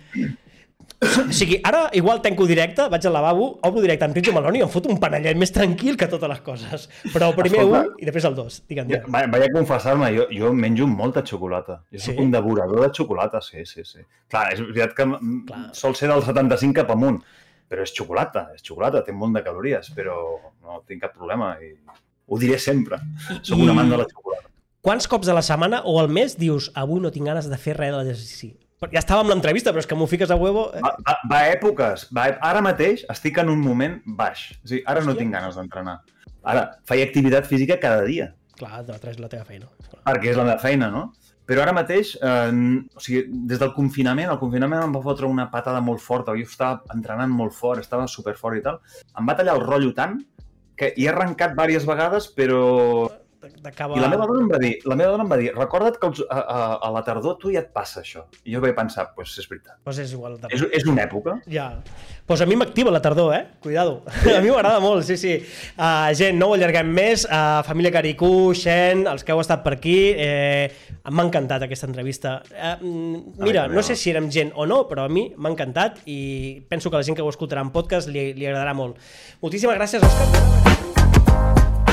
O 1.02 1.32
sigui, 1.32 1.62
ara 1.64 1.86
igual 1.96 2.20
tanco 2.22 2.44
directe, 2.46 2.84
vaig 2.92 3.06
al 3.08 3.14
lavabo, 3.16 3.46
obro 3.64 3.80
directe 3.80 4.04
amb 4.04 4.18
Rizzo 4.18 4.34
Maloni 4.36 4.60
i 4.60 4.64
em 4.66 4.72
foto 4.74 4.90
un 4.92 4.98
panellet 5.00 5.38
més 5.40 5.52
tranquil 5.56 5.96
que 5.96 6.10
totes 6.12 6.28
les 6.28 6.42
coses. 6.44 6.90
Però 7.14 7.30
primer 7.38 7.62
Escolta. 7.62 7.80
un 7.88 8.02
i 8.04 8.06
després 8.10 8.26
el 8.28 8.36
dos. 8.36 8.58
Digue'm, 8.68 8.90
Ja, 8.90 8.98
digue'm. 9.00 9.14
va- 9.16 9.28
vaig 9.32 9.46
a 9.48 9.52
confessar-me, 9.54 10.10
jo, 10.18 10.26
jo 10.30 10.52
menjo 10.54 10.88
molta 10.88 11.24
xocolata. 11.24 11.80
Jo 11.94 12.00
soc 12.00 12.16
Sí? 12.16 12.20
un 12.22 12.32
devorador 12.32 12.82
de 12.82 12.90
xocolata, 12.94 13.40
sí, 13.42 13.66
sí, 13.66 13.86
sí. 13.86 14.00
Clar, 14.28 14.52
és 14.54 14.60
veritat 14.60 14.94
que 14.94 15.06
Clar. 15.48 15.70
sol 15.74 15.96
ser 15.96 16.10
del 16.10 16.22
75 16.22 16.74
cap 16.82 16.92
amunt, 16.92 17.24
però 17.70 17.86
és 17.86 17.94
xocolata, 17.96 18.48
és 18.56 18.64
xocolata, 18.66 19.04
té 19.06 19.14
munt 19.16 19.36
de 19.38 19.44
calories, 19.46 19.92
però 19.96 20.16
no 20.66 20.82
tinc 20.90 21.04
cap 21.06 21.14
problema 21.16 21.54
i 21.62 21.76
ho 22.30 22.40
diré 22.42 22.58
sempre. 22.62 23.00
Soc 23.42 23.60
un 23.60 23.70
amant 23.70 23.92
de 23.92 24.00
la 24.02 24.08
xocolata. 24.10 24.50
Quants 24.86 25.08
cops 25.12 25.30
a 25.30 25.36
la 25.36 25.44
setmana 25.44 25.84
o 25.86 25.98
al 26.00 26.08
mes 26.10 26.38
dius 26.40 26.70
avui 26.80 27.02
no 27.04 27.12
tinc 27.12 27.28
ganes 27.28 27.50
de 27.52 27.58
fer 27.60 27.76
res 27.78 27.94
de 27.94 28.02
l'exercici? 28.02 28.54
Ja 28.94 29.02
estava 29.02 29.26
amb 29.26 29.30
l'entrevista, 29.34 29.74
però 29.76 29.84
és 29.84 29.90
que 29.90 29.96
m'ho 30.00 30.08
fiques 30.08 30.32
a 30.32 30.38
huevo... 30.40 30.70
eh? 30.72 30.80
Va, 30.84 30.94
va, 31.04 31.16
va 31.28 31.40
a 31.44 31.50
èpoques, 31.52 32.06
va 32.16 32.30
ara 32.48 32.62
mateix 32.64 33.04
estic 33.12 33.42
en 33.44 33.52
un 33.52 33.60
moment 33.60 33.98
baix. 34.06 34.46
O 34.64 34.70
sigui, 34.72 34.86
ara 34.88 35.04
no 35.04 35.12
Hòstia. 35.12 35.20
tinc 35.26 35.36
ganes 35.36 35.58
d'entrenar. 35.60 35.98
Ara, 36.48 36.64
faig 36.88 37.04
activitat 37.04 37.50
física 37.50 37.76
cada 37.82 38.06
dia, 38.08 38.32
Clar, 38.60 38.84
de 38.84 38.92
la, 38.92 39.14
la 39.24 39.30
teva 39.32 39.46
feina. 39.48 39.68
Perquè 40.04 40.32
és 40.34 40.40
la 40.40 40.46
meva 40.48 40.60
feina, 40.60 40.90
no? 40.92 41.10
Però 41.50 41.64
ara 41.64 41.74
mateix, 41.74 42.12
eh, 42.22 42.52
o 42.94 43.02
sigui, 43.02 43.24
des 43.50 43.58
del 43.58 43.72
confinament, 43.74 44.30
el 44.30 44.38
confinament 44.38 44.84
em 44.86 44.92
va 44.94 45.02
fotre 45.02 45.26
una 45.26 45.48
patada 45.50 45.80
molt 45.82 46.04
forta, 46.04 46.36
jo 46.38 46.46
estava 46.46 46.84
entrenant 46.94 47.32
molt 47.34 47.56
fort, 47.58 47.82
estava 47.82 48.06
super 48.08 48.36
fort 48.38 48.60
i 48.60 48.62
tal, 48.68 48.78
em 49.18 49.26
va 49.26 49.36
tallar 49.40 49.56
el 49.58 49.66
rotllo 49.66 49.96
tant 49.98 50.20
que 50.78 50.92
hi 50.96 51.08
he 51.08 51.10
arrencat 51.12 51.58
diverses 51.58 51.90
vegades, 51.90 52.30
però... 52.38 52.62
D'acaba... 53.40 53.96
I 53.96 54.02
la 54.04 54.10
meva 54.12 54.26
dona 54.28 54.42
em 54.44 54.50
va 54.52 54.58
dir, 54.60 54.74
la 54.84 54.96
meva 55.00 55.14
dona 55.14 55.24
em 55.24 55.30
va 55.32 55.38
dir, 55.40 55.52
recorda't 55.56 55.96
que 56.00 56.08
els, 56.10 56.20
a, 56.28 56.40
a, 56.40 56.64
a 56.84 56.90
la 56.92 57.02
tardor 57.08 57.38
tu 57.40 57.54
ja 57.54 57.62
et 57.62 57.70
passa 57.76 58.02
això. 58.02 58.26
I 58.44 58.56
jo 58.56 58.62
vaig 58.64 58.76
pensar, 58.76 59.06
doncs 59.08 59.16
pues 59.16 59.36
és 59.40 59.48
veritat. 59.48 59.78
Pues 59.88 60.02
és 60.04 60.12
igual. 60.16 60.36
De... 60.42 60.50
És, 60.56 60.66
és 60.82 60.88
una 60.92 61.06
època. 61.06 61.38
Ja. 61.48 61.70
Pues 62.28 62.44
a 62.44 62.48
mi 62.50 62.58
m'activa 62.60 62.92
la 62.92 63.02
tardor, 63.02 63.32
eh? 63.38 63.46
Cuidado. 63.64 64.04
A 64.36 64.42
mi 64.44 64.52
m'agrada 64.52 64.82
molt, 64.84 65.06
sí, 65.08 65.16
sí. 65.18 65.38
Uh, 65.80 66.12
gent, 66.20 66.38
no 66.40 66.52
ho 66.52 66.58
allarguem 66.58 66.92
més. 66.94 67.24
Uh, 67.26 67.64
família 67.68 67.94
Caricú, 67.96 68.52
Xen, 68.60 69.08
els 69.10 69.24
que 69.24 69.34
heu 69.34 69.42
estat 69.42 69.64
per 69.64 69.78
aquí, 69.78 69.98
eh, 70.20 70.68
m'ha 71.08 71.26
encantat 71.30 71.64
aquesta 71.66 71.88
entrevista. 71.88 72.38
Uh, 72.52 72.76
mira, 73.40 73.66
també, 73.66 73.80
no 73.80 73.88
sé 73.88 73.96
si 73.96 74.12
érem 74.12 74.30
gent 74.36 74.54
o 74.56 74.68
no, 74.70 74.84
però 74.92 75.08
a 75.08 75.12
mi 75.12 75.30
m'ha 75.38 75.56
encantat 75.56 76.04
i 76.12 76.20
penso 76.70 76.92
que 76.92 77.00
la 77.00 77.08
gent 77.08 77.18
que 77.18 77.26
ho 77.26 77.32
escoltarà 77.32 77.64
en 77.66 77.72
podcast 77.74 78.12
li, 78.12 78.34
li 78.36 78.52
agradarà 78.52 78.76
molt. 78.78 79.00
Moltíssimes 79.42 79.80
gràcies, 79.80 80.04
Òscar. 80.06 80.99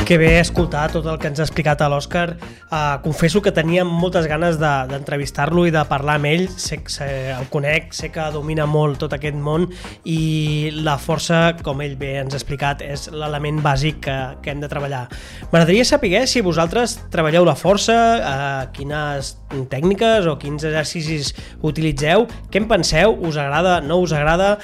Que 0.07 0.19
bé 0.23 0.37
escoltar 0.39 0.93
tot 0.95 1.03
el 1.11 1.17
que 1.19 1.27
ens 1.27 1.41
ha 1.41 1.45
explicat 1.49 1.81
a 1.83 1.89
l'Òscar. 1.91 2.37
Uh, 2.71 3.01
confesso 3.03 3.41
que 3.43 3.51
tenia 3.51 3.83
moltes 3.83 4.29
ganes 4.31 4.55
de- 4.61 4.85
d'entrevistar-lo 4.93 5.65
i 5.67 5.73
de 5.75 5.83
parlar 5.91 6.15
amb 6.21 6.29
ell. 6.31 6.45
Sé, 6.63 6.79
sé, 6.87 7.09
el 7.35 7.49
conec, 7.51 7.91
sé 7.91 8.13
que 8.15 8.29
domina 8.31 8.69
molt 8.71 9.01
tot 9.03 9.17
aquest 9.19 9.35
món 9.35 9.67
i 10.07 10.71
la 10.87 10.95
força, 11.03 11.57
com 11.59 11.83
ell 11.83 11.97
bé 11.99 12.21
ens 12.21 12.37
ha 12.37 12.39
explicat, 12.39 12.87
és 12.87 13.09
l'element 13.11 13.59
bàsic 13.67 13.99
que, 14.07 14.17
que 14.47 14.55
hem 14.55 14.63
de 14.63 14.71
treballar. 14.71 15.09
M'agradaria 15.51 15.85
saber 15.85 16.23
si 16.31 16.41
vosaltres 16.41 17.01
treballeu 17.11 17.43
la 17.45 17.59
força, 17.59 17.99
uh, 18.23 18.73
quines 18.79 19.35
tècniques 19.75 20.31
o 20.31 20.39
quins 20.39 20.63
exercicis 20.71 21.35
utilitzeu, 21.67 22.29
què 22.53 22.63
en 22.63 22.71
penseu, 22.71 23.19
us 23.27 23.43
agrada, 23.43 23.81
no 23.83 23.99
us 24.07 24.15
agrada, 24.15 24.61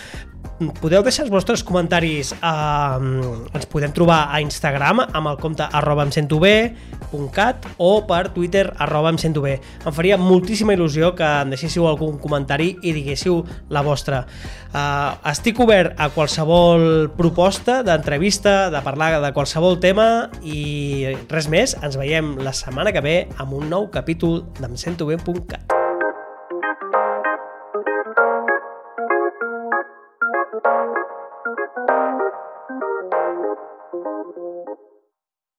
podeu 0.70 1.02
deixar 1.02 1.24
els 1.26 1.32
vostres 1.32 1.64
comentaris 1.66 2.32
a, 2.40 2.98
ens 3.00 3.66
podem 3.70 3.92
trobar 3.94 4.28
a 4.30 4.40
Instagram 4.44 5.02
amb 5.08 5.30
el 5.32 5.40
compte 5.42 5.66
arroba 5.66 6.06
bé.cat 6.06 7.66
o 7.78 7.90
per 8.06 8.28
Twitter 8.34 8.72
arroba 8.78 9.10
em 9.10 9.18
sento 9.18 9.42
bé. 9.42 9.58
Em 9.84 9.92
faria 9.92 10.16
moltíssima 10.16 10.74
il·lusió 10.74 11.12
que 11.16 11.24
em 11.24 11.50
deixéssiu 11.50 11.86
algun 11.86 12.18
comentari 12.18 12.76
i 12.82 12.92
diguéssiu 12.92 13.42
la 13.70 13.82
vostra. 13.82 14.24
Uh, 14.72 15.18
estic 15.28 15.60
obert 15.60 15.98
a 15.98 16.08
qualsevol 16.14 17.10
proposta 17.16 17.82
d'entrevista, 17.82 18.70
de 18.70 18.80
parlar 18.82 19.20
de 19.20 19.32
qualsevol 19.32 19.78
tema 19.80 20.30
i 20.42 21.12
res 21.28 21.50
més, 21.52 21.76
ens 21.82 21.98
veiem 22.00 22.36
la 22.40 22.54
setmana 22.56 22.92
que 22.92 23.04
ve 23.04 23.18
amb 23.38 23.58
un 23.58 23.68
nou 23.72 23.90
capítol 23.92 24.42
d'em 24.60 24.76